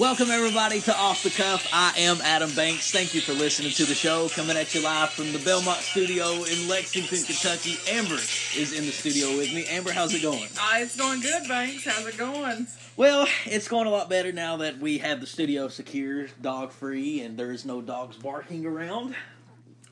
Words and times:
Welcome 0.00 0.30
everybody 0.30 0.80
to 0.80 0.96
Off 0.96 1.22
the 1.24 1.28
Cuff. 1.28 1.68
I 1.74 1.92
am 1.98 2.22
Adam 2.22 2.50
Banks. 2.54 2.90
Thank 2.90 3.14
you 3.14 3.20
for 3.20 3.34
listening 3.34 3.72
to 3.72 3.84
the 3.84 3.94
show. 3.94 4.30
Coming 4.30 4.56
at 4.56 4.74
you 4.74 4.82
live 4.82 5.10
from 5.10 5.30
the 5.30 5.38
Belmont 5.40 5.80
studio 5.80 6.24
in 6.44 6.68
Lexington, 6.70 7.22
Kentucky. 7.22 7.76
Amber 7.86 8.14
is 8.56 8.72
in 8.72 8.86
the 8.86 8.92
studio 8.92 9.36
with 9.36 9.52
me. 9.52 9.66
Amber, 9.66 9.92
how's 9.92 10.14
it 10.14 10.22
going? 10.22 10.48
Uh, 10.58 10.76
it's 10.76 10.96
going 10.96 11.20
good, 11.20 11.46
Banks. 11.46 11.84
How's 11.84 12.06
it 12.06 12.16
going? 12.16 12.66
Well, 12.96 13.28
it's 13.44 13.68
going 13.68 13.86
a 13.86 13.90
lot 13.90 14.08
better 14.08 14.32
now 14.32 14.56
that 14.56 14.78
we 14.78 14.96
have 14.96 15.20
the 15.20 15.26
studio 15.26 15.68
secure, 15.68 16.28
dog 16.40 16.72
free, 16.72 17.20
and 17.20 17.36
there's 17.36 17.66
no 17.66 17.82
dogs 17.82 18.16
barking 18.16 18.64
around. 18.64 19.14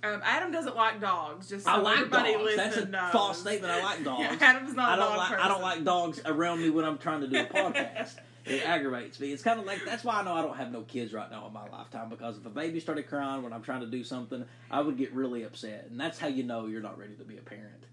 Um, 0.03 0.23
Adam 0.25 0.51
doesn't 0.51 0.75
like 0.75 1.03
dogs. 1.03 1.51
Just 1.51 1.67
so 1.67 1.71
I 1.71 1.77
like 1.77 1.99
everybody 1.99 2.33
dogs. 2.33 2.57
That's 2.57 2.77
a 2.79 2.87
knows. 2.87 3.13
false 3.13 3.41
statement. 3.41 3.75
I 3.75 3.83
like 3.83 4.05
dogs. 4.05 4.23
Yeah, 4.23 4.39
Adam's 4.41 4.73
not 4.73 4.89
I 4.89 4.95
a 4.95 4.97
don't 4.97 5.09
dog 5.09 5.19
like 5.19 5.29
person. 5.29 5.45
I 5.45 5.49
don't 5.49 5.63
like 5.63 5.85
dogs 5.85 6.21
around 6.25 6.63
me 6.63 6.71
when 6.71 6.87
I'm 6.87 6.97
trying 6.97 7.21
to 7.21 7.27
do 7.29 7.41
a 7.41 7.45
podcast. 7.45 8.15
it 8.49 8.67
aggravates 8.67 9.21
me. 9.21 9.33
It's 9.33 9.43
kind 9.43 9.61
of 9.61 9.67
like 9.67 9.85
that's 9.85 10.05
why 10.05 10.21
I 10.21 10.25
know 10.25 10.35
I 10.35 10.43
don't 10.43 10.57
have 10.57 10.73
no 10.73 10.83
kids 10.83 11.13
right 11.13 11.31
now 11.31 11.47
in 11.47 11.53
my 11.53 11.69
lifetime 11.69 12.09
because 12.09 12.39
if 12.39 12.47
a 12.47 12.51
baby 12.51 12.81
started 12.81 13.09
crying 13.09 13.43
when 13.43 13.53
I'm 13.53 13.63
trying 13.63 13.81
to 13.81 13.87
do 13.87 14.03
something, 14.03 14.45
I 14.71 14.81
would 14.81 14.97
get 14.97 15.13
really 15.13 15.45
upset, 15.45 15.89
and 15.91 16.01
that's 16.01 16.19
how 16.19 16.29
you 16.29 16.43
know 16.43 16.67
you're 16.67 16.83
not 16.83 16.99
ready 16.99 17.15
to 17.15 17.25
be 17.25 17.39
a 17.39 17.43
parent. 17.43 17.85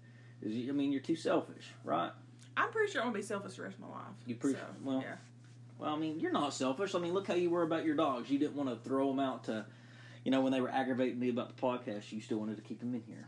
Is 0.42 0.54
you, 0.54 0.72
I 0.72 0.74
mean 0.74 0.92
you're 0.92 1.00
too 1.00 1.16
selfish, 1.16 1.68
right? 1.84 2.10
I'm 2.56 2.70
pretty 2.70 2.92
sure 2.92 3.02
I'm 3.02 3.08
gonna 3.08 3.18
be 3.18 3.22
selfish 3.22 3.56
the 3.56 3.62
rest 3.62 3.76
of 3.76 3.82
my 3.82 3.88
life. 3.88 4.14
You 4.26 4.34
pre- 4.36 4.52
so, 4.52 4.58
well, 4.82 5.02
yeah. 5.02 5.16
Well, 5.78 5.94
I 5.94 5.98
mean 5.98 6.20
you're 6.20 6.32
not 6.32 6.54
selfish. 6.54 6.94
I 6.94 6.98
mean 6.98 7.12
look 7.12 7.26
how 7.26 7.34
you 7.34 7.50
were 7.50 7.62
about 7.62 7.84
your 7.84 7.96
dogs. 7.96 8.30
You 8.30 8.38
didn't 8.38 8.56
want 8.56 8.70
to 8.70 8.88
throw 8.88 9.08
them 9.08 9.20
out 9.20 9.44
to, 9.44 9.66
you 10.24 10.30
know, 10.30 10.40
when 10.40 10.52
they 10.52 10.60
were 10.60 10.70
aggravating 10.70 11.18
me 11.18 11.28
about 11.28 11.54
the 11.54 11.62
podcast. 11.62 12.12
You 12.12 12.20
still 12.20 12.38
wanted 12.38 12.56
to 12.56 12.62
keep 12.62 12.80
them 12.80 12.94
in 12.94 13.02
here. 13.02 13.26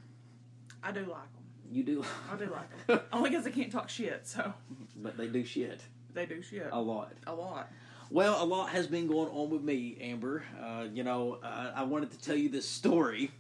I 0.83 0.92
do 0.92 1.00
like 1.00 1.33
them. 1.33 1.45
You 1.70 1.83
do, 1.83 2.05
I 2.33 2.36
do 2.36 2.47
like 2.47 2.86
them. 2.86 3.00
Only 3.12 3.30
because 3.30 3.45
they 3.45 3.50
can't 3.50 3.70
talk 3.70 3.91
shit, 3.91 4.27
so 4.27 4.55
but 4.97 5.17
they 5.19 5.27
do 5.27 5.45
shit 5.45 5.83
they 6.19 6.27
do 6.27 6.42
shit 6.42 6.69
a 6.72 6.80
lot. 6.80 7.12
a 7.27 7.34
lot. 7.34 7.70
Well, 8.11 8.42
a 8.42 8.44
lot 8.44 8.70
has 8.70 8.86
been 8.86 9.06
going 9.06 9.28
on 9.28 9.50
with 9.50 9.62
me, 9.62 9.98
Amber. 10.00 10.42
Uh, 10.61 10.86
you 10.92 11.05
know, 11.05 11.38
uh, 11.42 11.72
I 11.74 11.84
wanted 11.84 12.11
to 12.11 12.19
tell 12.19 12.36
you 12.36 12.48
this 12.48 12.69
story 12.69 13.30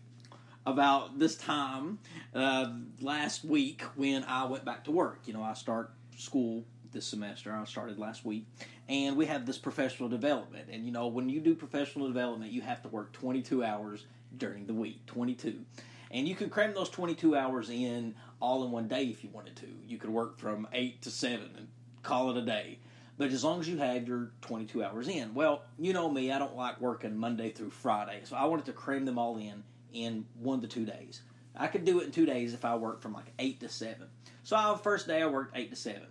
about 0.64 1.18
this 1.18 1.36
time 1.36 1.98
uh, 2.34 2.70
last 3.00 3.44
week 3.44 3.82
when 3.96 4.24
I 4.24 4.44
went 4.44 4.64
back 4.64 4.84
to 4.84 4.90
work. 4.90 5.20
You 5.24 5.32
know, 5.32 5.42
I 5.42 5.54
start 5.54 5.90
school 6.16 6.64
this 6.92 7.06
semester. 7.06 7.52
I 7.52 7.64
started 7.64 7.98
last 7.98 8.24
week, 8.24 8.46
and 8.88 9.16
we 9.16 9.26
have 9.26 9.44
this 9.44 9.58
professional 9.58 10.08
development. 10.08 10.68
And 10.70 10.84
you 10.84 10.92
know, 10.92 11.08
when 11.08 11.28
you 11.28 11.40
do 11.40 11.54
professional 11.54 12.06
development, 12.06 12.52
you 12.52 12.60
have 12.60 12.82
to 12.82 12.88
work 12.88 13.12
22 13.12 13.64
hours 13.64 14.06
during 14.36 14.66
the 14.66 14.74
week. 14.74 15.04
22. 15.06 15.64
And 16.10 16.28
you 16.28 16.34
could 16.34 16.50
cram 16.50 16.74
those 16.74 16.90
22 16.90 17.36
hours 17.36 17.70
in 17.70 18.14
all 18.40 18.64
in 18.64 18.70
one 18.70 18.86
day 18.86 19.04
if 19.04 19.24
you 19.24 19.30
wanted 19.30 19.56
to. 19.56 19.66
You 19.86 19.98
could 19.98 20.10
work 20.10 20.38
from 20.38 20.68
8 20.72 21.02
to 21.02 21.10
7 21.10 21.50
and 21.56 21.68
call 22.08 22.30
it 22.30 22.36
a 22.36 22.42
day 22.42 22.78
but 23.18 23.32
as 23.32 23.42
long 23.42 23.60
as 23.60 23.68
you 23.68 23.78
have 23.78 24.06
your 24.06 24.30
22 24.42 24.82
hours 24.82 25.08
in. 25.08 25.34
Well, 25.34 25.62
you 25.76 25.92
know 25.92 26.08
me, 26.08 26.30
I 26.30 26.38
don't 26.38 26.56
like 26.56 26.80
working 26.80 27.16
Monday 27.16 27.50
through 27.50 27.70
Friday, 27.70 28.20
so 28.22 28.36
I 28.36 28.44
wanted 28.44 28.66
to 28.66 28.72
cram 28.72 29.04
them 29.04 29.18
all 29.18 29.36
in 29.36 29.64
in 29.92 30.24
one 30.38 30.60
to 30.60 30.68
two 30.68 30.86
days. 30.86 31.22
I 31.56 31.66
could 31.66 31.84
do 31.84 31.98
it 32.00 32.04
in 32.04 32.12
two 32.12 32.26
days 32.26 32.54
if 32.54 32.64
I 32.64 32.76
worked 32.76 33.02
from 33.02 33.12
like 33.12 33.32
8 33.40 33.58
to 33.60 33.68
7. 33.68 34.06
So 34.44 34.56
I, 34.56 34.78
first 34.80 35.08
day 35.08 35.20
I 35.20 35.26
worked 35.26 35.56
8 35.56 35.70
to 35.70 35.76
7. 35.76 36.02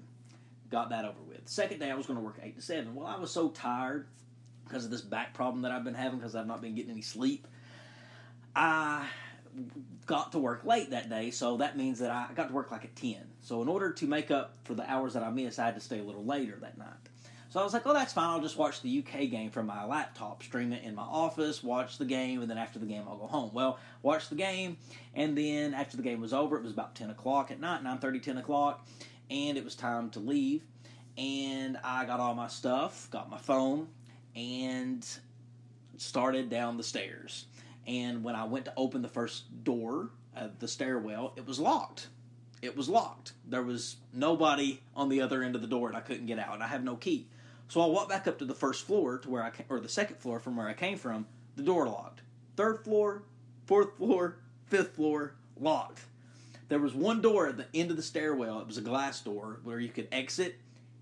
Got 0.69 0.89
that 0.89 1.05
over 1.05 1.21
with. 1.25 1.47
Second 1.47 1.79
day 1.79 1.89
I 1.89 1.95
was 1.95 2.05
going 2.05 2.19
to 2.19 2.25
work 2.25 2.39
8 2.43 2.57
to 2.57 2.61
7. 2.61 2.93
Well, 2.93 3.07
I 3.07 3.17
was 3.17 3.31
so 3.31 3.49
tired 3.49 4.07
because 4.65 4.83
of 4.83 4.91
this 4.91 5.01
back 5.01 5.33
problem 5.33 5.61
that 5.61 5.71
I've 5.71 5.85
been 5.85 5.93
having 5.93 6.19
because 6.19 6.35
I've 6.35 6.47
not 6.47 6.61
been 6.61 6.75
getting 6.75 6.91
any 6.91 7.01
sleep. 7.01 7.47
I 8.53 9.07
got 10.05 10.31
to 10.31 10.39
work 10.39 10.63
late 10.65 10.89
that 10.91 11.09
day, 11.09 11.31
so 11.31 11.57
that 11.57 11.77
means 11.77 11.99
that 11.99 12.11
I 12.11 12.27
got 12.35 12.47
to 12.47 12.53
work 12.53 12.71
like 12.71 12.85
at 12.85 12.95
10. 12.95 13.17
So, 13.41 13.61
in 13.61 13.67
order 13.67 13.91
to 13.91 14.07
make 14.07 14.31
up 14.31 14.55
for 14.63 14.73
the 14.73 14.89
hours 14.89 15.13
that 15.13 15.23
I 15.23 15.29
missed, 15.29 15.59
I 15.59 15.65
had 15.65 15.75
to 15.75 15.81
stay 15.81 15.99
a 15.99 16.03
little 16.03 16.25
later 16.25 16.57
that 16.61 16.77
night. 16.77 16.87
So, 17.49 17.59
I 17.59 17.63
was 17.63 17.73
like, 17.73 17.85
oh, 17.85 17.93
that's 17.93 18.13
fine. 18.13 18.29
I'll 18.29 18.41
just 18.41 18.57
watch 18.57 18.81
the 18.81 18.99
UK 18.99 19.29
game 19.29 19.51
from 19.51 19.67
my 19.67 19.85
laptop, 19.85 20.43
stream 20.43 20.73
it 20.73 20.83
in 20.83 20.95
my 20.95 21.03
office, 21.03 21.63
watch 21.63 21.97
the 21.97 22.05
game, 22.05 22.41
and 22.41 22.49
then 22.49 22.57
after 22.57 22.79
the 22.79 22.85
game, 22.85 23.03
I'll 23.07 23.17
go 23.17 23.27
home. 23.27 23.51
Well, 23.53 23.79
watch 24.01 24.29
the 24.29 24.35
game, 24.35 24.77
and 25.13 25.37
then 25.37 25.73
after 25.73 25.97
the 25.97 26.03
game 26.03 26.21
was 26.21 26.33
over, 26.33 26.57
it 26.57 26.63
was 26.63 26.71
about 26.71 26.95
10 26.95 27.09
o'clock 27.09 27.51
at 27.51 27.59
night, 27.59 27.83
9.30, 27.83 28.21
10 28.21 28.37
o'clock, 28.37 28.87
and 29.29 29.57
it 29.57 29.63
was 29.63 29.75
time 29.75 30.09
to 30.11 30.19
leave. 30.19 30.63
And 31.17 31.77
I 31.83 32.05
got 32.05 32.19
all 32.19 32.35
my 32.35 32.47
stuff, 32.47 33.09
got 33.11 33.29
my 33.29 33.39
phone, 33.39 33.87
and 34.35 35.05
started 35.97 36.49
down 36.49 36.77
the 36.77 36.83
stairs. 36.83 37.45
And 37.87 38.23
when 38.23 38.35
I 38.35 38.43
went 38.43 38.65
to 38.65 38.73
open 38.75 39.01
the 39.01 39.07
first 39.07 39.63
door 39.63 40.09
of 40.35 40.59
the 40.59 40.67
stairwell, 40.67 41.33
it 41.37 41.47
was 41.47 41.59
locked. 41.59 42.07
It 42.61 42.75
was 42.75 42.89
locked. 42.89 43.33
There 43.47 43.63
was 43.63 43.95
nobody 44.13 44.81
on 44.95 45.09
the 45.09 45.21
other 45.21 45.41
end 45.41 45.55
of 45.55 45.61
the 45.61 45.67
door, 45.67 45.87
and 45.87 45.95
I 45.95 46.01
couldn't 46.01 46.25
get 46.25 46.37
out, 46.37 46.55
and 46.55 46.63
I 46.63 46.67
have 46.67 46.83
no 46.83 46.97
key. 46.97 47.27
So 47.69 47.81
I 47.81 47.85
walked 47.85 48.09
back 48.09 48.27
up 48.27 48.39
to 48.39 48.45
the 48.45 48.53
first 48.53 48.85
floor 48.85 49.19
to 49.19 49.29
where 49.29 49.43
I 49.43 49.51
or 49.69 49.79
the 49.79 49.89
second 49.89 50.17
floor 50.17 50.39
from 50.39 50.57
where 50.57 50.67
I 50.67 50.73
came 50.73 50.97
from. 50.97 51.27
The 51.55 51.63
door 51.63 51.87
locked. 51.87 52.21
Third 52.55 52.83
floor, 52.83 53.23
fourth 53.65 53.97
floor, 53.97 54.37
fifth 54.65 54.95
floor, 54.95 55.35
locked. 55.59 56.01
There 56.69 56.79
was 56.79 56.93
one 56.93 57.21
door 57.21 57.47
at 57.47 57.57
the 57.57 57.67
end 57.73 57.91
of 57.91 57.97
the 57.97 58.03
stairwell. 58.03 58.59
It 58.59 58.67
was 58.67 58.77
a 58.77 58.81
glass 58.81 59.21
door 59.21 59.59
where 59.63 59.79
you 59.79 59.89
could 59.89 60.07
exit. 60.11 60.55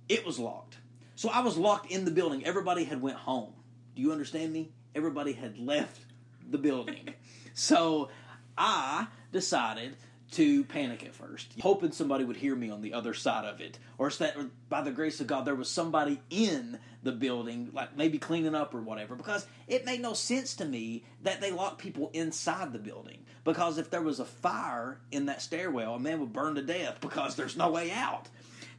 It 0.08 0.26
was 0.26 0.38
locked. 0.38 0.78
So 1.16 1.30
I 1.30 1.40
was 1.40 1.58
locked 1.58 1.92
in 1.92 2.06
the 2.06 2.12
building. 2.12 2.46
Everybody 2.46 2.84
had 2.84 3.02
went 3.02 3.18
home. 3.18 3.54
Do 3.96 4.02
you 4.02 4.12
understand 4.12 4.54
me? 4.54 4.70
Everybody 4.94 5.34
had 5.34 5.58
left 5.58 6.05
the 6.50 6.58
building. 6.58 7.14
so 7.54 8.10
I 8.58 9.08
decided 9.32 9.96
to 10.32 10.64
panic 10.66 11.06
at 11.06 11.14
first, 11.14 11.54
hoping 11.62 11.92
somebody 11.92 12.26
would 12.26 12.36
hear 12.36 12.56
me 12.56 12.70
on 12.70 12.82
the 12.82 12.94
other 12.94 13.14
side 13.14 13.46
of 13.46 13.62
it, 13.62 13.80
or 13.98 14.10
that 14.10 14.36
by 14.68 14.82
the 14.82 14.92
grace 14.92 15.22
of 15.22 15.28
God 15.28 15.46
there 15.46 15.56
was 15.56 15.70
somebody 15.70 16.20
in 16.30 16.80
the 17.04 17.12
building, 17.12 17.70
like 17.74 17.96
maybe 17.96 18.18
cleaning 18.18 18.56
up 18.56 18.74
or 18.74 18.82
whatever. 18.82 19.16
Because 19.16 19.46
it 19.68 19.86
made 19.86 20.02
no 20.02 20.14
sense 20.14 20.56
to 20.56 20.66
me 20.66 21.06
that 21.22 21.40
they 21.40 21.52
locked 21.52 21.78
people 21.78 22.10
inside 22.14 22.74
the 22.74 22.80
building. 22.80 23.24
Because 23.44 23.78
if 23.78 23.90
there 23.92 24.02
was 24.02 24.20
a 24.20 24.26
fire 24.26 25.00
in 25.12 25.28
that 25.28 25.42
stairwell, 25.42 25.96
a 25.96 26.00
man 26.00 26.20
would 26.20 26.34
burn 26.34 26.56
to 26.56 26.64
death 26.64 27.00
because 27.00 27.36
there's 27.36 27.56
no 27.56 27.70
way 27.70 27.92
out. 27.92 28.28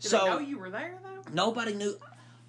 Did 0.00 0.10
so 0.10 0.18
they 0.18 0.30
know 0.30 0.38
you 0.40 0.58
were 0.58 0.70
there 0.70 0.98
though? 1.02 1.32
nobody 1.32 1.74
knew. 1.74 1.96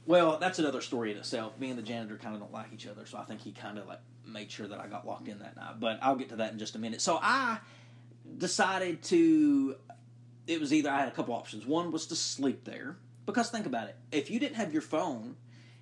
Well, 0.06 0.38
that's 0.40 0.58
another 0.58 0.82
story 0.82 1.12
in 1.12 1.18
itself. 1.18 1.60
Me 1.60 1.70
and 1.70 1.78
the 1.78 1.84
janitor 1.84 2.18
kind 2.18 2.34
of 2.34 2.42
don't 2.42 2.54
like 2.54 2.74
each 2.74 2.88
other, 2.88 3.06
so 3.06 3.18
I 3.18 3.24
think 3.24 3.42
he 3.42 3.52
kind 3.52 3.78
of 3.78 3.88
like 3.88 4.00
made 4.28 4.52
sure 4.52 4.68
that 4.68 4.80
I 4.80 4.88
got 4.88 5.06
locked 5.06 5.28
in 5.28 5.40
that 5.40 5.56
night. 5.56 5.80
But 5.80 6.00
I'll 6.02 6.16
get 6.16 6.30
to 6.30 6.38
that 6.38 6.54
in 6.54 6.60
just 6.60 6.76
a 6.76 6.80
minute. 6.80 7.02
So 7.02 7.20
I 7.22 7.60
decided 8.38 9.02
to. 9.04 9.76
It 10.48 10.60
was 10.60 10.74
either 10.74 10.90
I 10.90 11.00
had 11.00 11.08
a 11.08 11.12
couple 11.12 11.34
options. 11.34 11.66
One 11.66 11.92
was 11.92 12.08
to 12.08 12.16
sleep 12.16 12.64
there 12.64 12.98
because 13.26 13.50
think 13.50 13.66
about 13.66 13.90
it. 13.90 13.96
If 14.12 14.32
you 14.32 14.40
didn't 14.40 14.56
have 14.56 14.72
your 14.72 14.82
phone 14.82 15.36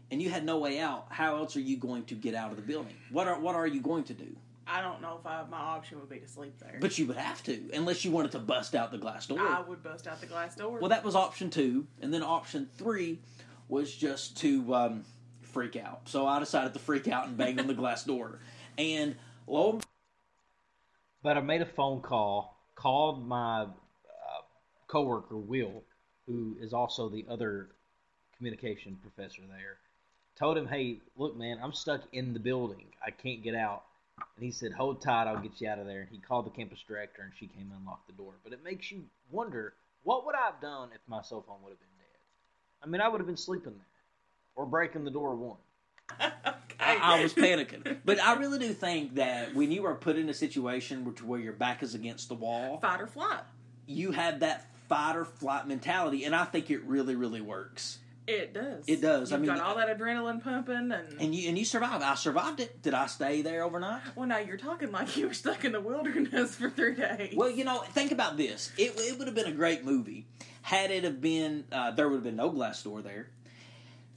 and 0.10 0.22
you 0.22 0.30
had 0.30 0.44
no 0.44 0.58
way 0.58 0.80
out, 0.80 1.08
how 1.10 1.38
else 1.38 1.56
are 1.56 1.62
you 1.62 1.78
going 1.78 2.06
to 2.06 2.16
get 2.16 2.34
out 2.34 2.50
of 2.50 2.58
the 2.58 2.64
building? 2.64 2.96
What 3.12 3.28
are 3.28 3.40
what 3.40 3.56
are 3.56 3.68
you 3.68 3.82
going 3.82 4.04
to 4.06 4.14
do? 4.14 4.36
I 4.68 4.82
don't 4.82 5.02
know 5.02 5.20
if 5.20 5.28
I, 5.28 5.44
my 5.50 5.60
option 5.60 6.00
would 6.00 6.10
be 6.10 6.18
to 6.18 6.28
sleep 6.28 6.58
there. 6.60 6.78
But 6.82 6.98
you 6.98 7.06
would 7.06 7.18
have 7.18 7.44
to, 7.44 7.70
unless 7.74 8.04
you 8.04 8.10
wanted 8.10 8.32
to 8.32 8.40
bust 8.40 8.74
out 8.74 8.92
the 8.92 8.98
glass 8.98 9.28
door. 9.28 9.40
I 9.40 9.62
would 9.62 9.84
bust 9.84 10.08
out 10.08 10.20
the 10.20 10.26
glass 10.26 10.56
door. 10.56 10.80
Well, 10.80 10.90
that 10.90 11.04
was 11.04 11.16
option 11.16 11.52
two, 11.52 11.86
and 12.02 12.12
then 12.12 12.24
option 12.24 12.68
three 12.76 13.20
was 13.68 13.96
just 13.96 14.38
to 14.38 14.74
um, 14.74 15.06
freak 15.56 15.78
out. 15.78 16.02
So 16.04 16.28
I 16.28 16.40
decided 16.40 16.74
to 16.74 16.80
freak 16.80 17.08
out 17.08 17.28
and 17.28 17.38
bang 17.38 17.58
on 17.62 17.68
the 17.68 17.74
glass 17.74 18.04
door, 18.04 18.40
and 18.78 19.16
lo 19.48 19.80
but 21.24 21.38
I 21.38 21.40
made 21.40 21.62
a 21.62 21.66
phone 21.66 22.02
call, 22.02 22.56
called 22.76 23.26
my 23.26 23.62
uh, 23.62 23.68
coworker 24.88 25.38
Will, 25.38 25.82
who 26.28 26.58
is 26.60 26.74
also 26.74 27.08
the 27.10 27.26
other 27.30 27.70
communication 28.38 28.98
professor 29.02 29.44
there. 29.50 29.78
Told 30.38 30.58
him, 30.58 30.68
"Hey, 30.68 31.00
look, 31.16 31.38
man, 31.38 31.58
I'm 31.64 31.72
stuck 31.74 32.02
in 32.12 32.34
the 32.34 32.40
building. 32.40 32.88
I 33.04 33.12
can't 33.12 33.42
get 33.42 33.56
out." 33.56 33.86
And 34.36 34.44
he 34.46 34.52
said, 34.52 34.74
"Hold 34.74 35.02
tight, 35.02 35.28
I'll 35.28 35.40
get 35.40 35.62
you 35.62 35.70
out 35.70 35.80
of 35.80 35.88
there." 35.88 36.02
And 36.02 36.10
he 36.12 36.20
called 36.20 36.46
the 36.46 36.58
campus 36.58 36.84
director, 36.86 37.22
and 37.24 37.32
she 37.40 37.48
came 37.48 37.72
and 37.72 37.80
unlocked 37.80 38.08
the 38.08 38.14
door. 38.14 38.34
But 38.44 38.52
it 38.52 38.64
makes 38.64 38.92
you 38.92 39.06
wonder, 39.32 39.74
what 40.04 40.26
would 40.26 40.36
I 40.36 40.46
have 40.46 40.62
done 40.62 40.90
if 40.94 41.02
my 41.08 41.22
cell 41.22 41.44
phone 41.48 41.64
would 41.64 41.72
have 41.72 41.80
been 41.80 41.98
dead? 41.98 42.20
I 42.84 42.88
mean, 42.88 43.02
I 43.02 43.08
would 43.08 43.20
have 43.22 43.28
been 43.28 43.38
sleeping 43.38 43.74
there, 43.74 43.95
or 44.56 44.66
breaking 44.66 45.04
the 45.04 45.12
door 45.12 45.36
one. 45.36 45.58
okay. 46.22 46.32
I, 46.80 47.18
I 47.20 47.24
was 47.24 47.34
panicking. 47.34 47.98
But 48.06 48.22
I 48.22 48.36
really 48.36 48.60
do 48.60 48.74
think 48.74 49.16
that 49.16 49.56
when 49.56 49.72
you 49.72 49.86
are 49.86 49.96
put 49.96 50.18
in 50.18 50.30
a 50.30 50.34
situation 50.34 51.04
where, 51.06 51.14
where 51.16 51.40
your 51.40 51.54
back 51.54 51.82
is 51.84 51.96
against 51.96 52.28
the 52.30 52.36
wall, 52.36 52.80
fight 52.80 53.02
or 53.02 53.08
flight. 53.08 53.42
you 53.88 54.12
have 54.12 54.42
that 54.42 54.68
fight 54.88 55.16
or 55.16 55.26
flight 55.26 55.68
mentality, 55.68 56.26
and 56.26 56.36
I 56.36 56.46
think 56.46 56.70
it 56.70 56.84
really, 56.84 57.16
really 57.16 57.42
works. 57.42 58.00
It 58.28 58.54
does. 58.56 58.86
It 58.88 59.02
does. 59.02 59.32
I 59.32 59.36
You've 59.36 59.46
mean- 59.48 59.56
got 59.56 59.64
all 59.64 59.76
that 59.76 59.96
adrenaline 60.00 60.44
pumping, 60.44 60.92
and, 60.92 61.22
And 61.22 61.36
you 61.36 61.48
and 61.48 61.58
you 61.58 61.64
survived. 61.66 62.04
I 62.04 62.16
survived 62.16 62.60
it. 62.60 62.82
Did 62.82 62.94
I 62.96 63.06
stay 63.06 63.42
there 63.44 63.64
overnight? 63.64 64.02
well, 64.16 64.28
now 64.28 64.40
you're 64.40 64.58
talking 64.58 64.92
like 64.92 65.16
you 65.16 65.28
were 65.28 65.34
stuck 65.34 65.64
in 65.64 65.72
the 65.72 65.82
wilderness 65.82 66.56
for 66.56 66.70
three 66.72 66.96
days. 66.96 67.36
Well, 67.36 67.52
you 67.52 67.64
know, 67.64 67.80
think 67.94 68.12
about 68.12 68.36
this. 68.36 68.72
It, 68.78 68.94
it 68.98 69.18
would 69.20 69.28
have 69.28 69.36
been 69.36 69.46
a 69.48 69.52
great 69.52 69.86
movie 69.86 70.26
had 70.64 70.90
it 70.90 71.04
have 71.04 71.22
been. 71.22 71.66
Uh, 71.72 71.92
there 71.92 72.10
would 72.10 72.16
have 72.16 72.24
been 72.24 72.36
no 72.36 72.50
glass 72.50 72.82
door 72.82 73.04
there. 73.04 73.30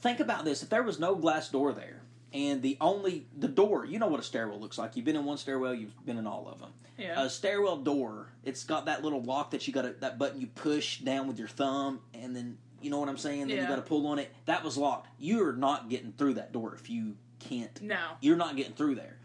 Think 0.01 0.21
about 0.21 0.45
this. 0.45 0.63
If 0.63 0.69
there 0.69 0.83
was 0.83 0.99
no 0.99 1.15
glass 1.15 1.49
door 1.49 1.73
there, 1.73 2.03
and 2.33 2.61
the 2.63 2.77
only 2.81 3.27
the 3.37 3.49
door, 3.49 3.85
you 3.85 3.99
know 3.99 4.07
what 4.09 4.21
a 4.21 4.23
stairwell 4.23 4.61
looks 4.61 4.79
like. 4.79 4.97
You've 4.97 5.05
been 5.05 5.17
in 5.17 5.25
one 5.25 5.39
stairwell. 5.39 5.75
You've 5.75 6.05
been 6.05 6.19
in 6.19 6.27
all 6.27 6.49
of 6.49 6.61
them. 6.61 6.71
yeah. 6.99 7.23
A 7.25 7.31
stairwell 7.31 7.79
door. 7.79 8.29
It's 8.45 8.65
got 8.65 8.85
that 8.87 9.03
little 9.03 9.23
lock 9.23 9.51
that 9.53 9.67
you 9.67 9.73
got 9.73 9.83
to, 9.83 9.95
that 10.01 10.19
button 10.19 10.41
you 10.41 10.47
push 10.47 10.99
down 10.99 11.27
with 11.27 11.39
your 11.39 11.49
thumb, 11.49 12.01
and 12.15 12.37
then 12.37 12.59
You 12.81 12.91
know 12.91 13.01
what 13.01 13.09
I'm 13.09 13.17
saying? 13.19 13.49
Then 13.49 13.57
you 13.57 13.67
got 13.67 13.77
to 13.77 13.83
pull 13.83 14.07
on 14.07 14.19
it. 14.19 14.33
That 14.45 14.63
was 14.63 14.77
locked. 14.77 15.09
You're 15.19 15.53
not 15.53 15.89
getting 15.89 16.13
through 16.13 16.35
that 16.35 16.53
door 16.53 16.75
if 16.75 16.89
you 16.91 17.17
can't. 17.41 17.81
No. 17.83 17.99
You're 18.21 18.37
not 18.37 18.57
getting 18.57 18.75
through 18.75 18.95
there. 18.97 19.17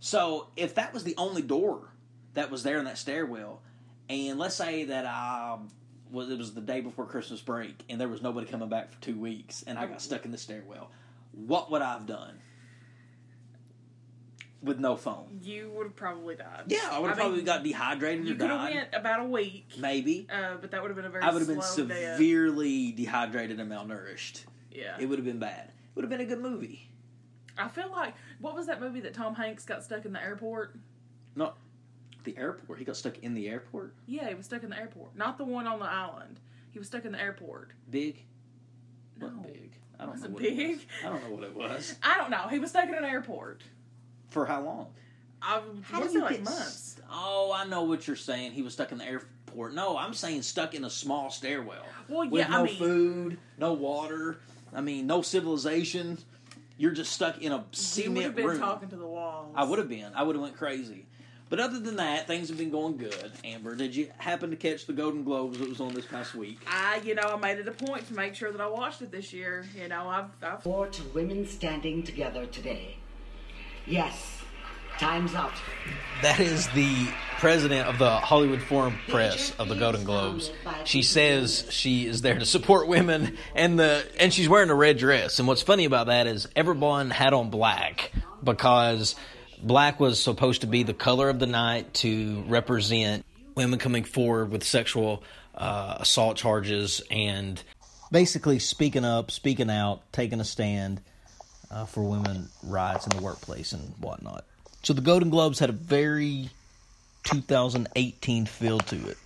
So 0.00 0.48
if 0.56 0.74
that 0.74 0.92
was 0.92 1.04
the 1.04 1.14
only 1.16 1.42
door 1.42 1.92
that 2.34 2.50
was 2.50 2.62
there 2.62 2.78
in 2.78 2.84
that 2.86 2.98
stairwell, 2.98 3.62
and 4.08 4.38
let's 4.38 4.54
say 4.54 4.84
that 4.84 5.06
I 5.06 5.58
was 6.12 6.30
it 6.30 6.38
was 6.38 6.54
the 6.54 6.60
day 6.60 6.80
before 6.80 7.06
Christmas 7.06 7.40
break 7.40 7.84
and 7.88 8.00
there 8.00 8.08
was 8.08 8.22
nobody 8.22 8.46
coming 8.46 8.68
back 8.68 8.92
for 8.92 9.00
two 9.00 9.16
weeks 9.16 9.62
and 9.66 9.78
I 9.78 9.86
got 9.86 10.02
stuck 10.02 10.24
in 10.24 10.30
the 10.30 10.38
stairwell, 10.38 10.90
what 11.32 11.70
would 11.70 11.82
I 11.82 11.92
have 11.94 12.06
done? 12.06 12.38
With 14.62 14.78
no 14.78 14.94
phone. 14.96 15.40
You 15.42 15.70
would 15.74 15.84
have 15.86 15.96
probably 15.96 16.34
died. 16.36 16.64
Yeah, 16.66 16.80
I 16.90 16.98
would 16.98 17.08
have 17.08 17.16
mean, 17.16 17.26
probably 17.28 17.42
got 17.42 17.62
dehydrated 17.64 18.26
and 18.28 18.38
died. 18.38 18.44
You 18.46 18.52
or 18.54 18.58
could 18.58 18.60
have 18.60 18.68
died. 18.68 18.74
went 18.74 18.88
about 18.94 19.20
a 19.20 19.24
week, 19.24 19.66
Maybe. 19.78 20.26
uh, 20.30 20.56
but 20.60 20.70
that 20.72 20.82
would 20.82 20.88
have 20.90 20.96
been 20.96 21.06
a 21.06 21.10
very 21.10 21.24
I 21.24 21.30
would 21.32 21.38
have 21.38 21.48
been 21.48 21.62
slow 21.62 21.86
death. 21.86 22.16
severely 22.18 22.92
dehydrated 22.92 23.58
and 23.58 23.70
malnourished. 23.72 24.44
Yeah. 24.70 24.96
It 25.00 25.06
would 25.06 25.18
have 25.18 25.24
been 25.24 25.38
bad. 25.38 25.68
It 25.68 25.72
would 25.96 26.02
have 26.04 26.10
been 26.10 26.20
a 26.20 26.26
good 26.26 26.40
movie. 26.40 26.90
I 27.56 27.68
feel 27.68 27.90
like 27.90 28.14
what 28.38 28.54
was 28.54 28.66
that 28.66 28.80
movie 28.82 29.00
that 29.00 29.14
Tom 29.14 29.34
Hanks 29.34 29.64
got 29.64 29.82
stuck 29.82 30.04
in 30.04 30.12
the 30.12 30.22
airport? 30.22 30.76
No, 31.36 31.52
the 32.24 32.36
airport. 32.38 32.78
He 32.78 32.84
got 32.84 32.96
stuck 32.96 33.18
in 33.18 33.34
the 33.34 33.48
airport. 33.48 33.94
Yeah, 34.06 34.28
he 34.28 34.34
was 34.34 34.46
stuck 34.46 34.62
in 34.62 34.70
the 34.70 34.78
airport, 34.78 35.16
not 35.16 35.38
the 35.38 35.44
one 35.44 35.66
on 35.66 35.78
the 35.78 35.84
island. 35.86 36.38
He 36.70 36.78
was 36.78 36.88
stuck 36.88 37.04
in 37.04 37.12
the 37.12 37.20
airport. 37.20 37.70
Big. 37.90 38.22
No. 39.18 39.26
Wasn't 39.26 39.42
big. 39.46 39.72
I 39.98 40.04
don't 40.04 40.12
Was 40.12 40.20
know 40.22 40.26
it 40.28 40.32
what 40.32 40.44
it 40.44 40.56
big? 40.56 40.68
was. 40.76 40.86
I 41.04 41.08
don't 41.08 41.22
know 41.28 41.34
what 41.36 41.44
it 41.44 41.54
was. 41.54 41.94
I 42.02 42.16
don't 42.18 42.30
know. 42.30 42.48
He 42.48 42.58
was 42.58 42.70
stuck 42.70 42.88
in 42.88 42.94
an 42.94 43.04
airport. 43.04 43.62
For 44.30 44.46
how 44.46 44.62
long? 44.62 44.86
I 45.42 45.60
How 45.82 46.00
want 46.00 46.12
do 46.12 46.18
you 46.18 46.22
like 46.22 46.30
get 46.36 46.44
months. 46.44 46.92
st- 46.94 47.06
oh, 47.10 47.52
I 47.54 47.64
know 47.66 47.82
what 47.82 48.06
you're 48.06 48.16
saying. 48.16 48.52
He 48.52 48.62
was 48.62 48.72
stuck 48.74 48.92
in 48.92 48.98
the 48.98 49.04
airport. 49.04 49.74
No, 49.74 49.96
I'm 49.96 50.14
saying 50.14 50.42
stuck 50.42 50.74
in 50.74 50.84
a 50.84 50.90
small 50.90 51.30
stairwell. 51.30 51.84
Well, 52.08 52.28
with 52.30 52.40
yeah, 52.40 52.48
no 52.48 52.60
I 52.60 52.62
mean, 52.64 52.76
food, 52.76 53.38
no 53.58 53.72
water. 53.72 54.36
I 54.74 54.80
mean, 54.80 55.06
no 55.06 55.22
civilization. 55.22 56.18
You're 56.76 56.92
just 56.92 57.12
stuck 57.12 57.38
in 57.42 57.52
a 57.52 57.56
you 57.56 57.60
would 57.62 57.76
cement 57.76 58.24
have 58.26 58.34
been 58.36 58.46
room. 58.46 58.58
talking 58.58 58.88
to 58.90 58.96
the 58.96 59.06
walls. 59.06 59.52
I 59.56 59.64
would 59.64 59.78
have 59.78 59.88
been. 59.88 60.12
I 60.14 60.22
would 60.22 60.36
have 60.36 60.42
went 60.42 60.56
crazy. 60.56 61.06
But 61.50 61.58
other 61.58 61.80
than 61.80 61.96
that, 61.96 62.28
things 62.28 62.48
have 62.48 62.56
been 62.56 62.70
going 62.70 62.96
good. 62.96 63.32
Amber, 63.44 63.74
did 63.74 63.94
you 63.94 64.08
happen 64.18 64.50
to 64.50 64.56
catch 64.56 64.86
the 64.86 64.92
Golden 64.92 65.24
Globes 65.24 65.58
that 65.58 65.68
was 65.68 65.80
on 65.80 65.92
this 65.92 66.06
past 66.06 66.36
week? 66.36 66.60
I, 66.68 67.00
you 67.04 67.16
know, 67.16 67.24
I 67.24 67.36
made 67.36 67.58
it 67.58 67.66
a 67.66 67.72
point 67.72 68.06
to 68.06 68.14
make 68.14 68.36
sure 68.36 68.52
that 68.52 68.60
I 68.60 68.68
watched 68.68 69.02
it 69.02 69.10
this 69.10 69.32
year. 69.32 69.66
You 69.76 69.88
know, 69.88 70.08
I've, 70.08 70.30
I've 70.42 70.64
Or 70.64 70.86
to 70.86 71.02
women 71.12 71.48
standing 71.48 72.04
together 72.04 72.46
today. 72.46 72.98
Yes, 73.84 74.42
time's 75.00 75.34
up. 75.34 75.50
That 76.22 76.38
is 76.38 76.68
the 76.68 77.08
president 77.38 77.88
of 77.88 77.98
the 77.98 78.10
Hollywood 78.10 78.62
Foreign 78.62 78.96
Press 79.08 79.52
of 79.58 79.68
the 79.68 79.74
Golden 79.74 80.04
Globes. 80.04 80.52
She 80.84 81.02
says 81.02 81.66
she 81.70 82.06
is 82.06 82.22
there 82.22 82.38
to 82.38 82.46
support 82.46 82.86
women, 82.86 83.36
and 83.56 83.76
the 83.76 84.06
and 84.20 84.32
she's 84.32 84.48
wearing 84.48 84.70
a 84.70 84.74
red 84.74 84.98
dress. 84.98 85.40
And 85.40 85.48
what's 85.48 85.62
funny 85.62 85.84
about 85.84 86.06
that 86.06 86.28
is 86.28 86.46
everyone 86.54 87.10
had 87.10 87.32
on 87.32 87.50
black 87.50 88.12
because 88.44 89.16
black 89.62 90.00
was 90.00 90.22
supposed 90.22 90.62
to 90.62 90.66
be 90.66 90.82
the 90.82 90.94
color 90.94 91.28
of 91.28 91.38
the 91.38 91.46
night 91.46 91.94
to 91.94 92.42
represent 92.46 93.24
women 93.54 93.78
coming 93.78 94.04
forward 94.04 94.50
with 94.50 94.64
sexual 94.64 95.22
uh, 95.54 95.98
assault 96.00 96.36
charges 96.36 97.02
and 97.10 97.62
basically 98.10 98.58
speaking 98.58 99.04
up, 99.04 99.30
speaking 99.30 99.70
out, 99.70 100.02
taking 100.12 100.40
a 100.40 100.44
stand 100.44 101.00
uh, 101.70 101.84
for 101.84 102.02
women 102.02 102.48
rights 102.62 103.06
in 103.06 103.16
the 103.16 103.22
workplace 103.22 103.72
and 103.72 103.94
whatnot. 103.98 104.44
So 104.82 104.92
the 104.92 105.02
Golden 105.02 105.30
Globes 105.30 105.58
had 105.58 105.68
a 105.68 105.74
very 105.74 106.50
2018 107.24 108.46
feel 108.46 108.78
to 108.78 108.96
it. 109.08 109.18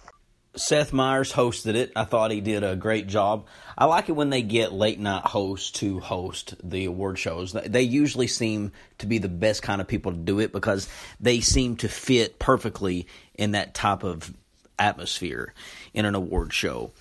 Seth 0.56 0.92
Meyers 0.92 1.32
hosted 1.32 1.74
it. 1.74 1.92
I 1.96 2.04
thought 2.04 2.30
he 2.30 2.40
did 2.40 2.62
a 2.62 2.76
great 2.76 3.06
job. 3.06 3.46
I 3.76 3.86
like 3.86 4.08
it 4.08 4.12
when 4.12 4.30
they 4.30 4.42
get 4.42 4.72
late 4.72 5.00
night 5.00 5.24
hosts 5.24 5.70
to 5.72 6.00
host 6.00 6.54
the 6.62 6.84
award 6.84 7.18
shows. 7.18 7.52
They 7.52 7.82
usually 7.82 8.28
seem 8.28 8.72
to 8.98 9.06
be 9.06 9.18
the 9.18 9.28
best 9.28 9.62
kind 9.62 9.80
of 9.80 9.88
people 9.88 10.12
to 10.12 10.18
do 10.18 10.38
it 10.38 10.52
because 10.52 10.88
they 11.20 11.40
seem 11.40 11.76
to 11.76 11.88
fit 11.88 12.38
perfectly 12.38 13.06
in 13.34 13.52
that 13.52 13.74
type 13.74 14.04
of 14.04 14.32
atmosphere 14.78 15.52
in 15.92 16.04
an 16.04 16.14
award 16.14 16.52
show. 16.52 16.92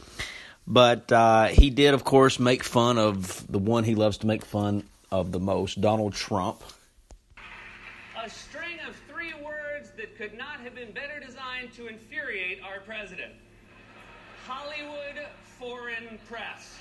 But 0.66 1.12
uh, 1.12 1.48
he 1.48 1.70
did, 1.70 1.94
of 1.94 2.04
course, 2.04 2.40
make 2.40 2.64
fun 2.64 2.98
of 2.98 3.46
the 3.52 3.60
one 3.60 3.84
he 3.84 3.96
loves 3.96 4.20
to 4.20 4.28
make 4.28 4.46
fun 4.46 4.84
of 5.12 5.32
the 5.32 5.40
most, 5.40 5.80
Donald 5.82 6.14
Trump. 6.14 6.64
A 8.24 8.30
string 8.30 8.80
of 8.88 8.96
three 9.10 9.34
words 9.44 9.92
that 9.98 10.13
could 10.24 10.38
not 10.38 10.62
have 10.62 10.74
been 10.74 10.94
better 10.94 11.20
designed 11.20 11.74
to 11.74 11.88
infuriate 11.88 12.60
our 12.64 12.80
president 12.80 13.34
Hollywood 14.48 15.20
Foreign 15.60 16.18
Press. 16.30 16.78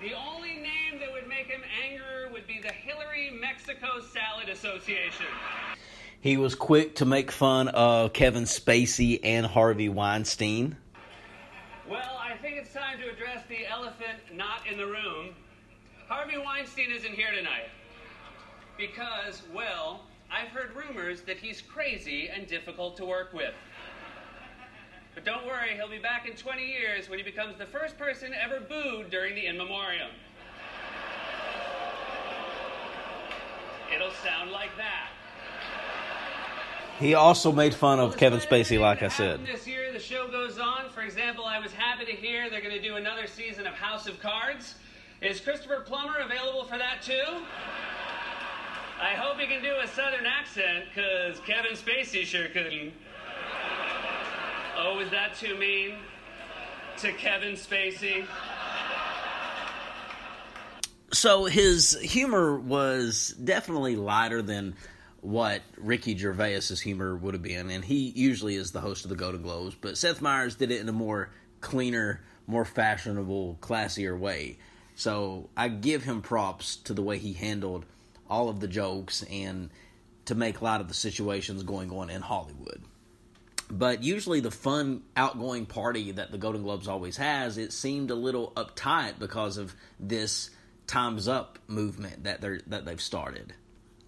The 0.00 0.14
only 0.14 0.54
name 0.54 0.98
that 0.98 1.12
would 1.12 1.28
make 1.28 1.48
him 1.48 1.60
angrier 1.84 2.30
would 2.32 2.46
be 2.46 2.58
the 2.58 2.72
Hillary 2.72 3.30
Mexico 3.38 4.00
Salad 4.14 4.48
Association. 4.48 5.26
He 6.22 6.38
was 6.38 6.54
quick 6.54 6.94
to 6.96 7.04
make 7.04 7.30
fun 7.30 7.68
of 7.68 8.14
Kevin 8.14 8.44
Spacey 8.44 9.20
and 9.22 9.44
Harvey 9.44 9.90
Weinstein. 9.90 10.78
Well, 11.86 12.18
I 12.18 12.34
think 12.38 12.56
it's 12.56 12.72
time 12.72 12.98
to 13.00 13.10
address 13.10 13.44
the 13.50 13.66
elephant 13.66 14.20
not 14.32 14.60
in 14.66 14.78
the 14.78 14.86
room. 14.86 15.34
Harvey 16.08 16.38
Weinstein 16.38 16.92
isn't 16.92 17.12
here 17.12 17.32
tonight. 17.36 17.68
Because, 18.78 19.42
well, 19.54 20.06
I've 20.30 20.48
heard 20.48 20.70
rumors 20.76 21.22
that 21.22 21.38
he's 21.38 21.60
crazy 21.60 22.28
and 22.28 22.46
difficult 22.46 22.96
to 22.98 23.04
work 23.04 23.32
with. 23.32 23.54
But 25.14 25.24
don't 25.24 25.44
worry, 25.44 25.74
he'll 25.74 25.88
be 25.90 25.98
back 25.98 26.28
in 26.28 26.36
20 26.36 26.64
years 26.64 27.08
when 27.08 27.18
he 27.18 27.24
becomes 27.24 27.58
the 27.58 27.66
first 27.66 27.98
person 27.98 28.32
ever 28.32 28.60
booed 28.60 29.10
during 29.10 29.34
the 29.34 29.46
In 29.46 29.56
Memoriam. 29.56 30.10
It'll 33.92 34.12
sound 34.12 34.52
like 34.52 34.70
that. 34.76 35.08
He 37.00 37.14
also 37.14 37.50
made 37.50 37.74
fun 37.74 37.98
of 37.98 38.10
Well, 38.10 38.18
Kevin 38.18 38.40
Spacey, 38.40 38.78
like 38.78 39.02
I 39.02 39.08
said. 39.08 39.44
This 39.44 39.66
year, 39.66 39.92
the 39.92 39.98
show 39.98 40.28
goes 40.28 40.58
on. 40.58 40.90
For 40.90 41.00
example, 41.00 41.44
I 41.44 41.58
was 41.58 41.72
happy 41.72 42.04
to 42.04 42.12
hear 42.12 42.48
they're 42.48 42.60
going 42.60 42.74
to 42.74 42.82
do 42.82 42.96
another 42.96 43.26
season 43.26 43.66
of 43.66 43.74
House 43.74 44.06
of 44.06 44.20
Cards. 44.20 44.74
Is 45.22 45.40
Christopher 45.40 45.80
Plummer 45.80 46.18
available 46.18 46.64
for 46.64 46.78
that 46.78 47.02
too? 47.02 47.42
I 49.00 49.14
hope 49.14 49.40
he 49.40 49.46
can 49.46 49.62
do 49.62 49.74
a 49.82 49.88
southern 49.88 50.26
accent, 50.26 50.84
because 50.94 51.40
Kevin 51.40 51.72
Spacey 51.72 52.24
sure 52.24 52.48
couldn't. 52.48 52.92
Oh, 54.76 54.98
was 54.98 55.08
that 55.10 55.34
too 55.36 55.56
mean? 55.56 55.94
To 56.98 57.12
Kevin 57.14 57.54
Spacey? 57.54 58.26
So 61.12 61.46
his 61.46 61.98
humor 61.98 62.58
was 62.58 63.34
definitely 63.42 63.96
lighter 63.96 64.42
than 64.42 64.74
what 65.22 65.62
Ricky 65.78 66.14
Gervais's 66.14 66.80
humor 66.80 67.16
would 67.16 67.34
have 67.34 67.42
been, 67.42 67.70
and 67.70 67.84
he 67.84 68.12
usually 68.14 68.54
is 68.54 68.72
the 68.72 68.80
host 68.80 69.04
of 69.04 69.08
the 69.08 69.16
Golden 69.16 69.42
Globes. 69.42 69.74
But 69.74 69.96
Seth 69.96 70.20
Meyers 70.20 70.56
did 70.56 70.70
it 70.70 70.80
in 70.80 70.88
a 70.88 70.92
more 70.92 71.30
cleaner, 71.60 72.22
more 72.46 72.64
fashionable, 72.66 73.58
classier 73.60 74.18
way. 74.18 74.58
So 74.94 75.48
I 75.56 75.68
give 75.68 76.04
him 76.04 76.20
props 76.20 76.76
to 76.76 76.92
the 76.92 77.02
way 77.02 77.18
he 77.18 77.32
handled 77.32 77.86
all 78.30 78.48
of 78.48 78.60
the 78.60 78.68
jokes 78.68 79.22
and 79.24 79.70
to 80.26 80.34
make 80.34 80.62
light 80.62 80.80
of 80.80 80.88
the 80.88 80.94
situations 80.94 81.62
going 81.62 81.90
on 81.90 82.08
in 82.08 82.22
Hollywood. 82.22 82.82
But 83.70 84.02
usually 84.02 84.40
the 84.40 84.50
fun, 84.50 85.02
outgoing 85.16 85.66
party 85.66 86.12
that 86.12 86.32
the 86.32 86.38
Golden 86.38 86.62
Globes 86.62 86.88
always 86.88 87.16
has, 87.16 87.56
it 87.56 87.72
seemed 87.72 88.10
a 88.10 88.16
little 88.16 88.52
uptight 88.56 89.18
because 89.18 89.58
of 89.58 89.74
this 89.98 90.50
"Times 90.86 91.28
Up" 91.28 91.58
movement 91.68 92.24
that 92.24 92.40
they 92.40 92.58
that 92.66 92.84
they've 92.84 93.00
started. 93.00 93.54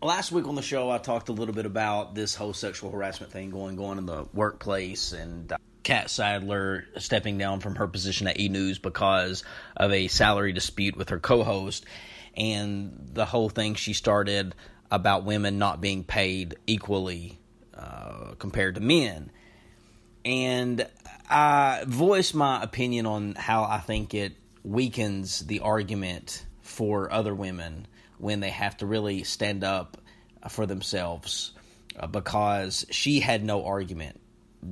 Last 0.00 0.32
week 0.32 0.48
on 0.48 0.56
the 0.56 0.62
show, 0.62 0.90
I 0.90 0.98
talked 0.98 1.28
a 1.28 1.32
little 1.32 1.54
bit 1.54 1.64
about 1.64 2.16
this 2.16 2.34
whole 2.34 2.52
sexual 2.52 2.90
harassment 2.90 3.32
thing 3.32 3.50
going 3.50 3.78
on 3.78 3.98
in 3.98 4.06
the 4.06 4.26
workplace 4.32 5.12
and. 5.12 5.52
Uh, 5.52 5.56
Catt 5.82 6.10
Sadler 6.10 6.84
stepping 6.98 7.38
down 7.38 7.58
from 7.58 7.74
her 7.74 7.88
position 7.88 8.28
at 8.28 8.38
E 8.38 8.48
News 8.48 8.78
because 8.78 9.42
of 9.76 9.90
a 9.92 10.06
salary 10.06 10.52
dispute 10.52 10.96
with 10.96 11.08
her 11.08 11.18
co 11.18 11.42
host, 11.42 11.84
and 12.36 13.10
the 13.12 13.24
whole 13.24 13.48
thing 13.48 13.74
she 13.74 13.92
started 13.92 14.54
about 14.90 15.24
women 15.24 15.58
not 15.58 15.80
being 15.80 16.04
paid 16.04 16.56
equally 16.66 17.38
uh, 17.74 18.34
compared 18.38 18.74
to 18.76 18.80
men. 18.80 19.30
And 20.24 20.86
I 21.28 21.84
voiced 21.86 22.34
my 22.34 22.62
opinion 22.62 23.06
on 23.06 23.34
how 23.34 23.64
I 23.64 23.78
think 23.78 24.14
it 24.14 24.34
weakens 24.62 25.40
the 25.40 25.60
argument 25.60 26.44
for 26.60 27.12
other 27.12 27.34
women 27.34 27.86
when 28.18 28.40
they 28.40 28.50
have 28.50 28.76
to 28.78 28.86
really 28.86 29.24
stand 29.24 29.64
up 29.64 29.96
for 30.48 30.66
themselves 30.66 31.52
uh, 31.98 32.06
because 32.06 32.86
she 32.90 33.20
had 33.20 33.44
no 33.44 33.64
argument. 33.64 34.20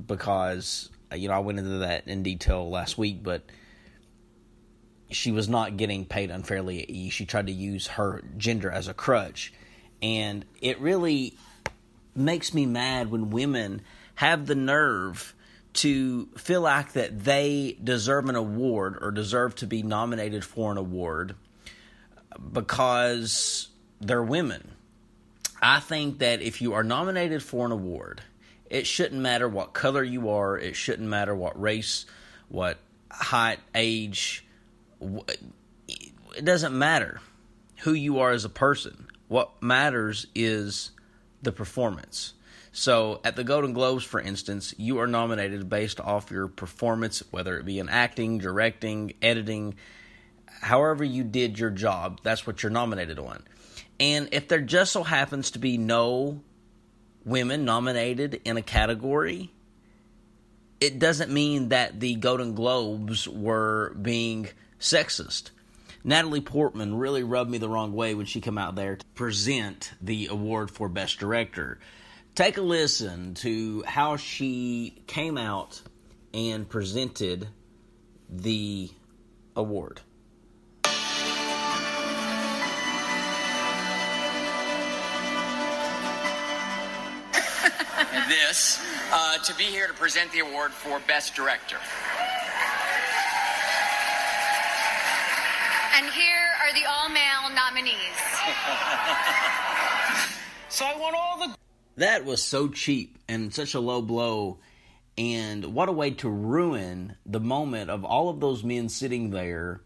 Because 0.07 0.89
you 1.15 1.29
know 1.29 1.35
I 1.35 1.41
went 1.41 1.59
into 1.59 1.79
that 1.79 2.07
in 2.07 2.23
detail 2.23 2.71
last 2.71 2.97
week 2.97 3.23
but 3.23 3.43
she 5.11 5.33
was 5.33 5.49
not 5.49 5.77
getting 5.77 6.05
paid 6.05 6.31
unfairly 6.31 6.83
at 6.83 6.91
E. 6.91 7.11
She 7.11 7.27
tried 7.27 7.47
to 7.47 7.53
use 7.53 7.87
her 7.89 8.23
gender 8.37 8.71
as 8.71 8.89
a 8.89 8.95
crutch 8.95 9.53
and 10.03 10.45
it 10.61 10.81
really 10.81 11.35
makes 12.15 12.55
me 12.55 12.67
mad 12.67 13.11
when 13.11 13.31
women 13.31 13.83
have 14.17 14.47
the 14.47 14.55
nerve 14.55 15.35
to 15.73 16.27
feel 16.37 16.63
like 16.63 16.93
that 16.93 17.25
they 17.25 17.77
deserve 17.83 18.29
an 18.29 18.35
award 18.35 18.99
or 19.01 19.11
deserve 19.11 19.55
to 19.57 19.67
be 19.67 19.83
nominated 19.83 20.45
for 20.45 20.73
an 20.73 20.79
award 20.79 21.35
because 22.53 23.69
they're 24.01 24.23
women. 24.23 24.73
I 25.63 25.81
think 25.81 26.19
that 26.19 26.41
if 26.41 26.61
you 26.61 26.73
are 26.73 26.83
nominated 26.83 27.43
for 27.43 27.67
an 27.67 27.73
award, 27.73 28.23
it 28.69 28.87
shouldn't 28.87 29.21
matter 29.21 29.49
what 29.49 29.73
color 29.73 30.03
you 30.03 30.31
are, 30.31 30.59
it 30.59 30.75
shouldn't 30.75 31.09
matter 31.09 31.35
what 31.35 31.61
race, 31.61 32.07
what 32.49 32.79
height, 33.11 33.59
age, 33.75 34.45
it 35.01 36.45
doesn't 36.45 36.77
matter 36.77 37.21
who 37.81 37.93
you 37.93 38.19
are 38.19 38.33
as 38.33 38.45
a 38.45 38.51
person. 38.51 39.09
What 39.29 39.63
matters 39.63 40.27
is 40.35 40.91
the 41.43 41.53
performance. 41.53 42.35
So 42.73 43.21
at 43.25 43.37
the 43.37 43.45
Golden 43.45 43.73
Globes, 43.73 44.05
for 44.05 44.21
instance, 44.21 44.75
you 44.77 44.99
are 44.99 45.07
nominated 45.07 45.69
based 45.69 46.01
off 46.01 46.31
your 46.31 46.47
performance, 46.47 47.23
whether 47.31 47.59
it 47.59 47.65
be 47.65 47.79
in 47.79 47.89
acting, 47.89 48.39
directing, 48.39 49.15
editing, 49.21 49.75
however 50.61 51.03
you 51.03 51.25
did 51.25 51.59
your 51.59 51.71
job, 51.71 52.21
that's 52.23 52.47
what 52.47 52.63
you're 52.63 52.71
nominated 52.71 53.19
on. 53.19 53.43
And 53.99 54.29
if 54.33 54.49
there 54.49 54.61
just 54.61 54.93
so 54.93 55.03
happens 55.03 55.51
to 55.53 55.59
be 55.59 55.79
no 55.79 56.43
women 57.25 57.65
nominated 57.65 58.41
in 58.45 58.57
a 58.57 58.63
category, 58.63 59.53
it 60.81 60.99
doesn't 60.99 61.31
mean 61.31 61.71
that 61.71 62.01
the 62.01 62.15
Golden 62.15 62.55
Globes 62.55 63.29
were 63.29 63.95
being 64.01 64.49
sexist. 64.81 65.51
Natalie 66.03 66.41
Portman 66.41 66.95
really 66.97 67.23
rubbed 67.23 67.51
me 67.51 67.59
the 67.59 67.69
wrong 67.69 67.93
way 67.93 68.15
when 68.15 68.25
she 68.27 68.41
came 68.41 68.57
out 68.57 68.75
there 68.75 68.97
to 68.97 69.07
present 69.15 69.93
the 70.01 70.29
award 70.29 70.71
for 70.71 70.89
Best 70.89 71.19
Director. 71.19 71.79
Take 72.35 72.57
a 72.57 72.63
listen 72.63 73.35
to 73.35 73.85
how 73.87 74.17
she 74.17 75.03
came 75.07 75.37
out 75.37 75.83
and 76.33 76.67
presented 76.69 77.49
the 78.31 78.91
award. 79.55 80.01
this 88.29 88.81
uh, 89.13 89.39
to 89.39 89.55
be 89.57 89.65
here 89.65 89.87
to 89.87 89.93
present 89.93 90.33
the 90.33 90.39
award 90.39 90.73
for 90.73 90.99
Best 91.01 91.35
Director. 91.35 91.77
All 97.51 97.55
nominees. 97.55 97.95
so 100.69 100.85
I 100.85 100.97
want 100.97 101.17
all 101.17 101.39
the. 101.39 101.57
That 101.97 102.25
was 102.25 102.43
so 102.43 102.69
cheap 102.69 103.19
and 103.29 103.53
such 103.53 103.75
a 103.75 103.81
low 103.81 104.03
blow. 104.03 104.59
And 105.19 105.75
what 105.75 105.89
a 105.89 105.93
way 105.93 106.13
to 106.13 106.29
ruin 106.29 107.17
the 107.27 107.41
moment 107.41 107.91
of 107.91 108.05
all 108.05 108.31
of 108.31 108.41
those 108.41 108.65
men 108.65 108.89
sitting 108.89 109.31
there 109.31 109.83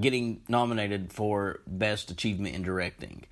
getting 0.00 0.42
nominated 0.48 1.12
for 1.12 1.60
Best 1.66 2.10
Achievement 2.10 2.54
in 2.54 2.62
Directing. 2.62 3.24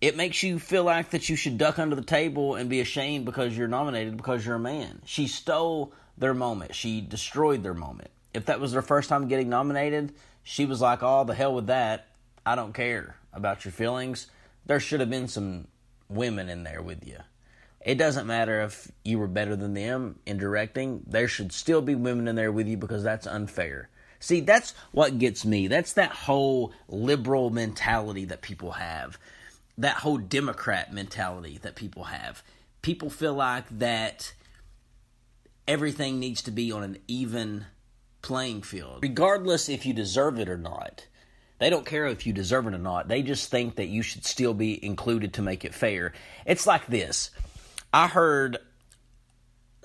It 0.00 0.16
makes 0.16 0.42
you 0.42 0.58
feel 0.58 0.84
like 0.84 1.10
that 1.10 1.28
you 1.28 1.36
should 1.36 1.58
duck 1.58 1.78
under 1.78 1.96
the 1.96 2.02
table 2.02 2.54
and 2.54 2.70
be 2.70 2.80
ashamed 2.80 3.26
because 3.26 3.56
you're 3.56 3.68
nominated 3.68 4.16
because 4.16 4.46
you're 4.46 4.56
a 4.56 4.60
man. 4.60 5.02
She 5.04 5.26
stole 5.26 5.92
their 6.16 6.34
moment. 6.34 6.74
She 6.74 7.02
destroyed 7.02 7.62
their 7.62 7.74
moment. 7.74 8.10
If 8.32 8.46
that 8.46 8.60
was 8.60 8.72
their 8.72 8.82
first 8.82 9.08
time 9.08 9.28
getting 9.28 9.48
nominated, 9.48 10.14
she 10.42 10.64
was 10.64 10.80
like, 10.80 11.02
"Oh, 11.02 11.24
the 11.24 11.34
hell 11.34 11.54
with 11.54 11.66
that. 11.66 12.06
I 12.46 12.54
don't 12.54 12.72
care 12.72 13.16
about 13.32 13.64
your 13.64 13.72
feelings." 13.72 14.28
There 14.64 14.80
should 14.80 15.00
have 15.00 15.10
been 15.10 15.28
some 15.28 15.68
women 16.08 16.48
in 16.48 16.62
there 16.64 16.80
with 16.80 17.06
you. 17.06 17.18
It 17.84 17.96
doesn't 17.96 18.26
matter 18.26 18.62
if 18.62 18.90
you 19.04 19.18
were 19.18 19.28
better 19.28 19.54
than 19.54 19.74
them 19.74 20.18
in 20.26 20.38
directing. 20.38 21.04
There 21.06 21.28
should 21.28 21.52
still 21.52 21.82
be 21.82 21.94
women 21.94 22.26
in 22.26 22.34
there 22.34 22.50
with 22.50 22.66
you 22.66 22.76
because 22.76 23.04
that's 23.04 23.26
unfair. 23.26 23.90
See, 24.18 24.40
that's 24.40 24.72
what 24.92 25.18
gets 25.18 25.44
me. 25.44 25.68
That's 25.68 25.92
that 25.92 26.10
whole 26.10 26.72
liberal 26.88 27.50
mentality 27.50 28.24
that 28.24 28.42
people 28.42 28.72
have. 28.72 29.18
That 29.78 29.98
whole 29.98 30.18
Democrat 30.18 30.92
mentality 30.92 31.58
that 31.58 31.76
people 31.76 32.04
have. 32.04 32.42
People 32.82 33.10
feel 33.10 33.34
like 33.34 33.66
that 33.78 34.32
everything 35.68 36.18
needs 36.18 36.42
to 36.42 36.50
be 36.50 36.72
on 36.72 36.82
an 36.82 36.98
even 37.06 37.66
playing 38.22 38.62
field, 38.62 39.00
regardless 39.02 39.68
if 39.68 39.86
you 39.86 39.92
deserve 39.92 40.40
it 40.40 40.48
or 40.48 40.58
not. 40.58 41.06
They 41.58 41.70
don't 41.70 41.86
care 41.86 42.06
if 42.06 42.26
you 42.26 42.32
deserve 42.32 42.66
it 42.66 42.74
or 42.74 42.78
not. 42.78 43.08
They 43.08 43.22
just 43.22 43.50
think 43.50 43.76
that 43.76 43.86
you 43.86 44.02
should 44.02 44.24
still 44.24 44.54
be 44.54 44.84
included 44.84 45.34
to 45.34 45.42
make 45.42 45.64
it 45.64 45.74
fair. 45.74 46.12
It's 46.44 46.66
like 46.66 46.86
this. 46.86 47.30
I 47.92 48.08
heard 48.08 48.58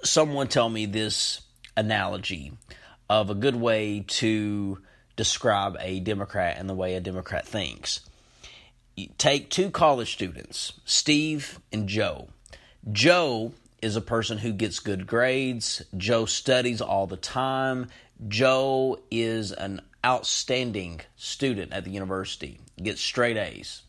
someone 0.04 0.48
tell 0.48 0.70
me 0.70 0.86
this 0.86 1.42
analogy 1.78 2.52
of 3.10 3.30
a 3.30 3.36
good 3.36 3.56
way 3.56 4.04
to 4.08 4.80
describe 5.16 5.78
a 5.80 6.00
Democrat 6.00 6.58
and 6.58 6.70
the 6.70 6.74
way 6.74 6.96
a 6.96 7.02
Democrat 7.02 7.48
thinks. 7.48 8.02
You 8.96 9.08
take 9.18 9.50
two 9.50 9.70
college 9.70 10.12
students, 10.12 10.74
Steve 10.86 11.60
and 11.72 11.88
Joe. 11.88 12.30
Joe 12.92 13.54
is 13.82 13.96
a 13.96 14.02
person 14.02 14.38
who 14.38 14.52
gets 14.54 14.80
good 14.80 15.08
grades. 15.08 15.82
Joe 15.96 16.26
studies 16.26 16.82
all 16.82 17.08
the 17.08 17.18
time. 17.18 17.88
Joe 18.28 19.00
is 19.10 19.52
an 19.52 19.82
outstanding 20.06 21.02
student 21.16 21.74
at 21.74 21.84
the 21.84 21.92
university, 21.92 22.60
gets 22.82 23.02
straight 23.02 23.38
A's, 23.38 23.84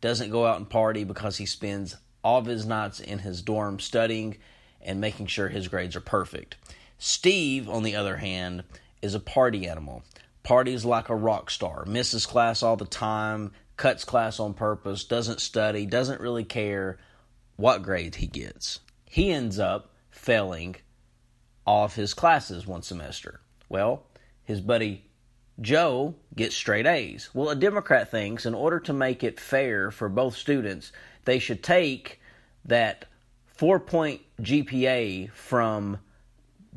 doesn't 0.00 0.30
go 0.30 0.46
out 0.46 0.58
and 0.58 0.68
party 0.68 1.04
because 1.04 1.36
he 1.36 1.46
spends 1.46 1.96
all 2.24 2.38
of 2.38 2.46
his 2.46 2.66
nights 2.66 3.00
in 3.00 3.20
his 3.20 3.42
dorm 3.42 3.78
studying 3.78 4.36
and 4.80 5.00
making 5.00 5.26
sure 5.26 5.48
his 5.48 5.68
grades 5.68 5.96
are 5.96 6.00
perfect. 6.00 6.56
Steve, 6.98 7.68
on 7.68 7.82
the 7.82 7.96
other 7.96 8.16
hand, 8.16 8.64
is 9.02 9.14
a 9.14 9.20
party 9.20 9.68
animal. 9.68 10.02
Parties 10.42 10.84
like 10.84 11.08
a 11.08 11.16
rock 11.16 11.50
star, 11.50 11.84
misses 11.86 12.26
class 12.26 12.62
all 12.62 12.76
the 12.76 12.86
time, 12.86 13.52
cuts 13.76 14.04
class 14.04 14.40
on 14.40 14.54
purpose, 14.54 15.04
doesn't 15.04 15.40
study, 15.40 15.86
doesn't 15.86 16.20
really 16.20 16.44
care 16.44 16.98
what 17.56 17.82
grade 17.82 18.16
he 18.16 18.26
gets. 18.26 18.80
He 19.04 19.30
ends 19.30 19.58
up 19.58 19.92
failing 20.10 20.76
all 21.66 21.84
of 21.84 21.94
his 21.94 22.14
classes 22.14 22.66
one 22.66 22.82
semester. 22.82 23.40
Well, 23.68 24.04
his 24.42 24.60
buddy 24.60 25.04
Joe 25.60 26.14
gets 26.34 26.54
straight 26.54 26.86
A's. 26.86 27.30
Well, 27.34 27.50
a 27.50 27.56
Democrat 27.56 28.10
thinks 28.10 28.46
in 28.46 28.54
order 28.54 28.80
to 28.80 28.92
make 28.92 29.24
it 29.24 29.40
fair 29.40 29.90
for 29.90 30.08
both 30.08 30.36
students, 30.36 30.92
they 31.24 31.38
should 31.38 31.62
take 31.62 32.20
that 32.64 33.06
four 33.46 33.80
point 33.80 34.22
GPA 34.40 35.32
from 35.32 35.98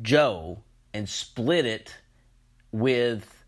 Joe 0.01 0.63
and 0.93 1.07
split 1.07 1.65
it 1.65 1.95
with 2.71 3.43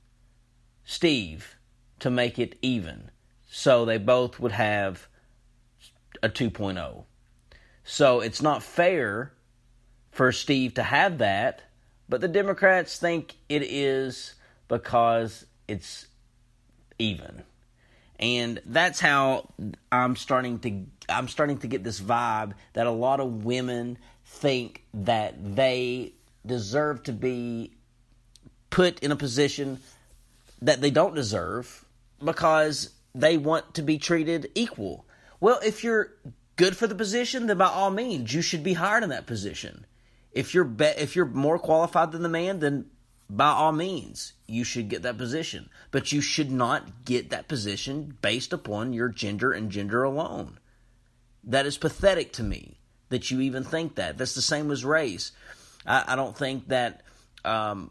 Steve 0.86 1.56
to 2.00 2.10
make 2.10 2.38
it 2.38 2.58
even. 2.62 3.10
So 3.50 3.86
they 3.86 3.98
both 3.98 4.40
would 4.40 4.52
have 4.52 5.08
a 6.22 6.30
2.0. 6.30 7.04
So 7.84 8.20
it's 8.20 8.42
not 8.42 8.64
fair 8.64 9.34
for 10.12 10.32
Steve 10.32 10.76
to 10.76 10.84
have 10.84 11.18
that 11.18 11.64
but 12.10 12.22
the 12.22 12.28
Democrats 12.28 12.98
think 12.98 13.36
it 13.50 13.64
is 13.64 14.36
because 14.68 15.46
it's 15.68 16.08
even. 17.00 17.44
And 18.20 18.62
that's 18.66 19.00
how 19.00 19.50
I'm 19.92 20.16
starting 20.16 20.60
to 20.60 20.86
I'm 21.10 21.28
starting 21.28 21.58
to 21.60 21.68
get 21.68 21.84
this 21.84 22.00
vibe 22.00 22.54
that 22.74 22.88
a 22.88 22.92
lot 22.92 23.20
of 23.20 23.44
women 23.44 23.98
think 24.26 24.84
that 24.94 25.56
they 25.56 26.14
deserve 26.46 27.04
to 27.04 27.12
be 27.12 27.74
put 28.70 29.00
in 29.00 29.12
a 29.12 29.16
position 29.16 29.80
that 30.62 30.82
they 30.82 30.90
don't 30.92 31.14
deserve 31.14 31.86
because 32.24 32.92
they 33.14 33.38
want 33.38 33.74
to 33.76 33.82
be 33.82 33.98
treated 33.98 34.50
equal. 34.56 35.06
Well, 35.40 35.60
if 35.64 35.84
you're 35.84 36.14
good 36.56 36.78
for 36.78 36.88
the 36.88 36.96
position, 36.96 37.48
then 37.48 37.58
by 37.58 37.68
all 37.68 37.92
means, 37.92 38.34
you 38.34 38.42
should 38.42 38.64
be 38.64 38.74
hired 38.74 39.04
in 39.04 39.10
that 39.10 39.26
position. 39.26 39.86
If 40.32 40.54
you're 40.54 40.64
be- 40.64 40.86
if 40.86 41.16
you're 41.16 41.26
more 41.26 41.60
qualified 41.60 42.12
than 42.12 42.24
the 42.24 42.30
man, 42.30 42.60
then 42.60 42.86
by 43.36 43.48
all 43.48 43.72
means 43.72 44.34
you 44.46 44.64
should 44.64 44.90
get 44.90 45.02
that 45.02 45.18
position. 45.18 45.70
But 45.90 46.12
you 46.12 46.22
should 46.22 46.52
not 46.52 47.04
get 47.04 47.32
that 47.32 47.48
position 47.48 48.16
based 48.22 48.54
upon 48.54 48.94
your 48.94 49.10
gender 49.10 49.52
and 49.52 49.72
gender 49.72 50.04
alone. 50.04 50.60
That 51.44 51.66
is 51.66 51.78
pathetic 51.78 52.32
to 52.34 52.44
me 52.44 52.78
that 53.10 53.32
you 53.32 53.42
even 53.42 53.64
think 53.64 53.96
that. 53.96 54.18
That's 54.18 54.36
the 54.36 54.42
same 54.42 54.70
as 54.70 54.86
race. 54.86 55.32
I, 55.86 56.04
I 56.10 56.16
don't 56.16 56.38
think 56.38 56.68
that 56.68 57.02
um, 57.44 57.90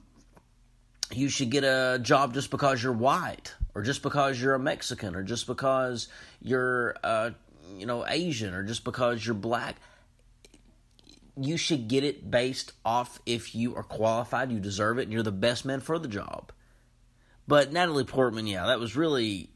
you 1.13 1.29
should 1.29 1.51
get 1.51 1.65
a 1.65 1.99
job 2.01 2.35
just 2.35 2.51
because 2.51 2.81
you're 2.81 2.93
white, 2.93 3.53
or 3.75 3.83
just 3.83 4.03
because 4.03 4.41
you're 4.41 4.55
a 4.55 4.61
Mexican, 4.61 5.17
or 5.17 5.25
just 5.25 5.49
because 5.49 6.07
you're 6.41 6.95
uh, 7.03 7.31
you 7.77 7.87
know 7.87 8.07
Asian, 8.07 8.55
or 8.55 8.63
just 8.63 8.85
because 8.85 9.27
you're 9.27 9.35
black 9.35 9.77
you 11.41 11.57
should 11.57 11.89
get 11.89 12.05
it 12.05 12.31
based 12.31 12.73
off 12.85 13.19
if 13.25 13.55
you 13.55 13.75
are 13.77 13.83
qualified, 13.83 14.53
you 14.53 14.61
deserve 14.61 14.99
it, 14.99 15.05
and 15.05 15.13
you're 15.13 15.23
the 15.23 15.33
best 15.33 15.65
man 15.65 15.81
for 15.81 15.99
the 15.99 16.09
job. 16.09 16.53
But 17.49 17.73
Natalie 17.73 18.05
Portman, 18.05 18.47
yeah, 18.47 18.67
that 18.67 18.81
was 18.81 18.97
really 18.97 19.51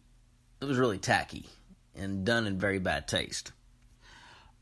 it 0.61 0.64
was 0.64 0.78
really 0.78 0.99
tacky 0.99 1.47
and 1.95 2.25
done 2.25 2.47
in 2.47 2.59
very 2.59 2.78
bad 2.78 3.06
taste. 3.06 3.52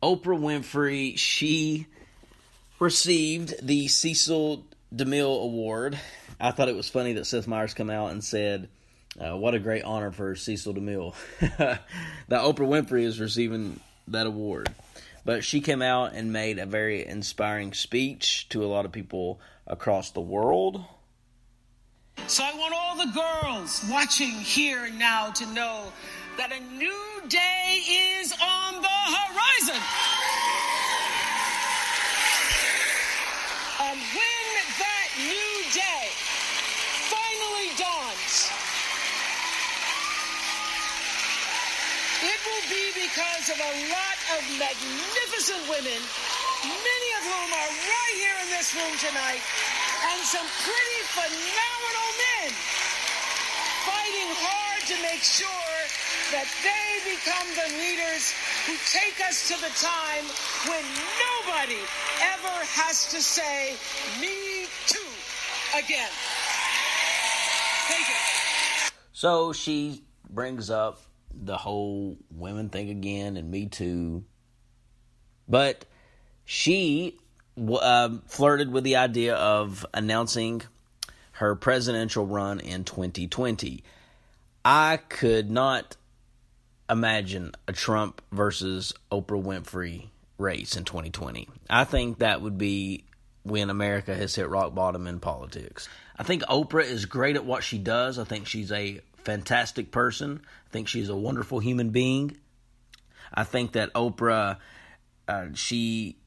Oprah 0.02 0.38
Winfrey, 0.38 1.16
she 1.16 1.86
received 2.78 3.54
the 3.66 3.88
Cecil 3.88 4.66
DeMille 4.94 5.42
Award. 5.42 5.98
I 6.40 6.50
thought 6.50 6.68
it 6.68 6.76
was 6.76 6.88
funny 6.88 7.14
that 7.14 7.26
Seth 7.26 7.46
Meyers 7.46 7.74
come 7.74 7.90
out 7.90 8.10
and 8.10 8.22
said, 8.22 8.68
uh, 9.18 9.36
"What 9.36 9.54
a 9.54 9.58
great 9.58 9.84
honor 9.84 10.10
for 10.10 10.34
Cecil 10.34 10.74
DeMille." 10.74 11.14
that 11.40 11.80
Oprah 12.30 12.58
Winfrey 12.58 13.04
is 13.04 13.20
receiving 13.20 13.80
that 14.08 14.26
award, 14.26 14.74
but 15.24 15.44
she 15.44 15.60
came 15.60 15.82
out 15.82 16.12
and 16.14 16.32
made 16.32 16.58
a 16.58 16.66
very 16.66 17.06
inspiring 17.06 17.72
speech 17.72 18.48
to 18.50 18.64
a 18.64 18.66
lot 18.66 18.84
of 18.84 18.92
people 18.92 19.40
across 19.66 20.10
the 20.10 20.20
world. 20.20 20.84
So 22.26 22.44
I 22.44 22.54
want 22.54 22.74
all 22.74 22.96
the 22.96 23.12
girls 23.12 23.84
watching 23.90 24.30
here 24.30 24.84
and 24.84 24.98
now 24.98 25.30
to 25.30 25.46
know 25.52 25.92
that 26.36 26.52
a 26.52 26.60
new 26.74 27.22
day 27.28 27.82
is 28.18 28.32
on 28.32 28.82
the 28.82 28.88
horizon. 28.88 29.80
And 33.80 33.98
when 33.98 34.46
that 34.78 35.08
new 35.18 35.52
day 35.72 36.08
finally 37.10 37.70
dawns, 37.76 38.33
it 42.22 42.40
will 42.46 42.66
be 42.70 42.84
because 42.94 43.50
of 43.50 43.58
a 43.58 43.72
lot 43.90 44.18
of 44.38 44.40
magnificent 44.60 45.62
women, 45.66 46.00
many 46.62 47.10
of 47.18 47.22
whom 47.26 47.48
are 47.50 47.72
right 47.74 48.16
here 48.16 48.38
in 48.44 48.48
this 48.54 48.70
room 48.76 48.94
tonight, 49.02 49.42
and 49.42 50.18
some 50.22 50.46
pretty 50.62 51.02
phenomenal 51.10 52.10
men 52.22 52.50
fighting 53.84 54.30
hard 54.40 54.80
to 54.88 54.96
make 55.02 55.20
sure 55.20 55.76
that 56.32 56.48
they 56.64 56.88
become 57.04 57.48
the 57.56 57.68
leaders 57.78 58.32
who 58.66 58.74
take 58.88 59.20
us 59.28 59.48
to 59.48 59.54
the 59.60 59.72
time 59.76 60.24
when 60.70 60.84
nobody 61.20 61.82
ever 62.32 62.56
has 62.72 63.10
to 63.10 63.20
say, 63.20 63.76
me 64.20 64.66
too, 64.86 65.10
again. 65.76 66.08
So 69.12 69.52
she 69.52 70.02
brings 70.30 70.70
up 70.70 71.00
the 71.42 71.56
whole 71.56 72.16
women 72.30 72.68
thing 72.68 72.90
again 72.90 73.36
and 73.36 73.50
Me 73.50 73.66
Too. 73.66 74.24
But 75.48 75.84
she 76.44 77.18
uh, 77.58 78.10
flirted 78.26 78.72
with 78.72 78.84
the 78.84 78.96
idea 78.96 79.34
of 79.34 79.84
announcing 79.94 80.62
her 81.32 81.54
presidential 81.54 82.26
run 82.26 82.60
in 82.60 82.84
2020. 82.84 83.82
I 84.64 84.98
could 85.08 85.50
not 85.50 85.96
imagine 86.88 87.52
a 87.66 87.72
Trump 87.72 88.22
versus 88.32 88.92
Oprah 89.10 89.42
Winfrey 89.42 90.08
race 90.38 90.76
in 90.76 90.84
2020. 90.84 91.48
I 91.68 91.84
think 91.84 92.18
that 92.18 92.40
would 92.40 92.58
be 92.58 93.04
when 93.42 93.70
America 93.70 94.14
has 94.14 94.34
hit 94.34 94.48
rock 94.48 94.74
bottom 94.74 95.06
in 95.06 95.20
politics. 95.20 95.88
I 96.18 96.22
think 96.22 96.42
Oprah 96.44 96.84
is 96.84 97.04
great 97.04 97.36
at 97.36 97.44
what 97.44 97.62
she 97.62 97.78
does. 97.78 98.18
I 98.18 98.24
think 98.24 98.46
she's 98.46 98.72
a 98.72 99.00
fantastic 99.24 99.90
person. 99.90 100.40
I 100.66 100.70
think 100.70 100.88
she's 100.88 101.08
a 101.08 101.16
wonderful 101.16 101.58
human 101.58 101.90
being. 101.90 102.36
I 103.32 103.44
think 103.44 103.72
that 103.72 103.92
Oprah, 103.94 104.58
uh, 105.26 105.46
she 105.54 106.18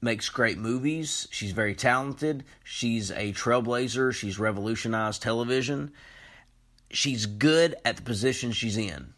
makes 0.00 0.28
great 0.28 0.58
movies. 0.58 1.26
She's 1.30 1.52
very 1.52 1.74
talented. 1.74 2.44
She's 2.62 3.10
a 3.10 3.32
trailblazer. 3.32 4.14
She's 4.14 4.38
revolutionized 4.38 5.22
television. 5.22 5.92
She's 6.90 7.26
good 7.26 7.74
at 7.84 7.96
the 7.96 8.02
position 8.02 8.52
she's 8.52 8.76
in. 8.76 9.14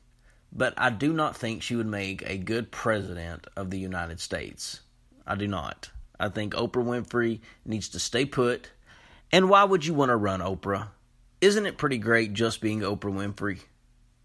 But 0.52 0.75
I 0.78 0.90
do 0.90 1.12
not 1.12 1.37
think 1.37 1.62
she 1.62 1.76
would 1.76 1.87
make 1.87 2.23
a 2.23 2.38
good 2.38 2.71
president 2.71 3.47
of 3.57 3.71
the 3.71 3.78
United 3.78 4.21
States. 4.21 4.81
I 5.26 5.35
do 5.35 5.47
not. 5.47 5.90
I 6.19 6.31
think 6.31 6.55
Oprah 6.55 6.85
Winfrey 6.85 7.40
needs 7.64 7.90
to 7.90 7.99
stay 7.99 8.25
put. 8.25 8.71
And 9.31 9.50
why 9.50 9.64
would 9.64 9.84
you 9.84 9.93
want 9.93 10.10
to 10.10 10.17
run 10.17 10.41
Oprah? 10.41 10.89
Isn't 11.40 11.66
it 11.66 11.78
pretty 11.78 11.99
great 11.99 12.32
just 12.32 12.60
being 12.60 12.80
Oprah 12.80 13.12
Winfrey? 13.12 13.60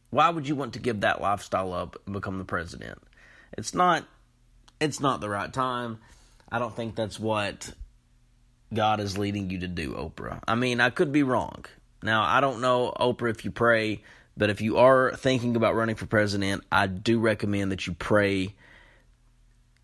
Why 0.10 0.30
would 0.30 0.48
you 0.48 0.56
want 0.56 0.74
to 0.74 0.80
give 0.80 1.02
that 1.02 1.22
lifestyle 1.22 1.74
up 1.74 1.98
and 2.06 2.14
become 2.14 2.38
the 2.38 2.46
president? 2.46 3.02
It's 3.58 3.74
not 3.74 4.06
it's 4.80 5.00
not 5.00 5.22
the 5.22 5.30
right 5.30 5.52
time. 5.52 6.00
I 6.52 6.60
don't 6.60 6.76
think 6.76 6.96
that's 6.96 7.20
what 7.20 7.74
God 8.74 9.00
is 9.00 9.18
leading 9.18 9.50
you 9.50 9.60
to 9.60 9.68
do, 9.68 9.94
Oprah. 9.94 10.42
I 10.48 10.56
mean, 10.56 10.80
I 10.80 10.90
could 10.90 11.12
be 11.12 11.24
wrong. 11.24 11.66
Now, 12.04 12.24
I 12.24 12.42
don't 12.42 12.62
know, 12.62 12.92
Oprah, 13.00 13.30
if 13.30 13.46
you 13.46 13.52
pray, 13.52 14.02
but 14.36 14.50
if 14.50 14.60
you 14.60 14.78
are 14.78 15.14
thinking 15.16 15.56
about 15.56 15.76
running 15.76 15.96
for 15.96 16.08
president, 16.08 16.64
I 16.72 16.88
do 16.88 17.20
recommend 17.20 17.72
that 17.72 17.86
you 17.86 17.94
pray 17.94 18.56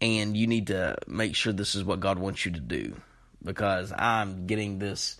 and 0.01 0.35
you 0.35 0.47
need 0.47 0.67
to 0.67 0.97
make 1.07 1.35
sure 1.35 1.53
this 1.53 1.75
is 1.75 1.83
what 1.83 1.99
God 1.99 2.19
wants 2.19 2.45
you 2.45 2.51
to 2.53 2.59
do 2.59 2.95
because 3.43 3.91
I'm 3.95 4.47
getting 4.47 4.79
this 4.79 5.19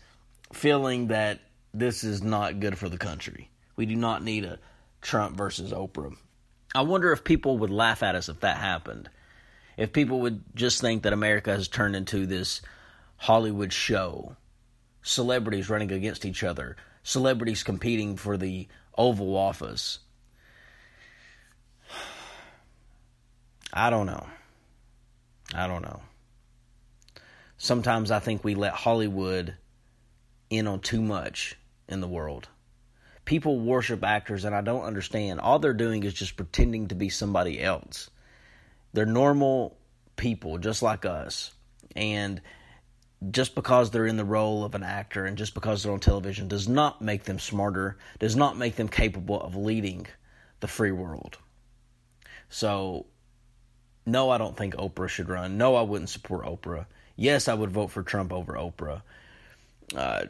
feeling 0.54 1.08
that 1.08 1.40
this 1.80 2.04
is 2.04 2.24
not 2.24 2.60
good 2.60 2.78
for 2.78 2.90
the 2.90 2.98
country. 2.98 3.50
We 3.76 3.86
do 3.86 3.96
not 3.96 4.24
need 4.24 4.46
a 4.46 4.60
Trump 5.02 5.38
versus 5.38 5.72
Oprah. 5.72 6.16
I 6.74 6.82
wonder 6.82 7.12
if 7.12 7.24
people 7.24 7.60
would 7.60 7.70
laugh 7.70 8.04
at 8.04 8.16
us 8.16 8.30
if 8.30 8.40
that 8.42 8.58
happened. 8.58 9.10
If 9.78 9.94
people 9.94 10.22
would 10.22 10.44
just 10.56 10.82
think 10.82 11.04
that 11.04 11.14
America 11.14 11.52
has 11.52 11.68
turned 11.68 11.96
into 11.96 12.26
this 12.26 12.62
Hollywood 13.18 13.72
show, 13.72 14.36
celebrities 15.04 15.70
running 15.70 15.92
against 15.92 16.26
each 16.26 16.44
other, 16.44 16.76
celebrities 17.04 17.64
competing 17.64 18.18
for 18.18 18.38
the 18.38 18.68
Oval 18.98 19.36
Office. 19.38 20.00
I 23.74 23.92
don't 23.92 24.08
know. 24.08 24.26
I 25.54 25.68
don't 25.68 25.84
know. 25.84 26.02
Sometimes 27.60 28.10
I 28.12 28.20
think 28.20 28.44
we 28.44 28.56
let 28.56 28.74
Hollywood 28.74 29.56
in 30.50 30.68
on 30.68 30.80
too 30.80 31.02
much 31.02 31.56
in 31.88 32.02
the 32.02 32.08
world. 32.08 32.48
People 33.26 33.60
worship 33.60 34.04
actors, 34.04 34.46
and 34.46 34.56
I 34.56 34.62
don't 34.62 34.84
understand. 34.84 35.40
All 35.40 35.60
they're 35.60 35.74
doing 35.74 36.04
is 36.04 36.14
just 36.14 36.38
pretending 36.38 36.88
to 36.88 36.96
be 36.96 37.10
somebody 37.10 37.62
else. 37.62 38.10
They're 38.94 39.06
normal 39.06 39.78
people, 40.16 40.58
just 40.58 40.82
like 40.82 41.06
us. 41.06 41.52
And 41.96 42.42
just 43.32 43.56
because 43.56 43.92
they're 43.92 44.06
in 44.06 44.18
the 44.18 44.26
role 44.26 44.64
of 44.64 44.76
an 44.76 44.84
actor 44.84 45.26
and 45.26 45.38
just 45.38 45.54
because 45.54 45.84
they're 45.84 45.92
on 45.92 46.00
television 46.00 46.48
does 46.48 46.68
not 46.68 47.02
make 47.02 47.24
them 47.24 47.40
smarter, 47.40 47.98
does 48.20 48.36
not 48.36 48.58
make 48.58 48.76
them 48.76 48.88
capable 48.88 49.42
of 49.42 49.56
leading 49.56 50.06
the 50.60 50.68
free 50.68 50.92
world. 50.92 51.38
So, 52.50 53.08
no, 54.06 54.30
I 54.30 54.38
don't 54.38 54.56
think 54.56 54.76
Oprah 54.76 55.10
should 55.10 55.30
run. 55.30 55.58
No, 55.58 55.76
I 55.76 55.82
wouldn't 55.82 56.10
support 56.10 56.46
Oprah. 56.46 56.86
Yes, 57.16 57.48
I 57.48 57.54
would 57.54 57.72
vote 57.72 57.88
for 57.88 58.04
Trump 58.04 58.32
over 58.32 58.54
Oprah. 58.54 59.02
Uh, 59.96 60.26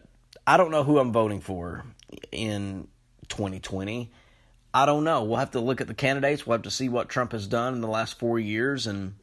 I 0.49 0.55
don't 0.55 0.71
know 0.71 0.86
who 0.86 0.97
I'm 0.97 1.12
voting 1.12 1.41
for 1.41 1.83
in 2.31 2.88
2020. 3.27 4.10
I 4.73 4.86
don't 4.86 5.03
know. 5.03 5.25
We'll 5.25 5.39
have 5.39 5.51
to 5.51 5.60
look 5.60 5.81
at 5.81 5.88
the 5.88 5.93
candidates. 5.93 6.47
We'll 6.47 6.55
have 6.55 6.63
to 6.63 6.71
see 6.71 6.88
what 6.88 7.10
Trump 7.10 7.33
has 7.33 7.47
done 7.47 7.73
in 7.73 7.81
the 7.81 7.88
last 7.89 8.17
four 8.17 8.39
years, 8.39 8.88
and 8.88 9.15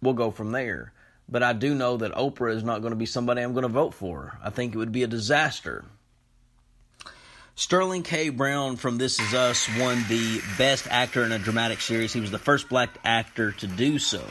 we'll 0.00 0.14
go 0.14 0.30
from 0.30 0.52
there. 0.52 0.94
But 1.28 1.42
I 1.42 1.52
do 1.52 1.74
know 1.74 1.98
that 1.98 2.14
Oprah 2.14 2.54
is 2.54 2.64
not 2.64 2.80
going 2.80 2.92
to 2.92 2.96
be 2.96 3.04
somebody 3.04 3.42
I'm 3.42 3.52
going 3.52 3.64
to 3.64 3.68
vote 3.68 3.92
for. 3.92 4.38
I 4.42 4.48
think 4.48 4.74
it 4.74 4.78
would 4.78 4.92
be 4.92 5.02
a 5.02 5.08
disaster. 5.08 5.84
Sterling 7.54 8.02
K. 8.02 8.30
Brown 8.30 8.76
from 8.76 8.96
This 8.96 9.20
Is 9.20 9.34
Us 9.34 9.68
won 9.78 10.04
the 10.08 10.40
Best 10.56 10.86
Actor 10.88 11.24
in 11.24 11.32
a 11.32 11.38
Dramatic 11.38 11.82
Series. 11.82 12.14
He 12.14 12.20
was 12.20 12.30
the 12.30 12.38
first 12.38 12.70
black 12.70 12.96
actor 13.04 13.52
to 13.52 13.66
do 13.66 13.98
so. 13.98 14.22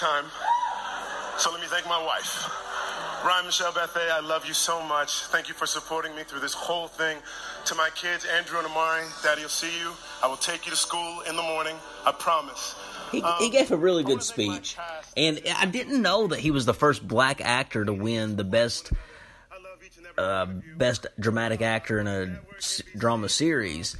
Time. 0.00 0.24
So 1.36 1.50
let 1.52 1.60
me 1.60 1.66
thank 1.66 1.86
my 1.86 2.02
wife. 2.02 2.50
Ryan 3.22 3.44
Michelle 3.44 3.70
Bathe, 3.72 3.90
I 4.10 4.20
love 4.20 4.46
you 4.46 4.54
so 4.54 4.82
much. 4.82 5.24
Thank 5.26 5.48
you 5.48 5.54
for 5.54 5.66
supporting 5.66 6.16
me 6.16 6.22
through 6.22 6.40
this 6.40 6.54
whole 6.54 6.88
thing. 6.88 7.18
To 7.66 7.74
my 7.74 7.90
kids, 7.94 8.24
Andrew 8.24 8.58
and 8.58 8.66
Amaré, 8.68 9.22
Daddy 9.22 9.42
will 9.42 9.50
see 9.50 9.78
you. 9.78 9.92
I 10.22 10.26
will 10.26 10.38
take 10.38 10.64
you 10.64 10.70
to 10.70 10.76
school 10.76 11.20
in 11.28 11.36
the 11.36 11.42
morning. 11.42 11.76
I 12.06 12.12
promise. 12.12 12.74
He, 13.12 13.22
he 13.40 13.50
gave 13.50 13.70
a 13.72 13.76
really 13.76 14.02
good 14.02 14.22
speech. 14.22 14.78
And 15.18 15.42
I 15.54 15.66
didn't 15.66 16.00
know 16.00 16.28
that 16.28 16.38
he 16.38 16.50
was 16.50 16.64
the 16.64 16.72
first 16.72 17.06
black 17.06 17.42
actor 17.42 17.84
to 17.84 17.92
win 17.92 18.36
the 18.36 18.44
best 18.44 18.90
uh, 20.16 20.46
best 20.78 21.08
dramatic 21.18 21.60
actor 21.60 21.98
in 21.98 22.06
a 22.06 22.40
drama 22.96 23.28
series. 23.28 23.98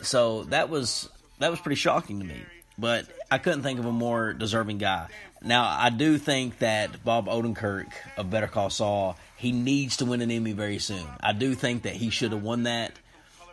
So 0.00 0.44
that 0.44 0.70
was 0.70 1.10
that 1.38 1.50
was 1.50 1.60
pretty 1.60 1.76
shocking 1.76 2.20
to 2.20 2.24
me. 2.24 2.40
But 2.78 3.06
I 3.30 3.38
couldn't 3.38 3.62
think 3.62 3.78
of 3.78 3.86
a 3.86 3.92
more 3.92 4.32
deserving 4.32 4.78
guy. 4.78 5.08
Now 5.42 5.64
I 5.64 5.90
do 5.90 6.18
think 6.18 6.58
that 6.58 7.04
Bob 7.04 7.26
Odenkirk 7.26 7.92
of 8.16 8.30
Better 8.30 8.46
Call 8.46 8.70
Saul 8.70 9.16
he 9.36 9.52
needs 9.52 9.98
to 9.98 10.06
win 10.06 10.22
an 10.22 10.30
Emmy 10.30 10.52
very 10.52 10.78
soon. 10.78 11.06
I 11.20 11.32
do 11.32 11.54
think 11.54 11.82
that 11.82 11.94
he 11.94 12.10
should 12.10 12.32
have 12.32 12.42
won 12.42 12.62
that, 12.62 12.92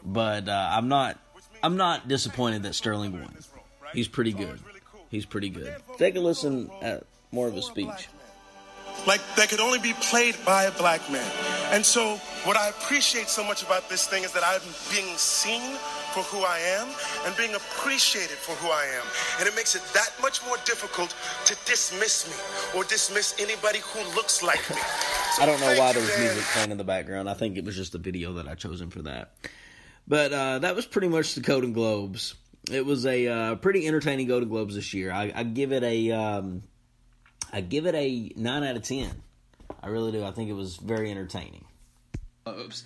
but 0.03 0.47
uh, 0.47 0.69
I'm 0.71 0.87
not 0.87 1.19
I'm 1.61 1.77
not 1.77 2.07
disappointed 2.07 2.63
that 2.63 2.75
Sterling 2.75 3.13
won. 3.13 3.35
He's 3.93 4.07
pretty 4.07 4.33
good. 4.33 4.59
He's 5.09 5.25
pretty 5.25 5.49
good. 5.49 5.75
Take 5.97 6.15
a 6.15 6.21
listen 6.21 6.71
at 6.81 7.03
more 7.31 7.47
of 7.47 7.53
his 7.53 7.65
speech. 7.65 8.07
Like 9.05 9.21
that 9.35 9.49
could 9.49 9.59
only 9.59 9.79
be 9.79 9.93
played 9.93 10.35
by 10.45 10.63
a 10.63 10.71
black 10.71 11.01
man. 11.11 11.29
And 11.71 11.85
so 11.85 12.15
what 12.45 12.55
I 12.55 12.69
appreciate 12.69 13.27
so 13.27 13.43
much 13.43 13.63
about 13.63 13.89
this 13.89 14.07
thing 14.07 14.23
is 14.23 14.31
that 14.33 14.43
I'm 14.45 14.61
being 14.89 15.17
seen 15.17 15.77
for 16.11 16.23
who 16.23 16.43
I 16.43 16.59
am 16.59 16.87
and 17.25 17.35
being 17.37 17.55
appreciated 17.55 18.37
for 18.37 18.53
who 18.55 18.69
I 18.69 18.83
am. 18.83 19.05
And 19.39 19.47
it 19.47 19.55
makes 19.55 19.75
it 19.75 19.81
that 19.93 20.11
much 20.21 20.45
more 20.45 20.57
difficult 20.65 21.15
to 21.45 21.55
dismiss 21.65 22.27
me 22.27 22.35
or 22.77 22.83
dismiss 22.83 23.35
anybody 23.39 23.79
who 23.79 23.99
looks 24.15 24.43
like 24.43 24.69
me. 24.69 24.77
So 25.31 25.43
I 25.43 25.45
don't 25.45 25.61
know 25.61 25.79
why 25.79 25.93
there 25.93 26.01
was 26.01 26.19
music 26.19 26.43
playing 26.43 26.71
in 26.71 26.77
the 26.77 26.83
background. 26.83 27.29
I 27.29 27.35
think 27.35 27.55
it 27.55 27.63
was 27.63 27.73
just 27.73 27.95
a 27.95 27.97
video 27.97 28.33
that 28.33 28.49
I 28.49 28.55
chosen 28.55 28.89
for 28.89 29.01
that. 29.03 29.31
But 30.05 30.33
uh, 30.33 30.59
that 30.59 30.75
was 30.75 30.85
pretty 30.85 31.07
much 31.07 31.35
the 31.35 31.39
Golden 31.39 31.71
Globes. 31.71 32.35
It 32.69 32.85
was 32.85 33.05
a 33.05 33.27
uh, 33.27 33.55
pretty 33.55 33.87
entertaining 33.87 34.27
Golden 34.27 34.49
Globes 34.49 34.75
this 34.75 34.93
year. 34.93 35.09
I, 35.09 35.31
I 35.33 35.43
give 35.43 35.71
it 35.71 35.83
a 35.83 36.11
um, 36.11 36.63
I 37.53 37.61
give 37.61 37.85
it 37.85 37.95
a 37.95 38.33
nine 38.35 38.63
out 38.63 38.75
of 38.75 38.83
ten. 38.83 39.23
I 39.81 39.87
really 39.87 40.11
do. 40.11 40.21
I 40.21 40.31
think 40.31 40.49
it 40.49 40.53
was 40.53 40.75
very 40.75 41.09
entertaining. 41.09 41.63
Oops. 42.45 42.83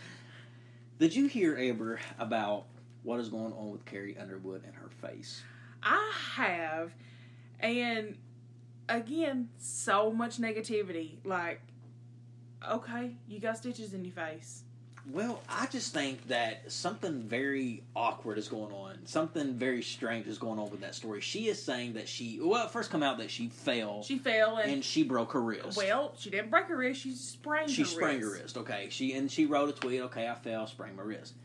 Did 1.00 1.16
you 1.16 1.26
hear, 1.26 1.58
Amber, 1.58 2.00
about 2.20 2.66
what 3.06 3.20
is 3.20 3.30
going 3.30 3.54
on 3.54 3.72
with 3.72 3.86
Carrie 3.86 4.18
Underwood 4.18 4.64
and 4.66 4.74
her 4.76 4.90
face? 5.02 5.44
I 5.84 6.12
have, 6.34 6.92
and 7.60 8.18
again, 8.90 9.50
so 9.60 10.12
much 10.12 10.38
negativity. 10.38 11.18
Like, 11.24 11.62
okay, 12.68 13.12
you 13.28 13.40
got 13.40 13.58
stitches 13.58 13.94
in 13.94 14.04
your 14.04 14.14
face. 14.14 14.64
Well, 15.12 15.44
I 15.48 15.68
just 15.68 15.94
think 15.94 16.30
that 16.30 16.72
something 16.72 17.22
very 17.22 17.84
awkward 17.96 18.40
is 18.40 18.48
going 18.48 18.72
on. 18.74 18.98
Something 19.06 19.54
very 19.54 19.84
strange 19.84 20.26
is 20.26 20.40
going 20.40 20.58
on 20.58 20.72
with 20.72 20.82
that 20.82 20.96
story. 20.96 21.22
She 21.22 21.48
is 21.48 21.62
saying 21.62 21.94
that 21.94 22.10
she, 22.10 22.40
well, 22.42 22.66
it 22.66 22.72
first 22.72 22.90
come 22.90 23.04
out 23.04 23.20
that 23.20 23.30
she 23.30 23.50
fell 23.50 24.02
She 24.02 24.18
fell 24.18 24.58
and, 24.58 24.72
and 24.72 24.84
she 24.84 25.04
broke 25.04 25.34
her 25.34 25.42
wrist. 25.42 25.78
well, 25.78 26.14
she 26.18 26.32
didn't 26.32 26.50
break 26.50 26.66
her 26.66 26.76
wrist. 26.78 27.02
She 27.02 27.12
sprained. 27.12 27.70
she 27.70 27.84
her 27.84 27.88
sprained 27.88 28.24
wrist. 28.24 28.36
her 28.36 28.42
wrist. 28.42 28.58
Okay, 28.58 28.88
she 28.90 29.14
and 29.14 29.32
she 29.32 29.46
wrote 29.46 29.70
a 29.70 29.74
tweet. 29.74 30.02
Okay, 30.02 30.28
I 30.28 30.34
fell, 30.34 30.66
sprained 30.66 30.98
my 30.98 31.04
wrist. 31.04 31.36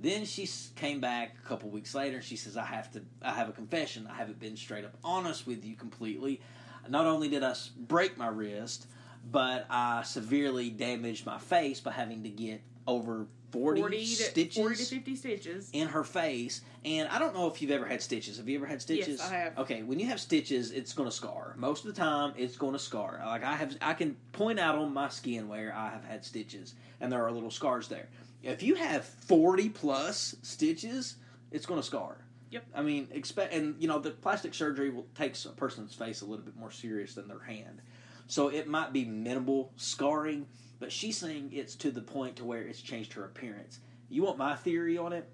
Then 0.00 0.24
she 0.24 0.48
came 0.76 1.00
back 1.00 1.36
a 1.44 1.46
couple 1.48 1.68
weeks 1.70 1.94
later. 1.94 2.16
and 2.16 2.24
She 2.24 2.36
says, 2.36 2.56
"I 2.56 2.64
have 2.64 2.90
to. 2.92 3.02
I 3.22 3.32
have 3.32 3.48
a 3.48 3.52
confession. 3.52 4.06
I 4.10 4.14
haven't 4.14 4.40
been 4.40 4.56
straight 4.56 4.84
up 4.84 4.96
honest 5.04 5.46
with 5.46 5.64
you 5.64 5.76
completely. 5.76 6.40
Not 6.88 7.06
only 7.06 7.28
did 7.28 7.42
I 7.44 7.54
break 7.76 8.16
my 8.16 8.28
wrist, 8.28 8.86
but 9.30 9.66
I 9.68 10.02
severely 10.02 10.70
damaged 10.70 11.26
my 11.26 11.38
face 11.38 11.80
by 11.80 11.92
having 11.92 12.22
to 12.22 12.30
get 12.30 12.62
over 12.86 13.26
40, 13.52 13.80
40 13.80 13.98
to, 13.98 14.06
stitches 14.06 14.56
40 14.56 14.76
to 14.76 14.84
50 14.84 15.16
stitches. 15.16 15.70
in 15.72 15.88
her 15.88 16.02
face. 16.04 16.62
And 16.84 17.08
I 17.08 17.18
don't 17.18 17.34
know 17.34 17.46
if 17.48 17.60
you've 17.60 17.70
ever 17.72 17.84
had 17.84 18.00
stitches. 18.00 18.38
Have 18.38 18.48
you 18.48 18.56
ever 18.56 18.66
had 18.66 18.80
stitches? 18.80 19.18
Yes, 19.20 19.30
I 19.30 19.34
have. 19.34 19.58
Okay, 19.58 19.82
when 19.82 19.98
you 19.98 20.06
have 20.06 20.20
stitches, 20.20 20.70
it's 20.70 20.94
going 20.94 21.08
to 21.08 21.14
scar. 21.14 21.54
Most 21.58 21.84
of 21.84 21.94
the 21.94 22.00
time, 22.00 22.32
it's 22.38 22.56
going 22.56 22.72
to 22.72 22.78
scar. 22.78 23.20
Like 23.26 23.44
I 23.44 23.54
have, 23.56 23.76
I 23.82 23.92
can 23.92 24.16
point 24.32 24.58
out 24.58 24.76
on 24.76 24.94
my 24.94 25.10
skin 25.10 25.48
where 25.48 25.74
I 25.74 25.90
have 25.90 26.04
had 26.04 26.24
stitches, 26.24 26.74
and 27.00 27.12
there 27.12 27.22
are 27.22 27.30
little 27.30 27.50
scars 27.50 27.88
there. 27.88 28.08
If 28.42 28.62
you 28.62 28.74
have 28.74 29.04
forty 29.04 29.68
plus 29.68 30.36
stitches, 30.42 31.16
it's 31.50 31.66
going 31.66 31.80
to 31.80 31.86
scar. 31.86 32.18
Yep. 32.50 32.64
I 32.74 32.82
mean, 32.82 33.08
expect, 33.12 33.54
and 33.54 33.80
you 33.80 33.86
know, 33.86 34.00
the 34.00 34.10
plastic 34.10 34.54
surgery 34.54 34.90
will 34.90 35.06
takes 35.14 35.44
a 35.44 35.50
person's 35.50 35.94
face 35.94 36.20
a 36.20 36.26
little 36.26 36.44
bit 36.44 36.56
more 36.56 36.70
serious 36.72 37.14
than 37.14 37.28
their 37.28 37.38
hand, 37.38 37.80
so 38.26 38.48
it 38.48 38.66
might 38.66 38.92
be 38.92 39.04
minimal 39.04 39.72
scarring. 39.76 40.46
But 40.80 40.90
she's 40.90 41.18
saying 41.18 41.50
it's 41.52 41.76
to 41.76 41.90
the 41.90 42.00
point 42.00 42.36
to 42.36 42.44
where 42.44 42.62
it's 42.62 42.80
changed 42.80 43.12
her 43.12 43.24
appearance. 43.24 43.78
You 44.08 44.22
want 44.22 44.38
my 44.38 44.56
theory 44.56 44.98
on 44.98 45.12
it? 45.12 45.28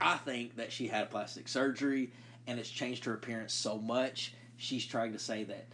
I 0.00 0.16
think 0.18 0.56
that 0.56 0.70
she 0.70 0.86
had 0.86 1.10
plastic 1.10 1.48
surgery 1.48 2.12
and 2.46 2.58
it's 2.58 2.70
changed 2.70 3.04
her 3.04 3.14
appearance 3.14 3.52
so 3.52 3.78
much. 3.78 4.34
She's 4.56 4.86
trying 4.86 5.12
to 5.12 5.18
say 5.18 5.44
that 5.44 5.66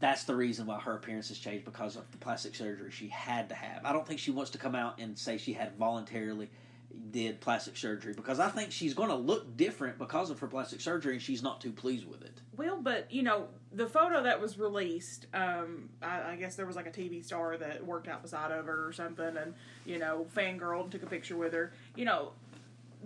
that's 0.00 0.24
the 0.24 0.34
reason 0.36 0.66
why 0.66 0.78
her 0.80 0.94
appearance 0.94 1.28
has 1.28 1.38
changed 1.38 1.64
because 1.64 1.96
of 1.96 2.10
the 2.12 2.18
plastic 2.18 2.54
surgery 2.54 2.90
she 2.90 3.08
had 3.08 3.48
to 3.48 3.54
have. 3.54 3.84
I 3.84 3.92
don't 3.92 4.06
think 4.06 4.20
she 4.20 4.30
wants 4.30 4.50
to 4.52 4.58
come 4.58 4.74
out 4.74 4.98
and 5.00 5.18
say 5.18 5.38
she 5.38 5.52
had 5.52 5.76
voluntarily 5.76 6.50
did 7.10 7.40
plastic 7.40 7.76
surgery 7.76 8.12
because 8.12 8.40
I 8.40 8.48
think 8.48 8.72
she's 8.72 8.94
going 8.94 9.08
to 9.10 9.14
look 9.14 9.56
different 9.56 9.98
because 9.98 10.30
of 10.30 10.38
her 10.40 10.46
plastic 10.46 10.80
surgery 10.80 11.14
and 11.14 11.22
she's 11.22 11.42
not 11.42 11.60
too 11.60 11.70
pleased 11.72 12.06
with 12.08 12.22
it. 12.22 12.40
Well, 12.56 12.78
but 12.80 13.10
you 13.12 13.22
know, 13.22 13.48
the 13.72 13.86
photo 13.86 14.22
that 14.22 14.40
was 14.40 14.58
released, 14.58 15.26
um, 15.34 15.88
I, 16.02 16.32
I 16.32 16.36
guess 16.36 16.56
there 16.56 16.66
was 16.66 16.76
like 16.76 16.86
a 16.86 16.90
TV 16.90 17.24
star 17.24 17.56
that 17.56 17.84
worked 17.84 18.08
out 18.08 18.22
beside 18.22 18.50
of 18.52 18.66
her 18.66 18.86
or 18.86 18.92
something, 18.92 19.36
and 19.36 19.54
you 19.84 19.98
know, 19.98 20.26
fangirl 20.36 20.82
and 20.82 20.90
took 20.92 21.02
a 21.02 21.06
picture 21.06 21.36
with 21.36 21.52
her. 21.52 21.72
You 21.94 22.04
know, 22.04 22.32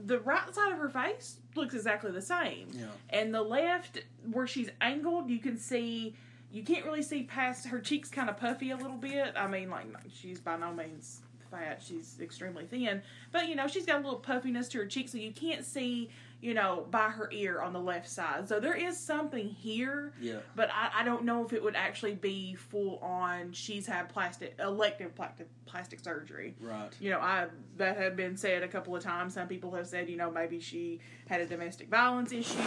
the 0.06 0.20
right 0.20 0.54
side 0.54 0.72
of 0.72 0.78
her 0.78 0.88
face 0.88 1.36
looks 1.54 1.74
exactly 1.74 2.10
the 2.12 2.22
same, 2.22 2.68
Yeah. 2.72 2.86
and 3.10 3.34
the 3.34 3.42
left, 3.42 3.98
where 4.30 4.46
she's 4.46 4.70
angled, 4.80 5.28
you 5.30 5.38
can 5.38 5.58
see. 5.58 6.14
You 6.52 6.62
can't 6.62 6.84
really 6.84 7.02
see 7.02 7.22
past 7.22 7.66
her 7.68 7.80
cheeks, 7.80 8.10
kind 8.10 8.28
of 8.28 8.36
puffy 8.36 8.70
a 8.70 8.76
little 8.76 8.98
bit. 8.98 9.32
I 9.36 9.46
mean, 9.46 9.70
like 9.70 9.86
she's 10.12 10.38
by 10.38 10.56
no 10.58 10.72
means 10.72 11.22
fat; 11.50 11.82
she's 11.82 12.18
extremely 12.20 12.66
thin. 12.66 13.02
But 13.32 13.48
you 13.48 13.56
know, 13.56 13.66
she's 13.66 13.86
got 13.86 13.96
a 14.00 14.04
little 14.04 14.20
puffiness 14.20 14.68
to 14.68 14.78
her 14.78 14.86
cheeks, 14.86 15.12
so 15.12 15.18
you 15.18 15.32
can't 15.32 15.64
see, 15.64 16.10
you 16.42 16.54
know, 16.54 16.84
by 16.90 17.08
her 17.08 17.30
ear 17.32 17.60
on 17.62 17.72
the 17.72 17.80
left 17.80 18.08
side. 18.10 18.48
So 18.48 18.58
there 18.60 18.74
is 18.74 18.98
something 18.98 19.48
here 19.48 20.12
Yeah. 20.20 20.38
but 20.56 20.68
I, 20.74 21.00
I 21.00 21.04
don't 21.04 21.24
know 21.24 21.44
if 21.46 21.52
it 21.52 21.62
would 21.62 21.76
actually 21.76 22.16
be 22.16 22.54
full 22.56 22.98
on. 22.98 23.52
She's 23.52 23.86
had 23.86 24.08
plastic 24.08 24.56
elective 24.58 25.14
plastic 25.14 25.46
plastic 25.66 26.00
surgery. 26.00 26.54
Right. 26.60 26.90
You 27.00 27.10
know, 27.10 27.20
I 27.20 27.46
that 27.78 27.96
had 27.96 28.16
been 28.16 28.36
said 28.36 28.62
a 28.64 28.68
couple 28.68 28.94
of 28.96 29.02
times. 29.02 29.34
Some 29.34 29.46
people 29.48 29.70
have 29.74 29.86
said, 29.86 30.10
you 30.10 30.16
know, 30.16 30.30
maybe 30.30 30.58
she 30.60 31.00
had 31.28 31.40
a 31.40 31.46
domestic 31.46 31.88
violence 31.88 32.32
issue. 32.32 32.58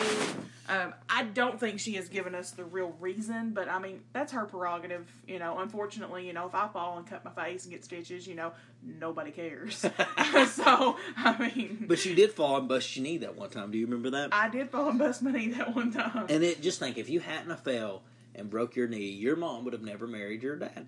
Um, 0.68 0.94
I 1.10 1.24
don't 1.24 1.60
think 1.60 1.80
she 1.80 1.94
has 1.96 2.08
given 2.10 2.34
us 2.34 2.52
the 2.52 2.64
real 2.64 2.96
reason, 3.00 3.52
but 3.54 3.68
I 3.70 3.78
mean 3.80 4.02
that's 4.14 4.32
her 4.32 4.46
prerogative. 4.46 5.12
You 5.28 5.38
know, 5.40 5.60
unfortunately, 5.60 6.26
you 6.26 6.34
know, 6.34 6.48
if 6.48 6.56
I 6.56 6.70
fall 6.70 6.98
and 6.98 7.06
cut 7.06 7.26
my 7.26 7.32
face 7.32 7.66
and 7.66 7.74
get 7.74 7.84
stitches, 7.84 8.26
you 8.26 8.36
know, 8.36 8.54
nobody 8.82 9.32
cares. 9.32 9.76
so 10.48 10.98
I 11.18 11.52
mean, 11.56 11.86
But 11.88 12.00
she 12.00 12.16
did 12.16 12.32
fall 12.32 12.58
and 12.58 12.68
bust 12.68 12.96
your 12.96 13.04
knee 13.04 13.18
that 13.18 13.36
one 13.36 13.50
time. 13.50 13.65
Do 13.72 13.78
you 13.78 13.86
remember 13.86 14.12
that? 14.12 14.30
I 14.34 14.50
did 14.50 14.70
fall 14.70 14.90
and 14.90 15.00
bust 15.00 15.22
my 15.22 15.32
knee 15.32 15.50
that 15.50 15.76
one 15.76 15.92
time. 15.92 16.26
And 16.30 16.44
it 16.44 16.62
just 16.62 16.80
think 16.80 16.98
if 16.98 17.10
you 17.10 17.20
hadn't 17.20 17.50
have 17.50 17.62
fell 17.62 18.04
and 18.34 18.50
broke 18.50 18.76
your 18.76 18.88
knee, 18.88 19.10
your 19.10 19.36
mom 19.36 19.64
would 19.66 19.74
have 19.74 19.82
never 19.84 20.08
married 20.08 20.44
your 20.44 20.56
dad. 20.56 20.88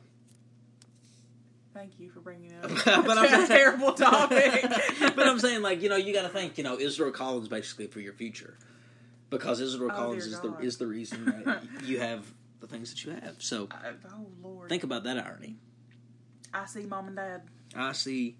Thank 1.73 1.99
you 1.99 2.09
for 2.09 2.21
bringing 2.21 2.51
it 2.51 2.63
up. 2.63 2.71
But 3.05 3.17
I'm 3.19 3.43
a 3.43 3.47
terrible 3.47 3.93
topic. 3.93 4.63
but 5.15 5.27
I'm 5.27 5.39
saying, 5.39 5.61
like, 5.61 5.81
you 5.81 5.89
know, 5.89 5.95
you 5.95 6.11
got 6.11 6.23
to 6.23 6.29
think, 6.29 6.57
you 6.57 6.63
know, 6.63 6.79
Israel 6.79 7.11
Collins 7.11 7.47
basically 7.47 7.85
for 7.87 7.99
your 7.99 8.13
future, 8.13 8.57
because 9.29 9.59
Israel 9.61 9.91
Oh, 9.93 9.95
Collins 9.95 10.25
is 10.25 10.39
the 10.39 10.57
is 10.57 10.77
the 10.77 10.87
reason 10.87 11.25
that 11.45 11.61
you 11.83 11.99
have 11.99 12.25
the 12.61 12.67
things 12.67 12.89
that 12.89 13.05
you 13.05 13.11
have. 13.11 13.35
So 13.39 13.67
I- 13.71 13.91
oh 14.11 14.25
Lord. 14.41 14.69
think 14.69 14.83
about 14.83 15.03
that 15.03 15.17
irony. 15.23 15.55
I 16.53 16.65
see 16.65 16.85
mom 16.85 17.07
and 17.07 17.15
dad. 17.15 17.43
I 17.75 17.91
see 17.91 18.37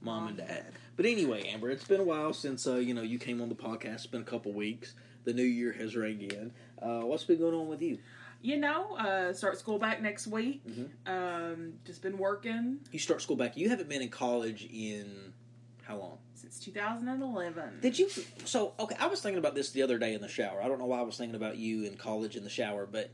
mom, 0.00 0.28
and 0.28 0.36
dad. 0.36 0.72
But 0.96 1.06
anyway, 1.06 1.48
Amber, 1.48 1.70
it's 1.70 1.84
been 1.84 2.00
a 2.00 2.04
while 2.04 2.32
since 2.32 2.66
uh, 2.66 2.76
you 2.76 2.94
know 2.94 3.02
you 3.02 3.18
came 3.18 3.40
on 3.40 3.48
the 3.48 3.54
podcast. 3.54 3.94
It's 3.94 4.06
been 4.06 4.22
a 4.22 4.24
couple 4.24 4.52
weeks. 4.52 4.94
The 5.24 5.32
new 5.32 5.42
year 5.42 5.72
has 5.72 5.96
rang 5.96 6.20
in. 6.22 6.52
Uh, 6.80 7.00
what's 7.00 7.24
been 7.24 7.38
going 7.38 7.54
on 7.54 7.68
with 7.68 7.82
you? 7.82 7.98
You 8.42 8.58
know, 8.58 8.96
uh, 8.96 9.32
start 9.32 9.58
school 9.58 9.78
back 9.78 10.00
next 10.00 10.26
week. 10.26 10.62
Mm-hmm. 10.66 11.12
Um, 11.12 11.74
just 11.84 12.02
been 12.02 12.16
working 12.16 12.78
You 12.92 12.98
start 12.98 13.20
school 13.22 13.36
back. 13.36 13.56
You 13.56 13.68
haven't 13.68 13.88
been 13.88 14.02
in 14.02 14.08
college 14.08 14.68
in 14.72 15.32
how 15.82 15.96
long? 15.96 16.18
since 16.34 16.58
2011. 16.60 17.80
Did 17.80 17.98
you? 17.98 18.08
So 18.44 18.74
okay, 18.78 18.96
I 19.00 19.06
was 19.06 19.20
thinking 19.20 19.38
about 19.38 19.54
this 19.54 19.70
the 19.70 19.82
other 19.82 19.98
day 19.98 20.14
in 20.14 20.20
the 20.20 20.28
shower. 20.28 20.62
I 20.62 20.68
don't 20.68 20.78
know 20.78 20.86
why 20.86 20.98
I 20.98 21.02
was 21.02 21.16
thinking 21.16 21.34
about 21.34 21.56
you 21.56 21.84
in 21.84 21.96
college 21.96 22.36
in 22.36 22.44
the 22.44 22.50
shower, 22.50 22.86
but 22.86 23.10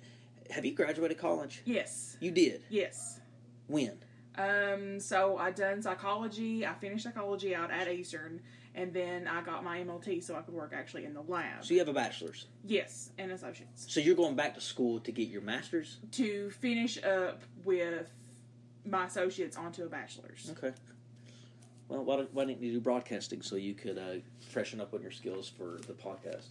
have 0.50 0.64
you 0.64 0.74
graduated 0.74 1.18
college? 1.18 1.62
Yes. 1.64 2.16
You 2.20 2.30
did. 2.30 2.62
Yes. 2.68 3.20
When? 3.68 3.98
Um, 4.38 4.98
so 4.98 5.36
I 5.36 5.50
done 5.50 5.82
psychology. 5.82 6.66
I 6.66 6.72
finished 6.74 7.04
psychology 7.04 7.54
out 7.54 7.70
at 7.70 7.88
Eastern, 7.88 8.40
and 8.74 8.92
then 8.92 9.28
I 9.28 9.42
got 9.42 9.62
my 9.62 9.78
MLT 9.80 10.22
so 10.22 10.34
I 10.36 10.40
could 10.40 10.54
work 10.54 10.72
actually 10.74 11.04
in 11.04 11.12
the 11.14 11.20
lab. 11.22 11.64
So 11.64 11.74
you 11.74 11.80
have 11.80 11.88
a 11.88 11.92
bachelor's. 11.92 12.46
yes, 12.64 13.10
and 13.18 13.30
associates 13.32 13.84
So 13.88 14.00
you're 14.00 14.14
going 14.16 14.34
back 14.36 14.54
to 14.54 14.60
school 14.60 15.00
to 15.00 15.12
get 15.12 15.28
your 15.28 15.42
master's. 15.42 15.98
to 16.12 16.50
finish 16.50 17.02
up 17.04 17.42
with 17.64 18.10
my 18.88 19.06
associates 19.06 19.56
onto 19.56 19.84
a 19.84 19.88
bachelor's. 19.88 20.50
Okay. 20.56 20.74
Well, 21.88 22.04
why, 22.04 22.16
don't, 22.16 22.32
why 22.32 22.46
didn't 22.46 22.62
you 22.62 22.72
do 22.72 22.80
broadcasting 22.80 23.42
so 23.42 23.56
you 23.56 23.74
could 23.74 23.98
uh, 23.98 24.14
freshen 24.48 24.80
up 24.80 24.94
on 24.94 25.02
your 25.02 25.10
skills 25.10 25.46
for 25.48 25.78
the 25.86 25.92
podcast? 25.92 26.46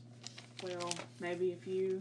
Well, 0.63 0.93
maybe 1.19 1.51
if 1.51 1.65
you 1.65 1.99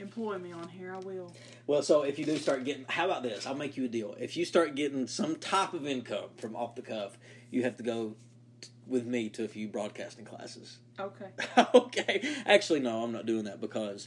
employ 0.00 0.38
me 0.38 0.52
on 0.52 0.68
here, 0.68 0.94
I 0.94 0.98
will. 0.98 1.32
Well, 1.66 1.82
so 1.82 2.02
if 2.02 2.18
you 2.18 2.24
do 2.24 2.36
start 2.38 2.64
getting, 2.64 2.84
how 2.88 3.04
about 3.04 3.22
this? 3.22 3.46
I'll 3.46 3.54
make 3.54 3.76
you 3.76 3.84
a 3.84 3.88
deal. 3.88 4.14
If 4.18 4.36
you 4.36 4.44
start 4.44 4.74
getting 4.74 5.06
some 5.06 5.36
type 5.36 5.72
of 5.74 5.86
income 5.86 6.30
from 6.36 6.56
off 6.56 6.74
the 6.74 6.82
cuff, 6.82 7.18
you 7.50 7.62
have 7.62 7.76
to 7.76 7.82
go 7.82 8.16
t- 8.60 8.68
with 8.86 9.06
me 9.06 9.28
to 9.30 9.44
a 9.44 9.48
few 9.48 9.68
broadcasting 9.68 10.24
classes. 10.24 10.78
Okay. 11.00 11.30
okay. 11.74 12.34
Actually, 12.44 12.80
no, 12.80 13.02
I'm 13.02 13.12
not 13.12 13.24
doing 13.24 13.44
that 13.44 13.58
because 13.58 14.06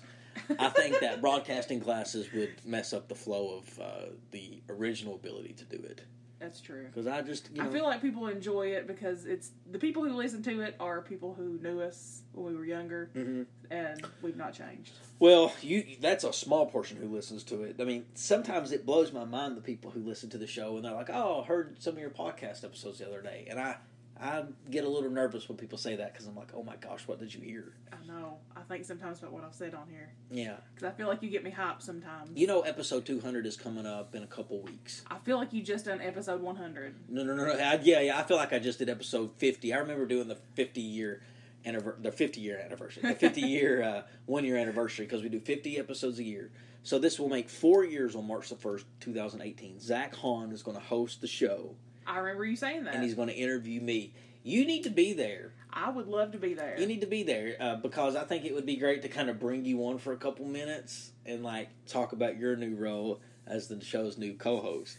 I 0.60 0.70
think 0.70 1.00
that 1.00 1.22
broadcasting 1.22 1.82
classes 1.82 2.32
would 2.34 2.54
mess 2.64 2.94
up 2.94 3.08
the 3.08 3.16
flow 3.16 3.58
of 3.58 3.80
uh, 3.80 4.06
the 4.30 4.62
original 4.70 5.16
ability 5.16 5.54
to 5.54 5.66
do 5.66 5.84
it. 5.84 6.02
That's 6.44 6.60
true. 6.60 6.86
Because 6.88 7.08
I 7.08 7.22
just, 7.22 7.50
you 7.54 7.64
know, 7.64 7.70
I 7.70 7.72
feel 7.72 7.86
like 7.86 8.02
people 8.02 8.28
enjoy 8.28 8.68
it 8.68 8.86
because 8.86 9.26
it's 9.26 9.52
the 9.72 9.80
people 9.80 10.04
who 10.04 10.14
listen 10.14 10.44
to 10.44 10.60
it 10.60 10.76
are 10.78 11.02
people 11.02 11.34
who 11.34 11.58
knew 11.64 11.80
us 11.80 12.24
when 12.34 12.48
we 12.52 12.58
were 12.60 12.66
younger, 12.66 13.10
Mhm. 13.16 13.46
and 13.72 14.06
we've 14.22 14.36
not 14.36 14.54
changed. 14.54 14.92
Well, 15.20 15.54
you 15.62 15.86
that's 16.02 16.26
a 16.26 16.34
small 16.34 16.66
portion 16.66 16.98
who 16.98 17.08
listens 17.08 17.44
to 17.46 17.64
it. 17.64 17.78
I 17.80 17.86
mean, 17.86 18.06
sometimes 18.14 18.74
it 18.74 18.86
blows 18.86 19.14
my 19.14 19.24
mind 19.24 19.56
the 19.56 19.62
people 19.62 19.92
who 19.92 20.02
listen 20.02 20.30
to 20.32 20.38
the 20.38 20.46
show 20.48 20.76
and 20.76 20.84
they're 20.84 20.92
like, 20.94 21.10
"Oh, 21.10 21.42
I 21.42 21.46
heard 21.46 21.82
some 21.82 21.94
of 21.94 22.00
your 22.02 22.10
podcast 22.10 22.66
episodes 22.66 23.00
the 23.00 23.08
other 23.08 23.22
day." 23.22 23.48
And 23.50 23.58
I 23.58 23.78
I 24.24 24.44
get 24.72 24.86
a 24.86 24.90
little 24.90 25.10
nervous 25.10 25.50
when 25.50 25.58
people 25.58 25.78
say 25.78 25.98
that 25.98 26.14
because 26.14 26.26
I'm 26.28 26.36
like, 26.36 26.52
oh 26.56 26.64
my 26.64 26.78
gosh, 26.78 27.08
what 27.08 27.20
did 27.20 27.34
you 27.34 27.42
hear? 27.42 27.74
I 27.92 27.98
know. 28.08 28.38
I 28.56 28.62
think 28.62 28.86
sometimes 28.86 29.20
about 29.20 29.34
what 29.34 29.44
I've 29.44 29.54
said 29.54 29.74
on 29.74 29.90
here 29.90 30.10
Yeah. 30.32 30.56
because 30.74 30.88
I 30.88 30.92
feel 30.96 31.08
like 31.08 31.22
you 31.22 31.30
get 31.30 31.44
me 31.44 31.52
hyped 31.52 31.82
sometimes. 31.82 32.32
You 32.34 32.48
know, 32.48 32.62
episode 32.62 33.06
200 33.06 33.46
is 33.46 33.58
coming 33.58 33.86
up 33.86 34.16
in 34.16 34.24
a 34.24 34.28
couple 34.28 34.62
weeks. 34.62 35.04
I 35.12 35.18
feel 35.20 35.38
like 35.38 35.52
you 35.52 35.62
just 35.62 35.86
done 35.86 36.00
episode 36.00 36.42
100. 36.42 36.96
No, 37.10 37.24
no, 37.24 37.36
no, 37.36 37.46
no. 37.46 37.52
I, 37.54 37.80
yeah, 37.84 38.00
yeah. 38.00 38.18
I 38.18 38.24
feel 38.24 38.38
like 38.38 38.54
I 38.54 38.60
just 38.60 38.80
did 38.80 38.90
episode 38.90 39.32
50. 39.38 39.74
I 39.74 39.78
remember 39.80 40.06
doing 40.06 40.30
the 40.30 40.38
50 40.56 40.80
year 40.80 41.22
anniversary, 41.66 42.02
the 42.02 42.12
50 42.12 42.40
year 42.40 42.60
anniversary, 42.64 43.04
the 43.04 43.16
50 43.16 43.42
year 43.42 43.84
uh, 43.84 44.02
one 44.26 44.46
year 44.46 44.56
anniversary 44.58 45.06
because 45.06 45.22
we 45.22 45.30
do 45.30 45.40
50 45.42 45.78
episodes 45.80 46.20
a 46.20 46.24
year. 46.24 46.50
So 46.84 47.00
this 47.00 47.20
will 47.20 47.30
make 47.30 47.50
four 47.50 47.84
years 47.86 48.16
on 48.16 48.28
March 48.28 48.50
the 48.50 48.56
1st, 48.56 48.84
2018. 49.00 49.80
Zach 49.80 50.16
Hahn 50.16 50.52
is 50.52 50.62
going 50.64 50.76
to 50.78 50.84
host 50.84 51.22
the 51.22 51.28
show 51.28 51.76
I 52.06 52.20
remember 52.20 52.46
you 52.46 52.56
saying 52.56 52.84
that. 52.86 52.96
and 52.96 53.04
he's 53.04 53.16
going 53.16 53.30
to 53.30 53.36
interview 53.36 53.82
me. 53.82 54.14
You 54.44 54.66
need 54.66 54.84
to 54.84 54.90
be 54.90 55.14
there. 55.14 55.54
I 55.72 55.90
would 55.90 56.08
love 56.08 56.34
to 56.34 56.38
be 56.38 56.54
there. 56.54 56.76
You 56.78 56.86
need 56.86 57.02
to 57.02 57.08
be 57.08 57.24
there 57.24 57.56
uh, 57.60 57.76
because 57.78 58.16
I 58.16 58.26
think 58.26 58.46
it 58.46 58.54
would 58.54 58.66
be 58.66 58.76
great 58.76 59.02
to 59.04 59.08
kind 59.08 59.30
of 59.30 59.40
bring 59.40 59.66
you 59.66 59.80
on 59.86 59.98
for 59.98 60.14
a 60.14 60.18
couple 60.18 60.46
minutes 60.46 61.12
and 61.26 61.44
like 61.44 61.70
talk 61.88 62.12
about 62.12 62.38
your 62.38 62.56
new 62.56 62.76
role 62.76 63.22
as 63.48 63.68
the 63.68 63.84
show's 63.84 64.18
new 64.18 64.34
co-host. 64.34 64.98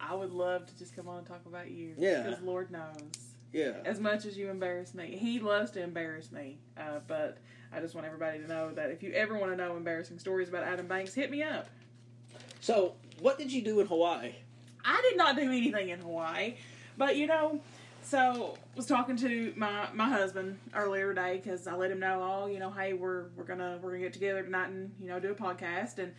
I 0.00 0.14
would 0.14 0.32
love 0.32 0.66
to 0.66 0.78
just 0.78 0.94
come 0.94 1.08
on 1.08 1.18
and 1.18 1.26
talk 1.26 1.44
about 1.46 1.70
you. 1.70 1.94
Yeah. 1.98 2.22
Because 2.22 2.42
Lord 2.42 2.70
knows. 2.70 3.10
Yeah. 3.52 3.72
As 3.84 4.00
much 4.00 4.24
as 4.24 4.36
you 4.36 4.50
embarrass 4.50 4.94
me, 4.94 5.16
he 5.18 5.40
loves 5.40 5.70
to 5.72 5.82
embarrass 5.82 6.30
me. 6.30 6.58
Uh, 6.78 7.00
but 7.06 7.38
I 7.72 7.80
just 7.80 7.94
want 7.94 8.06
everybody 8.06 8.38
to 8.38 8.46
know 8.46 8.70
that 8.72 8.90
if 8.90 9.02
you 9.02 9.12
ever 9.12 9.36
want 9.36 9.52
to 9.52 9.56
know 9.56 9.76
embarrassing 9.76 10.18
stories 10.18 10.48
about 10.48 10.62
Adam 10.64 10.86
Banks, 10.86 11.12
hit 11.14 11.30
me 11.30 11.42
up. 11.42 11.68
So, 12.60 12.94
what 13.20 13.38
did 13.38 13.52
you 13.52 13.62
do 13.62 13.80
in 13.80 13.86
Hawaii? 13.86 14.32
I 14.86 15.00
did 15.02 15.18
not 15.18 15.36
do 15.36 15.42
anything 15.42 15.88
in 15.90 16.00
Hawaii, 16.00 16.54
but 16.96 17.16
you 17.16 17.26
know, 17.26 17.60
so 18.02 18.56
was 18.76 18.86
talking 18.86 19.16
to 19.16 19.52
my 19.56 19.88
my 19.92 20.08
husband 20.08 20.58
earlier 20.74 21.12
today 21.12 21.40
because 21.42 21.66
I 21.66 21.74
let 21.74 21.90
him 21.90 21.98
know, 21.98 22.22
oh, 22.22 22.46
you 22.46 22.60
know, 22.60 22.70
hey, 22.70 22.92
we're 22.92 23.24
we're 23.36 23.44
gonna 23.44 23.78
we're 23.82 23.90
gonna 23.90 24.04
get 24.04 24.12
together 24.12 24.42
tonight 24.42 24.68
and 24.68 24.94
you 25.00 25.08
know 25.08 25.18
do 25.18 25.32
a 25.32 25.34
podcast, 25.34 25.98
and 25.98 26.14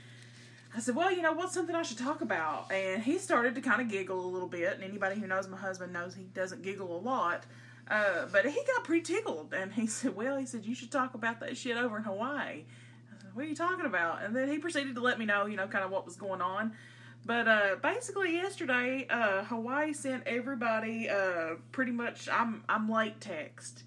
I 0.75 0.79
said, 0.79 0.95
well, 0.95 1.11
you 1.11 1.21
know, 1.21 1.31
what's 1.31 1.53
something 1.53 1.75
I 1.75 1.81
should 1.81 1.97
talk 1.97 2.19
about? 2.19 2.71
And 2.71 3.01
he 3.01 3.17
started 3.17 3.55
to 3.55 3.61
kind 3.61 3.81
of 3.81 3.89
giggle 3.89 4.19
a 4.19 4.27
little 4.27 4.49
bit, 4.49 4.73
and 4.73 4.83
anybody 4.83 5.19
who 5.19 5.27
knows 5.27 5.47
my 5.47 5.57
husband 5.57 5.93
knows 5.93 6.13
he 6.13 6.23
doesn't 6.23 6.61
giggle 6.61 6.97
a 6.97 6.99
lot. 6.99 7.45
Uh, 7.89 8.25
but 8.33 8.45
he 8.45 8.59
got 8.75 8.83
pretty 8.83 9.01
tickled, 9.01 9.53
and 9.53 9.71
he 9.71 9.87
said, 9.87 10.13
"Well, 10.13 10.37
he 10.37 10.45
said 10.45 10.65
you 10.65 10.75
should 10.75 10.91
talk 10.91 11.13
about 11.13 11.39
that 11.39 11.55
shit 11.55 11.77
over 11.77 11.95
in 11.97 12.03
Hawaii." 12.03 12.65
I 12.65 13.21
said, 13.21 13.33
"What 13.33 13.45
are 13.45 13.47
you 13.47 13.55
talking 13.55 13.85
about?" 13.85 14.23
And 14.23 14.35
then 14.35 14.49
he 14.49 14.57
proceeded 14.57 14.95
to 14.95 15.01
let 15.01 15.17
me 15.17 15.25
know, 15.25 15.45
you 15.45 15.55
know, 15.55 15.67
kind 15.67 15.85
of 15.85 15.91
what 15.91 16.05
was 16.05 16.17
going 16.17 16.41
on. 16.41 16.73
But 17.27 17.45
uh, 17.49 17.75
basically, 17.83 18.31
yesterday, 18.33 19.05
uh, 19.09 19.43
Hawaii 19.43 19.91
sent 19.91 20.23
everybody 20.25 21.09
uh, 21.09 21.55
pretty 21.73 21.91
much. 21.91 22.29
I'm 22.31 22.63
I'm 22.69 22.89
late 22.89 23.19
text, 23.19 23.83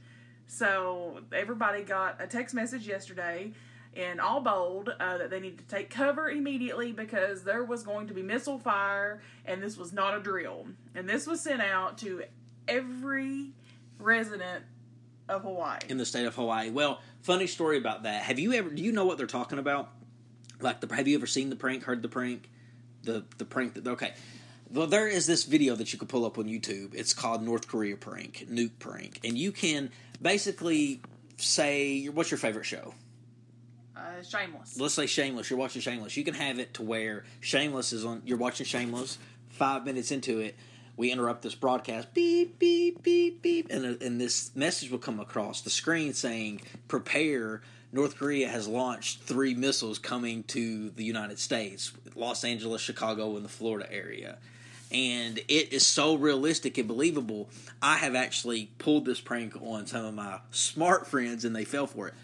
so 0.47 1.23
everybody 1.33 1.83
got 1.83 2.21
a 2.21 2.27
text 2.27 2.55
message 2.55 2.87
yesterday 2.87 3.53
in 3.95 4.21
all 4.21 4.43
bold 4.43 4.91
uh, 5.01 5.17
that 5.17 5.31
they 5.31 5.41
needed 5.41 5.59
to 5.61 5.65
take 5.65 5.89
cover 5.89 6.29
immediately 6.29 6.93
because 6.93 7.43
there 7.43 7.65
was 7.65 7.83
going 7.83 8.09
to 8.09 8.15
be 8.15 8.23
missile 8.23 8.59
fire, 8.59 9.23
and 9.47 9.63
this 9.63 9.79
was 9.79 9.91
not 9.91 10.15
a 10.15 10.21
drill. 10.21 10.67
And 10.95 11.09
this 11.09 11.27
was 11.27 11.41
sent 11.41 11.63
out 11.63 11.97
to 11.99 12.25
every 12.69 13.53
resident 13.99 14.65
of 15.31 15.45
Hawaii. 15.45 15.79
in 15.89 15.97
the 15.97 16.05
state 16.05 16.27
of 16.27 16.35
Hawaii. 16.35 16.69
Well, 16.69 17.01
funny 17.23 17.47
story 17.47 17.79
about 17.79 18.03
that. 18.03 18.23
Have 18.25 18.39
you 18.39 18.53
ever? 18.53 18.69
Do 18.69 18.83
you 18.83 18.93
know 18.93 19.07
what 19.07 19.17
they're 19.17 19.27
talking 19.27 19.59
about? 19.59 19.89
Like, 20.61 20.83
the, 20.83 20.95
have 20.95 21.09
you 21.09 21.17
ever 21.17 21.27
seen 21.27 21.49
the 21.49 21.57
prank? 21.57 21.85
Heard 21.85 22.03
the 22.03 22.09
prank? 22.09 22.51
The 23.03 23.25
the 23.39 23.45
prank 23.45 23.75
that 23.75 23.87
okay. 23.87 24.15
Well, 24.73 24.87
there 24.87 25.09
is 25.09 25.27
this 25.27 25.45
video 25.45 25.75
that 25.75 25.93
you 25.93 25.99
can 25.99 26.07
pull 26.07 26.25
up 26.25 26.39
on 26.39 26.45
YouTube. 26.45 26.95
It's 26.95 27.13
called 27.13 27.43
North 27.43 27.67
Korea 27.67 27.97
prank, 27.97 28.47
nuke 28.49 28.79
prank, 28.79 29.19
and 29.25 29.37
you 29.37 29.51
can 29.51 29.91
basically 30.23 31.01
say, 31.39 32.07
"What's 32.07 32.31
your 32.31 32.39
favorite 32.39 32.67
show?" 32.67 32.95
Uh, 33.97 34.23
shameless. 34.23 34.79
let's 34.79 34.95
say 34.95 35.07
Shameless. 35.07 35.51
You're 35.51 35.59
watching 35.59 35.83
Shameless. 35.83 36.17
You 36.17 36.25
can 36.25 36.35
have 36.35 36.59
it 36.59 36.75
to 36.75 36.83
where 36.83 37.25
Shameless 37.41 37.93
is 37.93 38.05
on. 38.05 38.23
You're 38.25 38.39
watching 38.39 38.65
Shameless. 38.65 39.19
Five 39.51 39.85
minutes 39.85 40.11
into 40.11 40.39
it, 40.39 40.57
we 40.97 41.11
interrupt 41.11 41.43
this 41.43 41.55
broadcast. 41.55 42.13
Beep 42.15 42.59
beep 42.59 43.03
beep 43.03 43.43
beep, 43.43 43.67
and 43.71 44.01
and 44.03 44.21
this 44.21 44.55
message 44.55 44.91
will 44.91 44.99
come 44.99 45.21
across 45.21 45.61
the 45.61 45.71
screen 45.71 46.13
saying, 46.13 46.63
"Prepare." 46.89 47.63
North 47.93 48.17
Korea 48.17 48.49
has 48.49 48.69
launched 48.69 49.23
three 49.23 49.53
missiles 49.53 49.99
coming 49.99 50.45
to 50.45 50.91
the 50.91 51.03
United 51.03 51.41
States, 51.41 51.91
Los 52.15 52.45
Angeles, 52.45 52.81
Chicago, 52.81 53.35
and 53.35 53.45
the 53.45 53.49
Florida 53.49 53.93
area. 53.93 54.39
And 54.93 55.39
it 55.49 55.73
is 55.73 55.85
so 55.85 56.15
realistic 56.15 56.79
and 56.79 56.87
believable. 56.87 57.51
I 57.83 57.97
have 57.97 58.15
actually 58.15 58.71
pulled 58.79 59.07
this 59.07 59.21
prank 59.21 59.61
on 59.61 59.89
some 59.89 60.05
of 60.05 60.15
my 60.15 60.39
smart 60.53 61.09
friends, 61.09 61.45
and 61.45 61.55
they 61.55 61.65
fell 61.65 61.89
for 61.89 62.07
it 62.07 62.15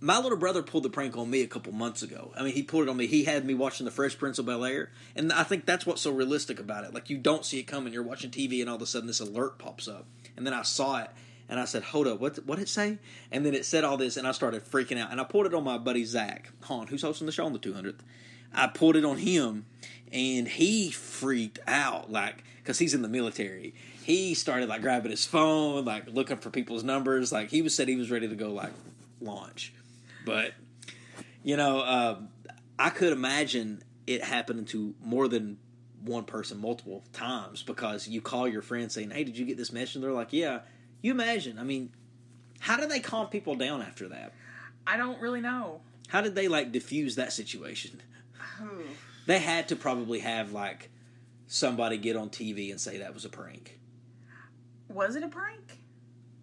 my 0.00 0.18
little 0.18 0.38
brother 0.38 0.62
pulled 0.62 0.84
the 0.84 0.90
prank 0.90 1.16
on 1.16 1.28
me 1.28 1.42
a 1.42 1.46
couple 1.46 1.72
months 1.72 2.02
ago. 2.02 2.32
I 2.36 2.42
mean, 2.42 2.54
he 2.54 2.62
pulled 2.62 2.84
it 2.84 2.88
on 2.88 2.96
me. 2.96 3.06
He 3.06 3.24
had 3.24 3.44
me 3.44 3.54
watching 3.54 3.84
The 3.84 3.90
Fresh 3.90 4.18
Prince 4.18 4.38
of 4.38 4.46
Bel 4.46 4.64
Air, 4.64 4.90
and 5.16 5.32
I 5.32 5.42
think 5.42 5.66
that's 5.66 5.86
what's 5.86 6.02
so 6.02 6.12
realistic 6.12 6.60
about 6.60 6.84
it. 6.84 6.94
Like 6.94 7.10
you 7.10 7.18
don't 7.18 7.44
see 7.44 7.58
it 7.58 7.64
coming. 7.64 7.92
You're 7.92 8.02
watching 8.02 8.30
TV, 8.30 8.60
and 8.60 8.70
all 8.70 8.76
of 8.76 8.82
a 8.82 8.86
sudden 8.86 9.06
this 9.06 9.20
alert 9.20 9.58
pops 9.58 9.88
up, 9.88 10.06
and 10.36 10.46
then 10.46 10.54
I 10.54 10.62
saw 10.62 10.98
it, 10.98 11.10
and 11.48 11.58
I 11.58 11.64
said, 11.64 11.82
"Hold 11.82 12.06
up, 12.06 12.20
what 12.20 12.38
what 12.46 12.56
did 12.56 12.64
it 12.64 12.68
say?" 12.68 12.98
And 13.32 13.44
then 13.44 13.54
it 13.54 13.64
said 13.64 13.84
all 13.84 13.96
this, 13.96 14.16
and 14.16 14.26
I 14.26 14.32
started 14.32 14.64
freaking 14.64 14.98
out. 14.98 15.10
And 15.10 15.20
I 15.20 15.24
pulled 15.24 15.46
it 15.46 15.54
on 15.54 15.64
my 15.64 15.78
buddy 15.78 16.04
Zach 16.04 16.50
Hahn, 16.62 16.86
who's 16.86 17.02
hosting 17.02 17.26
the 17.26 17.32
show 17.32 17.46
on 17.46 17.52
the 17.52 17.58
200th. 17.58 18.00
I 18.54 18.68
pulled 18.68 18.96
it 18.96 19.04
on 19.04 19.18
him, 19.18 19.66
and 20.12 20.46
he 20.46 20.90
freaked 20.90 21.58
out, 21.66 22.10
like 22.10 22.44
because 22.58 22.78
he's 22.78 22.94
in 22.94 23.02
the 23.02 23.08
military. 23.08 23.74
He 24.04 24.34
started 24.34 24.68
like 24.68 24.82
grabbing 24.82 25.10
his 25.10 25.26
phone, 25.26 25.84
like 25.84 26.06
looking 26.06 26.36
for 26.36 26.50
people's 26.50 26.84
numbers. 26.84 27.32
Like 27.32 27.50
he 27.50 27.62
was 27.62 27.74
said 27.74 27.88
he 27.88 27.96
was 27.96 28.10
ready 28.10 28.28
to 28.28 28.36
go 28.36 28.52
like 28.52 28.72
launch. 29.20 29.72
But 30.24 30.52
you 31.42 31.56
know, 31.56 31.80
uh, 31.80 32.20
I 32.78 32.90
could 32.90 33.12
imagine 33.12 33.82
it 34.06 34.22
happening 34.22 34.64
to 34.66 34.94
more 35.02 35.28
than 35.28 35.58
one 36.02 36.24
person 36.24 36.60
multiple 36.60 37.04
times 37.12 37.62
because 37.62 38.08
you 38.08 38.20
call 38.20 38.46
your 38.48 38.62
friend 38.62 38.90
saying, 38.90 39.10
"Hey, 39.10 39.24
did 39.24 39.36
you 39.38 39.44
get 39.44 39.56
this 39.56 39.72
message?" 39.72 39.96
And 39.96 40.04
they're 40.04 40.12
like, 40.12 40.32
"Yeah." 40.32 40.60
You 41.00 41.12
imagine? 41.12 41.58
I 41.58 41.62
mean, 41.62 41.92
how 42.58 42.76
do 42.76 42.86
they 42.86 43.00
calm 43.00 43.28
people 43.28 43.54
down 43.54 43.82
after 43.82 44.08
that? 44.08 44.32
I 44.86 44.96
don't 44.96 45.20
really 45.20 45.40
know. 45.40 45.82
How 46.08 46.20
did 46.22 46.34
they 46.34 46.48
like 46.48 46.72
diffuse 46.72 47.16
that 47.16 47.32
situation? 47.32 48.02
Ooh. 48.62 48.82
They 49.26 49.38
had 49.38 49.68
to 49.68 49.76
probably 49.76 50.20
have 50.20 50.52
like 50.52 50.90
somebody 51.46 51.98
get 51.98 52.16
on 52.16 52.30
TV 52.30 52.70
and 52.70 52.80
say 52.80 52.98
that 52.98 53.14
was 53.14 53.24
a 53.24 53.28
prank. 53.28 53.78
Was 54.88 55.16
it 55.16 55.22
a 55.22 55.28
prank? 55.28 55.78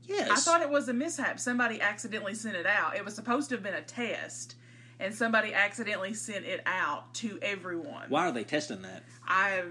Yes. 0.07 0.29
I 0.31 0.35
thought 0.35 0.61
it 0.61 0.69
was 0.69 0.87
a 0.89 0.93
mishap. 0.93 1.39
Somebody 1.39 1.81
accidentally 1.81 2.35
sent 2.35 2.55
it 2.55 2.65
out. 2.65 2.95
It 2.95 3.03
was 3.03 3.15
supposed 3.15 3.49
to 3.49 3.55
have 3.55 3.63
been 3.63 3.73
a 3.73 3.81
test, 3.81 4.55
and 4.99 5.13
somebody 5.13 5.53
accidentally 5.53 6.13
sent 6.13 6.45
it 6.45 6.61
out 6.65 7.13
to 7.15 7.39
everyone. 7.41 8.05
Why 8.09 8.27
are 8.27 8.31
they 8.31 8.43
testing 8.43 8.81
that? 8.83 9.03
I, 9.27 9.61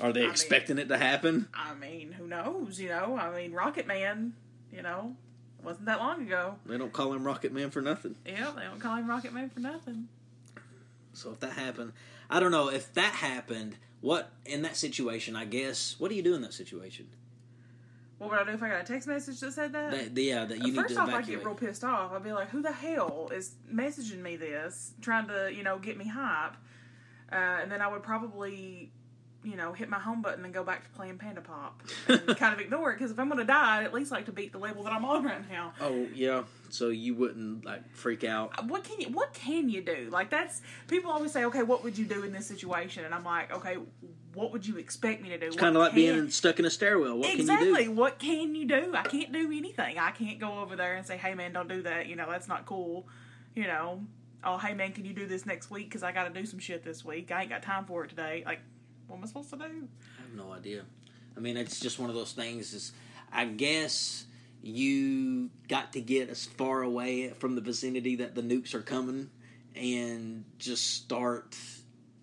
Are 0.00 0.12
they 0.12 0.20
I 0.20 0.22
mean- 0.24 0.30
expecting 0.32 0.78
it 0.78 0.88
to 0.88 0.98
happen? 0.98 1.48
I 1.54 1.74
mean, 1.74 2.12
who 2.12 2.26
knows? 2.26 2.80
You 2.80 2.88
know, 2.88 3.16
I 3.16 3.34
mean, 3.36 3.52
Rocket 3.52 3.86
Man. 3.86 4.34
You 4.72 4.82
know, 4.82 5.16
wasn't 5.64 5.86
that 5.86 5.98
long 5.98 6.22
ago. 6.22 6.54
They 6.64 6.78
don't 6.78 6.92
call 6.92 7.12
him 7.12 7.24
Rocket 7.24 7.52
Man 7.52 7.70
for 7.70 7.80
nothing. 7.82 8.14
Yeah, 8.24 8.50
they 8.56 8.62
don't 8.62 8.78
call 8.80 8.96
him 8.96 9.08
Rocket 9.08 9.32
Man 9.32 9.50
for 9.50 9.58
nothing. 9.60 10.08
So 11.12 11.32
if 11.32 11.40
that 11.40 11.52
happened, 11.54 11.92
I 12.30 12.38
don't 12.40 12.52
know 12.52 12.68
if 12.70 12.92
that 12.94 13.14
happened. 13.14 13.76
What 14.00 14.30
in 14.46 14.62
that 14.62 14.76
situation? 14.76 15.34
I 15.36 15.44
guess. 15.44 15.96
What 15.98 16.08
do 16.08 16.14
you 16.14 16.22
do 16.22 16.34
in 16.34 16.42
that 16.42 16.54
situation? 16.54 17.08
What 18.20 18.28
would 18.32 18.38
I 18.38 18.44
do 18.44 18.50
if 18.50 18.62
I 18.62 18.68
got 18.68 18.82
a 18.82 18.84
text 18.84 19.08
message 19.08 19.40
that 19.40 19.54
said 19.54 19.72
that? 19.72 20.14
That, 20.14 20.22
yeah, 20.22 20.44
that 20.44 20.58
you 20.58 20.74
need 20.74 20.76
First 20.76 20.94
to 20.94 21.00
off, 21.00 21.08
I'd 21.08 21.26
get 21.26 21.42
real 21.42 21.54
pissed 21.54 21.82
off. 21.82 22.12
I'd 22.12 22.22
be 22.22 22.32
like, 22.32 22.50
"Who 22.50 22.60
the 22.60 22.70
hell 22.70 23.30
is 23.32 23.54
messaging 23.72 24.20
me 24.20 24.36
this, 24.36 24.92
trying 25.00 25.26
to, 25.28 25.50
you 25.50 25.62
know, 25.62 25.78
get 25.78 25.96
me 25.96 26.06
hype?" 26.06 26.52
Uh, 27.32 27.34
and 27.62 27.72
then 27.72 27.80
I 27.80 27.88
would 27.88 28.02
probably, 28.02 28.92
you 29.42 29.56
know, 29.56 29.72
hit 29.72 29.88
my 29.88 29.98
home 29.98 30.20
button 30.20 30.44
and 30.44 30.52
go 30.52 30.62
back 30.62 30.84
to 30.84 30.90
playing 30.90 31.16
Panda 31.16 31.40
Pop 31.40 31.80
and 32.08 32.26
kind 32.36 32.52
of 32.52 32.60
ignore 32.60 32.90
it 32.90 32.98
because 32.98 33.10
if 33.10 33.18
I'm 33.18 33.28
going 33.28 33.38
to 33.38 33.44
die, 33.46 33.78
I'd 33.78 33.84
at 33.84 33.94
least 33.94 34.10
like 34.10 34.26
to 34.26 34.32
beat 34.32 34.52
the 34.52 34.58
level 34.58 34.82
that 34.82 34.92
I'm 34.92 35.06
on 35.06 35.24
right 35.24 35.50
now. 35.50 35.72
oh 35.80 36.06
yeah, 36.14 36.42
so 36.68 36.88
you 36.90 37.14
wouldn't 37.14 37.64
like 37.64 37.90
freak 37.94 38.22
out. 38.24 38.66
What 38.66 38.84
can 38.84 39.00
you 39.00 39.08
What 39.08 39.32
can 39.32 39.70
you 39.70 39.80
do? 39.80 40.08
Like 40.10 40.28
that's 40.28 40.60
people 40.88 41.10
always 41.10 41.32
say, 41.32 41.46
"Okay, 41.46 41.62
what 41.62 41.82
would 41.84 41.96
you 41.96 42.04
do 42.04 42.22
in 42.22 42.32
this 42.32 42.46
situation?" 42.46 43.06
And 43.06 43.14
I'm 43.14 43.24
like, 43.24 43.50
"Okay, 43.50 43.78
what 44.34 44.52
would 44.52 44.66
you 44.66 44.76
expect 44.76 45.22
me 45.22 45.28
to 45.30 45.38
do?" 45.38 45.46
It's 45.46 45.56
kind 45.56 45.76
of 45.76 45.82
like 45.82 45.94
being 45.94 46.30
stuck 46.30 46.58
in 46.58 46.64
a 46.64 46.70
stairwell. 46.70 47.18
What 47.18 47.34
exactly. 47.34 47.66
can 47.66 47.76
you 47.76 47.84
do? 47.84 47.92
What 47.92 48.18
can 48.18 48.54
you 48.54 48.64
do? 48.66 48.94
I 48.94 49.02
can't 49.02 49.32
do 49.32 49.52
anything. 49.52 49.98
I 49.98 50.10
can't 50.10 50.38
go 50.38 50.60
over 50.60 50.76
there 50.76 50.94
and 50.94 51.06
say, 51.06 51.16
"Hey, 51.16 51.34
man, 51.34 51.52
don't 51.52 51.68
do 51.68 51.82
that." 51.82 52.06
You 52.06 52.16
know, 52.16 52.30
that's 52.30 52.48
not 52.48 52.66
cool. 52.66 53.06
You 53.54 53.64
know, 53.64 54.04
oh, 54.44 54.58
hey, 54.58 54.74
man, 54.74 54.92
can 54.92 55.04
you 55.04 55.12
do 55.12 55.26
this 55.26 55.46
next 55.46 55.70
week? 55.70 55.88
Because 55.88 56.02
I 56.02 56.12
got 56.12 56.32
to 56.32 56.40
do 56.40 56.46
some 56.46 56.58
shit 56.58 56.84
this 56.84 57.04
week. 57.04 57.30
I 57.30 57.42
ain't 57.42 57.50
got 57.50 57.62
time 57.62 57.84
for 57.84 58.04
it 58.04 58.08
today. 58.08 58.42
Like, 58.46 58.60
what 59.06 59.16
am 59.16 59.24
I 59.24 59.26
supposed 59.26 59.50
to 59.50 59.56
do? 59.56 59.64
I 59.64 60.22
have 60.22 60.34
no 60.34 60.52
idea. 60.52 60.84
I 61.36 61.40
mean, 61.40 61.56
it's 61.56 61.80
just 61.80 61.98
one 61.98 62.10
of 62.10 62.16
those 62.16 62.32
things. 62.32 62.72
Is 62.72 62.92
I 63.32 63.44
guess 63.44 64.26
you 64.62 65.50
got 65.68 65.92
to 65.94 66.00
get 66.00 66.28
as 66.28 66.46
far 66.46 66.82
away 66.82 67.30
from 67.30 67.54
the 67.54 67.60
vicinity 67.60 68.16
that 68.16 68.34
the 68.34 68.42
nukes 68.42 68.74
are 68.74 68.82
coming, 68.82 69.30
and 69.74 70.44
just 70.58 70.94
start 70.94 71.56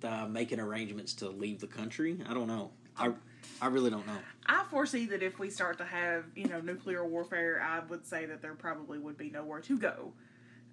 uh, 0.03 0.27
making 0.27 0.59
arrangements 0.59 1.13
to 1.15 1.29
leave 1.29 1.59
the 1.59 1.67
country. 1.67 2.19
I 2.27 2.33
don't 2.33 2.47
know. 2.47 2.71
I 2.97 3.11
I 3.61 3.67
really 3.67 3.89
don't 3.89 4.05
know. 4.05 4.17
I 4.45 4.63
foresee 4.69 5.05
that 5.07 5.23
if 5.23 5.39
we 5.39 5.49
start 5.49 5.77
to 5.79 5.85
have, 5.85 6.25
you 6.35 6.47
know, 6.47 6.61
nuclear 6.61 7.05
warfare, 7.05 7.61
I 7.61 7.79
would 7.87 8.05
say 8.05 8.25
that 8.25 8.41
there 8.41 8.55
probably 8.55 8.99
would 8.99 9.17
be 9.17 9.29
nowhere 9.29 9.61
to 9.61 9.77
go. 9.77 10.13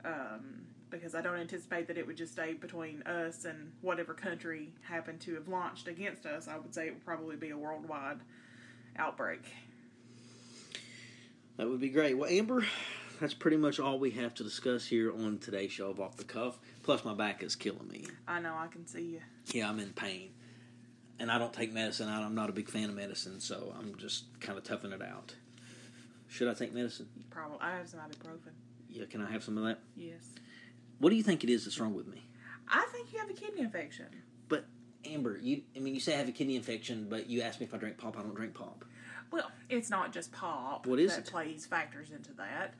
Um, 0.04 0.66
because 0.90 1.14
I 1.14 1.22
don't 1.22 1.38
anticipate 1.38 1.88
that 1.88 1.98
it 1.98 2.06
would 2.06 2.16
just 2.16 2.34
stay 2.34 2.52
between 2.52 3.02
us 3.02 3.46
and 3.46 3.72
whatever 3.80 4.14
country 4.14 4.70
happened 4.82 5.20
to 5.22 5.34
have 5.34 5.48
launched 5.48 5.88
against 5.88 6.24
us. 6.24 6.46
I 6.46 6.56
would 6.56 6.72
say 6.72 6.86
it 6.86 6.94
would 6.94 7.04
probably 7.04 7.36
be 7.36 7.50
a 7.50 7.56
worldwide 7.56 8.20
outbreak. 8.96 9.42
That 11.56 11.68
would 11.68 11.80
be 11.80 11.88
great. 11.88 12.14
Well, 12.14 12.30
Amber, 12.30 12.64
that's 13.20 13.34
pretty 13.34 13.56
much 13.56 13.80
all 13.80 13.98
we 13.98 14.10
have 14.12 14.34
to 14.34 14.42
discuss 14.44 14.86
here 14.86 15.12
on 15.12 15.38
today's 15.38 15.72
show 15.72 15.90
of 15.90 16.00
Off 16.00 16.16
the 16.16 16.24
Cuff. 16.24 16.58
Plus, 16.82 17.04
my 17.04 17.14
back 17.14 17.42
is 17.42 17.56
killing 17.56 17.88
me. 17.88 18.06
I 18.26 18.40
know, 18.40 18.54
I 18.56 18.66
can 18.68 18.86
see 18.86 19.02
you. 19.02 19.20
Yeah, 19.52 19.68
I'm 19.68 19.78
in 19.80 19.90
pain. 19.92 20.30
And 21.18 21.30
I 21.30 21.38
don't 21.38 21.52
take 21.52 21.72
medicine. 21.72 22.08
I'm 22.08 22.34
not 22.34 22.50
a 22.50 22.52
big 22.52 22.68
fan 22.68 22.88
of 22.88 22.96
medicine, 22.96 23.40
so 23.40 23.72
I'm 23.78 23.96
just 23.96 24.24
kind 24.40 24.58
of 24.58 24.64
toughing 24.64 24.92
it 24.92 25.02
out. 25.02 25.34
Should 26.28 26.48
I 26.48 26.54
take 26.54 26.74
medicine? 26.74 27.08
Probably. 27.30 27.58
I 27.60 27.76
have 27.76 27.88
some 27.88 28.00
ibuprofen. 28.00 28.52
Yeah, 28.88 29.04
can 29.06 29.22
I 29.22 29.30
have 29.30 29.44
some 29.44 29.56
of 29.56 29.64
that? 29.64 29.78
Yes. 29.96 30.24
What 30.98 31.10
do 31.10 31.16
you 31.16 31.22
think 31.22 31.44
it 31.44 31.50
is 31.50 31.64
that's 31.64 31.78
wrong 31.78 31.94
with 31.94 32.06
me? 32.08 32.22
I 32.68 32.86
think 32.92 33.12
you 33.12 33.18
have 33.18 33.30
a 33.30 33.34
kidney 33.34 33.60
infection. 33.60 34.06
But 34.48 34.64
Amber, 35.04 35.38
you 35.40 35.62
I 35.76 35.80
mean 35.80 35.94
you 35.94 36.00
say 36.00 36.14
I 36.14 36.18
have 36.18 36.28
a 36.28 36.32
kidney 36.32 36.56
infection, 36.56 37.06
but 37.08 37.28
you 37.28 37.42
ask 37.42 37.60
me 37.60 37.66
if 37.66 37.74
I 37.74 37.78
drink 37.78 37.98
pop, 37.98 38.18
I 38.18 38.22
don't 38.22 38.34
drink 38.34 38.54
pop. 38.54 38.84
Well, 39.30 39.50
it's 39.68 39.90
not 39.90 40.12
just 40.12 40.32
pop. 40.32 40.86
What 40.86 40.98
is 40.98 41.14
that 41.14 41.26
it? 41.26 41.30
plays 41.30 41.66
factors 41.66 42.10
into 42.10 42.32
that. 42.34 42.74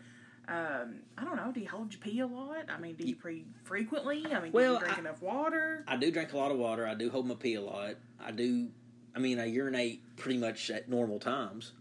Um, 0.46 0.96
I 1.16 1.24
don't 1.24 1.36
know. 1.36 1.50
Do 1.52 1.60
you 1.60 1.68
hold 1.68 1.92
your 1.92 2.00
pee 2.00 2.20
a 2.20 2.26
lot? 2.26 2.66
I 2.68 2.78
mean, 2.78 2.94
do 2.96 3.06
you 3.06 3.16
pee 3.16 3.44
frequently? 3.64 4.24
I 4.32 4.40
mean, 4.40 4.52
Well, 4.52 4.74
do 4.74 4.80
you 4.80 4.80
drink 4.80 4.96
I- 4.98 5.00
enough 5.00 5.22
water? 5.22 5.84
I 5.88 5.96
do 5.96 6.10
drink 6.10 6.32
a 6.32 6.36
lot 6.36 6.50
of 6.50 6.58
water. 6.58 6.86
I 6.86 6.94
do 6.94 7.08
hold 7.10 7.26
my 7.26 7.34
pee 7.34 7.54
a 7.54 7.62
lot. 7.62 7.94
I 8.22 8.30
do. 8.30 8.68
I 9.16 9.20
mean, 9.20 9.38
I 9.38 9.46
urinate 9.46 10.02
pretty 10.16 10.38
much 10.38 10.70
at 10.70 10.88
normal 10.88 11.18
times. 11.18 11.72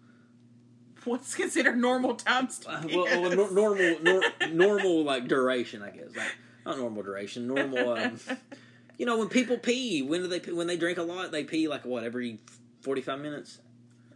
What's 1.03 1.35
considered 1.35 1.77
normal 1.77 2.15
times 2.15 2.59
to 2.59 2.69
Uh, 2.69 2.81
well, 2.93 3.21
well, 3.21 3.35
nor- 3.35 3.51
normal, 3.51 3.97
nor- 4.03 4.23
normal 4.51 5.03
like 5.03 5.27
duration, 5.27 5.81
I 5.81 5.89
guess. 5.89 6.15
Like 6.15 6.27
not 6.65 6.77
normal 6.77 7.03
duration, 7.03 7.47
normal. 7.47 7.89
Um, 7.97 8.17
you 8.97 9.05
know, 9.05 9.17
when 9.17 9.27
people 9.27 9.57
pee, 9.57 10.01
when 10.01 10.21
do 10.21 10.27
they 10.27 10.39
pee? 10.39 10.53
when 10.53 10.67
they 10.67 10.77
drink 10.77 10.97
a 10.97 11.03
lot? 11.03 11.31
They 11.33 11.43
pee 11.43 11.67
like 11.67 11.83
what 11.83 12.05
every 12.05 12.39
forty 12.81 13.01
five 13.01 13.19
minutes, 13.19 13.59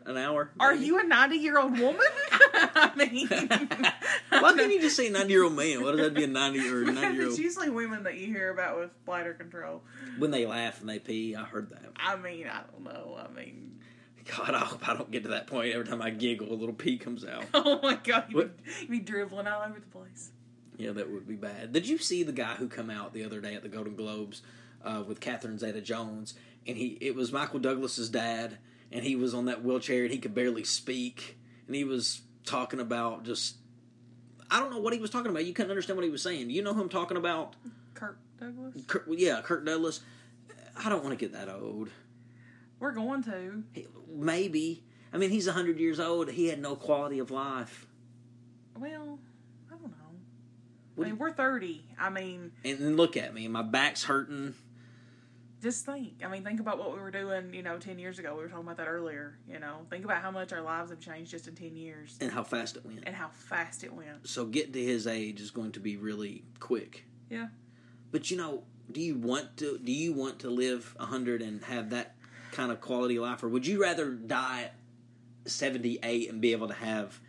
an 0.08 0.17
hour. 0.17 0.50
Are 0.60 0.74
you 0.74 1.00
a 1.00 1.04
ninety-year-old 1.04 1.78
woman? 1.78 2.02
I 2.54 2.91
mean, 2.96 3.28
Why 3.28 4.54
can't 4.56 4.72
you 4.72 4.82
just 4.82 4.96
say 4.96 5.10
ninety 5.10 5.34
year 5.34 5.43
old 5.43 5.54
man? 5.56 5.84
What 5.84 5.91
does 5.91 6.02
that 6.02 6.13
be 6.13 6.24
a 6.24 6.28
ninety 6.28 6.67
or 6.67 6.84
ninety 6.91 7.17
year 7.17 7.24
it's 7.24 7.34
old? 7.34 7.39
usually 7.39 7.70
women 7.70 8.04
that 8.04 8.15
you 8.17 8.28
hear 8.28 8.50
about 8.52 8.80
with 8.80 9.06
bladder 9.06 9.34
control. 9.34 9.84
When 10.17 10.32
they 10.32 10.46
laugh 10.46 10.80
and 10.80 10.89
they 10.89 11.00
pee, 11.00 11.36
I 11.36 11.43
heard 11.43 11.70
that. 11.70 11.84
I 11.98 12.15
mean, 12.15 12.48
I 12.48 12.62
don't 12.72 12.84
know. 12.84 13.17
I 13.20 13.32
mean, 13.34 13.80
God, 14.26 14.56
I 14.56 14.60
hope 14.60 14.88
I 14.88 14.93
don't 14.96 15.12
get 15.12 15.24
to 15.24 15.30
that 15.30 15.48
point. 15.48 15.74
Every 15.74 15.86
time 15.86 16.02
I 16.02 16.10
giggle, 16.10 16.52
a 16.52 16.56
little 16.56 16.74
pee 16.76 16.98
comes 16.98 17.24
out. 17.26 17.46
oh 17.54 17.80
my 17.84 17.96
god, 17.96 18.26
you'd 18.30 18.56
be, 18.63 18.72
you'd 18.82 18.89
be 18.91 19.00
dribbling 19.00 19.48
all 19.48 19.62
over 19.62 19.80
the 19.80 19.86
place. 19.88 20.32
Yeah, 20.78 20.91
that 20.91 21.10
would 21.12 21.28
be 21.28 21.36
bad. 21.36 21.74
Did 21.74 21.88
you 21.88 21.98
see 21.98 22.22
the 22.24 22.32
guy 22.32 22.54
who 22.56 22.67
come 22.67 22.89
out 22.89 23.12
the 23.13 23.24
other 23.24 23.41
day 23.41 23.56
at 23.56 23.63
the 23.63 23.70
Golden 23.70 23.96
Globes 23.96 24.43
uh, 24.86 25.04
with 25.08 25.20
Catherine 25.20 25.58
Zeta-Jones, 25.58 26.36
and 26.67 26.78
he 26.78 26.98
it 27.02 27.15
was 27.15 27.32
Michael 27.32 27.60
Douglas's 27.60 28.10
dad, 28.10 28.58
and 28.91 29.04
he 29.04 29.15
was 29.15 29.34
on 29.34 29.45
that 29.45 29.63
wheelchair 29.63 30.04
and 30.04 30.12
he 30.12 30.19
could 30.19 30.36
barely 30.36 30.63
speak, 30.63 31.38
and 31.67 31.76
he 31.76 31.84
was 31.84 32.21
talking 32.45 32.80
about 32.80 33.26
just 33.26 33.56
I 34.50 34.60
don't 34.60 34.71
know 34.71 34.80
what 34.80 34.93
he 34.93 35.00
was 35.00 35.10
talking 35.10 35.30
about. 35.30 35.45
You 35.45 35.54
couldn't 35.54 35.71
understand 35.71 35.97
what 35.97 36.06
he 36.06 36.10
was 36.10 36.21
saying. 36.21 36.50
You 36.50 36.62
know 36.62 36.73
who 36.73 36.82
I'm 36.82 36.89
talking 36.89 37.17
about? 37.17 37.56
Kirk 37.93 38.17
Douglas. 38.39 38.86
Kirk, 38.88 39.06
yeah, 39.10 39.41
Kirk 39.41 39.65
Douglas. 39.65 40.02
I 40.78 40.89
don't 40.89 41.04
want 41.04 41.17
to 41.17 41.23
get 41.23 41.34
that 41.34 41.50
old. 41.50 41.89
We're 42.80 42.91
going 42.91 43.23
to. 43.23 43.63
Maybe. 44.10 44.84
I 45.12 45.17
mean, 45.17 45.32
he's 45.32 45.47
hundred 45.47 45.80
years 45.80 46.00
old. 46.00 46.30
He 46.30 46.47
had 46.47 46.60
no 46.62 46.76
quality 46.76 47.19
of 47.19 47.32
life. 47.32 47.88
Well, 48.78 49.19
I 49.67 49.71
don't 49.71 49.84
know. 49.84 49.97
What 50.95 51.08
I 51.08 51.10
mean, 51.10 51.19
we're 51.19 51.32
thirty. 51.32 51.84
I 52.00 52.10
mean, 52.10 52.52
And 52.63 52.80
then 52.80 52.95
look 52.95 53.17
at 53.17 53.34
me. 53.34 53.47
My 53.47 53.63
back's 53.63 54.04
hurting. 54.04 54.54
Just 55.62 55.86
think. 55.86 56.22
I 56.24 56.28
mean, 56.28 56.43
think 56.43 56.60
about 56.60 56.78
what 56.78 56.93
we 56.93 57.00
were 57.00 57.12
doing. 57.12 57.54
You 57.54 57.63
know, 57.63 57.78
ten 57.78 57.98
years 58.00 58.20
ago. 58.20 58.36
We 58.36 58.43
were 58.43 58.50
talking 58.50 58.65
about 58.65 58.78
that 58.78 58.88
earlier. 58.88 59.38
You 59.50 59.60
know, 59.60 59.80
think 59.89 60.06
about 60.06 60.22
how 60.22 60.32
much 60.32 60.54
our 60.54 60.62
lives 60.62 60.89
have 60.91 61.00
changed 61.00 61.32
just 61.32 61.48
in 61.48 61.56
ten 61.56 61.76
years, 61.76 62.17
And 62.22 62.32
how 62.32 62.43
fast 62.43 62.76
it 62.78 62.86
went. 62.86 63.04
and 63.06 63.15
how 63.15 63.30
fast 63.30 63.84
it 63.84 63.93
went. 63.93 64.28
so 64.28 64.46
getting 64.46 64.74
to 64.74 64.84
his 64.84 65.08
age 65.08 65.41
is 65.41 65.52
going 65.52 65.72
to 65.74 65.80
be 65.80 65.98
really 65.98 66.43
quick. 66.60 67.06
Yeah. 67.30 67.48
But 68.12 68.30
you 68.32 68.38
know, 68.38 68.63
do 68.91 69.02
you 69.02 69.15
want 69.15 69.58
to? 69.58 69.78
Do 69.84 69.91
you 69.91 70.13
want 70.13 70.39
to 70.39 70.50
live 70.50 70.96
hundred 71.00 71.41
and 71.41 71.63
have 71.65 71.89
that 71.89 72.15
kind 72.52 72.72
of 72.72 72.80
quality 72.82 73.17
of 73.17 73.24
life, 73.24 73.43
or 73.43 73.50
would 73.50 73.65
you 73.67 73.82
rather 73.82 74.12
die 74.12 74.63
at 74.63 74.76
seventy 75.52 76.00
eight 76.04 76.30
and 76.30 76.39
be 76.41 76.52
able 76.52 76.67
to 76.67 76.74
have, 76.74 77.20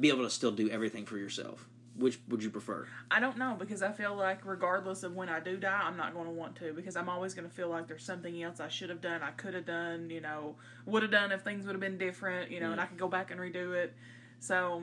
be 0.00 0.08
able 0.08 0.24
to 0.24 0.30
still 0.30 0.50
do 0.52 0.68
everything 0.70 1.04
for 1.06 1.16
yourself? 1.18 1.68
Which 1.98 2.18
would 2.28 2.42
you 2.42 2.50
prefer? 2.50 2.86
I 3.10 3.20
don't 3.20 3.38
know 3.38 3.56
because 3.58 3.82
I 3.82 3.90
feel 3.90 4.14
like 4.14 4.44
regardless 4.44 5.02
of 5.02 5.14
when 5.14 5.30
I 5.30 5.40
do 5.40 5.56
die, 5.56 5.80
I'm 5.82 5.96
not 5.96 6.12
going 6.12 6.26
to 6.26 6.32
want 6.32 6.56
to 6.56 6.72
because 6.74 6.94
I'm 6.94 7.08
always 7.08 7.32
going 7.32 7.48
to 7.48 7.54
feel 7.54 7.68
like 7.68 7.88
there's 7.88 8.04
something 8.04 8.42
else 8.42 8.60
I 8.60 8.68
should 8.68 8.90
have 8.90 9.00
done, 9.00 9.22
I 9.22 9.30
could 9.30 9.54
have 9.54 9.64
done, 9.64 10.10
you 10.10 10.20
know, 10.20 10.56
would 10.84 11.02
have 11.02 11.10
done 11.10 11.32
if 11.32 11.42
things 11.42 11.64
would 11.64 11.72
have 11.72 11.80
been 11.80 11.96
different, 11.96 12.50
you 12.50 12.60
know, 12.60 12.70
and 12.70 12.78
mm. 12.78 12.82
I 12.82 12.86
could 12.86 12.98
go 12.98 13.08
back 13.08 13.30
and 13.30 13.40
redo 13.40 13.74
it. 13.74 13.94
So 14.40 14.82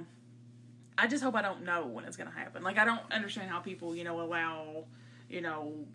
I 0.97 1.07
just 1.07 1.23
hope 1.23 1.35
I 1.35 1.41
don't 1.41 1.63
know 1.63 1.85
when 1.85 2.05
it's 2.05 2.17
going 2.17 2.29
to 2.31 2.35
happen. 2.35 2.63
Like 2.63 2.79
I 2.79 2.85
don't 2.85 3.11
understand 3.11 3.49
how 3.51 3.59
people, 3.59 3.95
you 3.95 4.03
know, 4.03 4.19
allow, 4.21 4.85
you 5.29 5.41
know, 5.41 5.85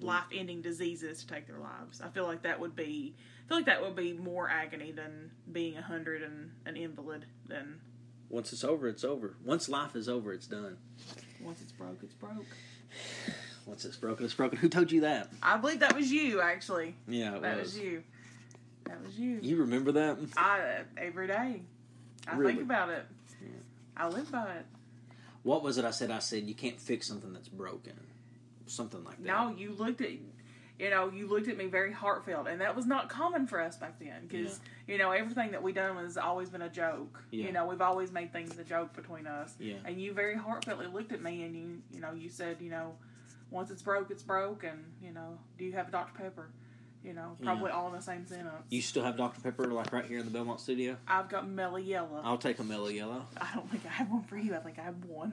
life-ending 0.00 0.62
diseases 0.62 1.20
to 1.20 1.26
take 1.26 1.46
their 1.46 1.58
lives. 1.58 2.00
I 2.00 2.08
feel 2.08 2.26
like 2.26 2.42
that 2.42 2.58
would 2.60 2.74
be 2.74 3.14
I 3.44 3.48
feel 3.48 3.58
like 3.58 3.66
that 3.66 3.82
would 3.82 3.96
be 3.96 4.12
more 4.12 4.48
agony 4.48 4.92
than 4.92 5.30
being 5.50 5.76
a 5.76 5.82
hundred 5.82 6.22
and 6.22 6.52
an 6.64 6.76
invalid 6.76 7.26
than 7.48 7.80
Once 8.30 8.52
it's 8.52 8.64
over, 8.64 8.88
it's 8.88 9.04
over. 9.04 9.34
Once 9.44 9.68
life 9.68 9.94
is 9.96 10.08
over, 10.08 10.32
it's 10.32 10.46
done. 10.46 10.76
once 11.42 11.60
it's 11.60 11.72
broke, 11.72 11.98
it's 12.02 12.14
broke. 12.14 12.46
Once 13.66 13.84
it's 13.84 13.96
broken, 13.96 14.24
it's 14.24 14.34
broken. 14.34 14.58
Who 14.58 14.68
told 14.68 14.90
you 14.90 15.02
that? 15.02 15.28
I 15.42 15.56
believe 15.58 15.80
that 15.80 15.94
was 15.94 16.10
you, 16.10 16.40
actually. 16.40 16.94
Yeah, 17.06 17.36
it 17.36 17.42
That 17.42 17.58
was. 17.58 17.74
was 17.74 17.78
you. 17.78 18.02
That 18.86 19.04
was 19.04 19.16
you. 19.18 19.38
You 19.42 19.56
remember 19.58 19.92
that? 19.92 20.18
I 20.36 20.60
uh, 20.60 20.82
every 20.96 21.26
day. 21.28 21.60
I 22.26 22.34
Really? 22.36 22.54
think 22.54 22.64
about 22.64 22.88
it. 22.88 23.04
I 23.96 24.08
live 24.08 24.32
by 24.32 24.54
it. 24.54 24.66
What 25.42 25.62
was 25.62 25.76
it 25.78 25.84
I 25.84 25.90
said? 25.90 26.10
I 26.10 26.18
said 26.20 26.44
you 26.48 26.54
can't 26.54 26.80
fix 26.80 27.06
something 27.06 27.32
that's 27.32 27.48
broken. 27.48 27.92
Something 28.66 29.04
like 29.04 29.18
that. 29.22 29.26
No, 29.26 29.54
you 29.56 29.72
looked 29.72 30.00
at, 30.00 30.10
you 30.80 30.88
know, 30.88 31.10
you 31.10 31.28
looked 31.28 31.48
at 31.48 31.58
me 31.58 31.66
very 31.66 31.92
heartfelt, 31.92 32.48
and 32.48 32.60
that 32.62 32.74
was 32.74 32.86
not 32.86 33.10
common 33.10 33.46
for 33.46 33.60
us 33.60 33.76
back 33.76 33.98
then 34.00 34.26
because 34.26 34.60
you 34.88 34.96
know 34.96 35.10
everything 35.10 35.50
that 35.50 35.62
we 35.62 35.72
done 35.72 35.96
has 35.96 36.16
always 36.16 36.48
been 36.48 36.62
a 36.62 36.70
joke. 36.70 37.22
Yeah. 37.30 37.46
You 37.46 37.52
know, 37.52 37.66
we've 37.66 37.82
always 37.82 38.10
made 38.10 38.32
things 38.32 38.58
a 38.58 38.64
joke 38.64 38.94
between 38.94 39.26
us. 39.26 39.54
Yeah. 39.58 39.76
And 39.84 40.00
you 40.00 40.14
very 40.14 40.36
heartfeltly 40.36 40.90
looked 40.92 41.12
at 41.12 41.22
me, 41.22 41.42
and 41.42 41.54
you, 41.54 41.82
you 41.92 42.00
know, 42.00 42.12
you 42.12 42.30
said, 42.30 42.56
you 42.60 42.70
know, 42.70 42.94
once 43.50 43.70
it's 43.70 43.82
broke, 43.82 44.10
it's 44.10 44.22
broke, 44.22 44.64
and 44.64 44.84
you 45.02 45.12
know, 45.12 45.38
do 45.58 45.64
you 45.66 45.72
have 45.72 45.88
a 45.88 45.90
Dr 45.90 46.14
Pepper? 46.16 46.48
You 47.04 47.14
know, 47.14 47.36
probably 47.42 47.70
all 47.70 47.88
in 47.88 47.94
the 47.94 48.02
same 48.02 48.26
sentence. 48.26 48.50
You 48.68 48.82
still 48.82 49.02
have 49.02 49.16
Dr. 49.16 49.40
Pepper 49.40 49.66
like 49.68 49.90
right 49.90 50.04
here 50.04 50.18
in 50.18 50.26
the 50.26 50.30
Belmont 50.30 50.60
studio? 50.60 50.98
I've 51.08 51.30
got 51.30 51.48
Mellow 51.48 51.78
Yellow. 51.78 52.20
I'll 52.22 52.36
take 52.36 52.58
a 52.58 52.62
mellow 52.64 52.88
yellow. 52.88 53.24
I 53.38 53.54
don't 53.54 53.70
think 53.70 53.86
I 53.86 53.88
have 53.88 54.10
one 54.10 54.22
for 54.24 54.36
you. 54.36 54.54
I 54.54 54.58
think 54.58 54.78
I 54.78 54.82
have 54.82 55.02
one. 55.06 55.32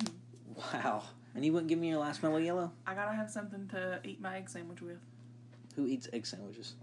Wow. 0.73 1.03
And 1.35 1.43
you 1.43 1.51
wouldn't 1.51 1.67
give 1.67 1.77
me 1.77 1.89
your 1.89 1.99
last 1.99 2.23
mellow 2.23 2.37
yellow? 2.37 2.71
I 2.85 2.95
gotta 2.95 3.15
have 3.15 3.29
something 3.29 3.67
to 3.69 3.99
eat 4.05 4.21
my 4.21 4.37
egg 4.37 4.49
sandwich 4.49 4.81
with. 4.81 4.97
Who 5.77 5.85
eats 5.85 6.09
egg 6.11 6.25
sandwiches? 6.25 6.73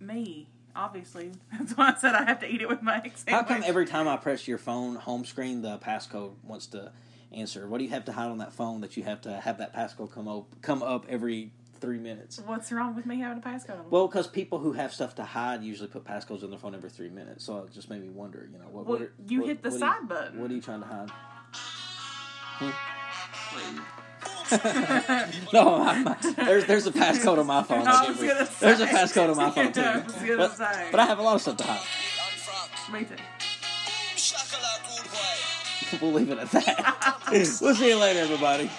Me, 0.00 0.48
obviously. 0.74 1.32
That's 1.52 1.76
why 1.76 1.92
I 1.94 1.98
said 1.98 2.14
I 2.14 2.24
have 2.24 2.38
to 2.40 2.48
eat 2.48 2.62
it 2.62 2.68
with 2.68 2.80
my 2.80 2.98
egg 2.98 3.18
sandwiches. 3.18 3.28
How 3.28 3.42
come 3.42 3.62
every 3.66 3.86
time 3.86 4.06
I 4.06 4.16
press 4.16 4.46
your 4.46 4.56
phone 4.58 4.94
home 4.94 5.24
screen, 5.24 5.62
the 5.62 5.78
passcode 5.78 6.30
wants 6.44 6.68
to 6.68 6.92
answer? 7.32 7.66
What 7.66 7.78
do 7.78 7.84
you 7.84 7.90
have 7.90 8.04
to 8.04 8.12
hide 8.12 8.30
on 8.30 8.38
that 8.38 8.52
phone 8.52 8.82
that 8.82 8.96
you 8.96 9.02
have 9.02 9.20
to 9.22 9.32
have 9.40 9.58
that 9.58 9.74
passcode 9.74 10.12
come 10.12 10.28
up 10.28 10.46
come 10.62 10.80
up 10.82 11.06
every 11.08 11.50
three 11.80 11.98
minutes? 11.98 12.40
What's 12.46 12.70
wrong 12.70 12.94
with 12.94 13.04
me 13.04 13.18
having 13.18 13.42
a 13.42 13.46
passcode? 13.46 13.90
Well, 13.90 14.06
because 14.06 14.28
people 14.28 14.60
who 14.60 14.74
have 14.74 14.94
stuff 14.94 15.16
to 15.16 15.24
hide 15.24 15.64
usually 15.64 15.88
put 15.88 16.04
passcodes 16.04 16.44
on 16.44 16.50
their 16.50 16.58
phone 16.60 16.76
every 16.76 16.90
three 16.90 17.10
minutes, 17.10 17.44
so 17.44 17.58
it 17.64 17.72
just 17.72 17.90
made 17.90 18.00
me 18.00 18.10
wonder. 18.10 18.48
You 18.52 18.58
know, 18.58 18.66
what? 18.66 18.86
Well, 18.86 18.98
what 19.00 19.02
are- 19.02 19.12
you 19.26 19.40
what- 19.40 19.48
hit 19.48 19.62
the 19.64 19.72
side 19.72 20.02
you- 20.02 20.08
button. 20.08 20.40
What 20.40 20.52
are 20.52 20.54
you 20.54 20.60
trying 20.60 20.82
to 20.82 20.86
hide? 20.86 21.10
no, 25.52 25.82
I'm, 25.82 26.16
there's 26.36 26.66
there's 26.66 26.86
a 26.86 26.92
passcode 26.92 27.38
on 27.38 27.46
my 27.46 27.62
phone. 27.62 27.86
I 27.86 28.04
I 28.04 28.08
was 28.08 28.16
gonna 28.18 28.40
you. 28.40 28.46
There's 28.60 28.80
a 28.80 28.86
passcode 28.86 29.30
on 29.30 29.36
my 29.36 29.50
phone 29.50 29.72
too. 29.72 29.80
I 29.80 30.02
but, 30.36 30.58
but 30.90 31.00
I 31.00 31.06
have 31.06 31.18
a 31.18 31.22
lot 31.22 31.34
of 31.36 31.42
stuff 31.42 31.56
to 31.58 31.64
hide. 31.64 32.92
Me 32.92 33.04
too. 33.04 33.14
We'll 36.00 36.12
leave 36.12 36.30
it 36.30 36.38
at 36.38 36.50
that. 36.50 37.20
we'll 37.60 37.74
see 37.74 37.88
you 37.88 37.96
later, 37.96 38.20
everybody. 38.20 38.70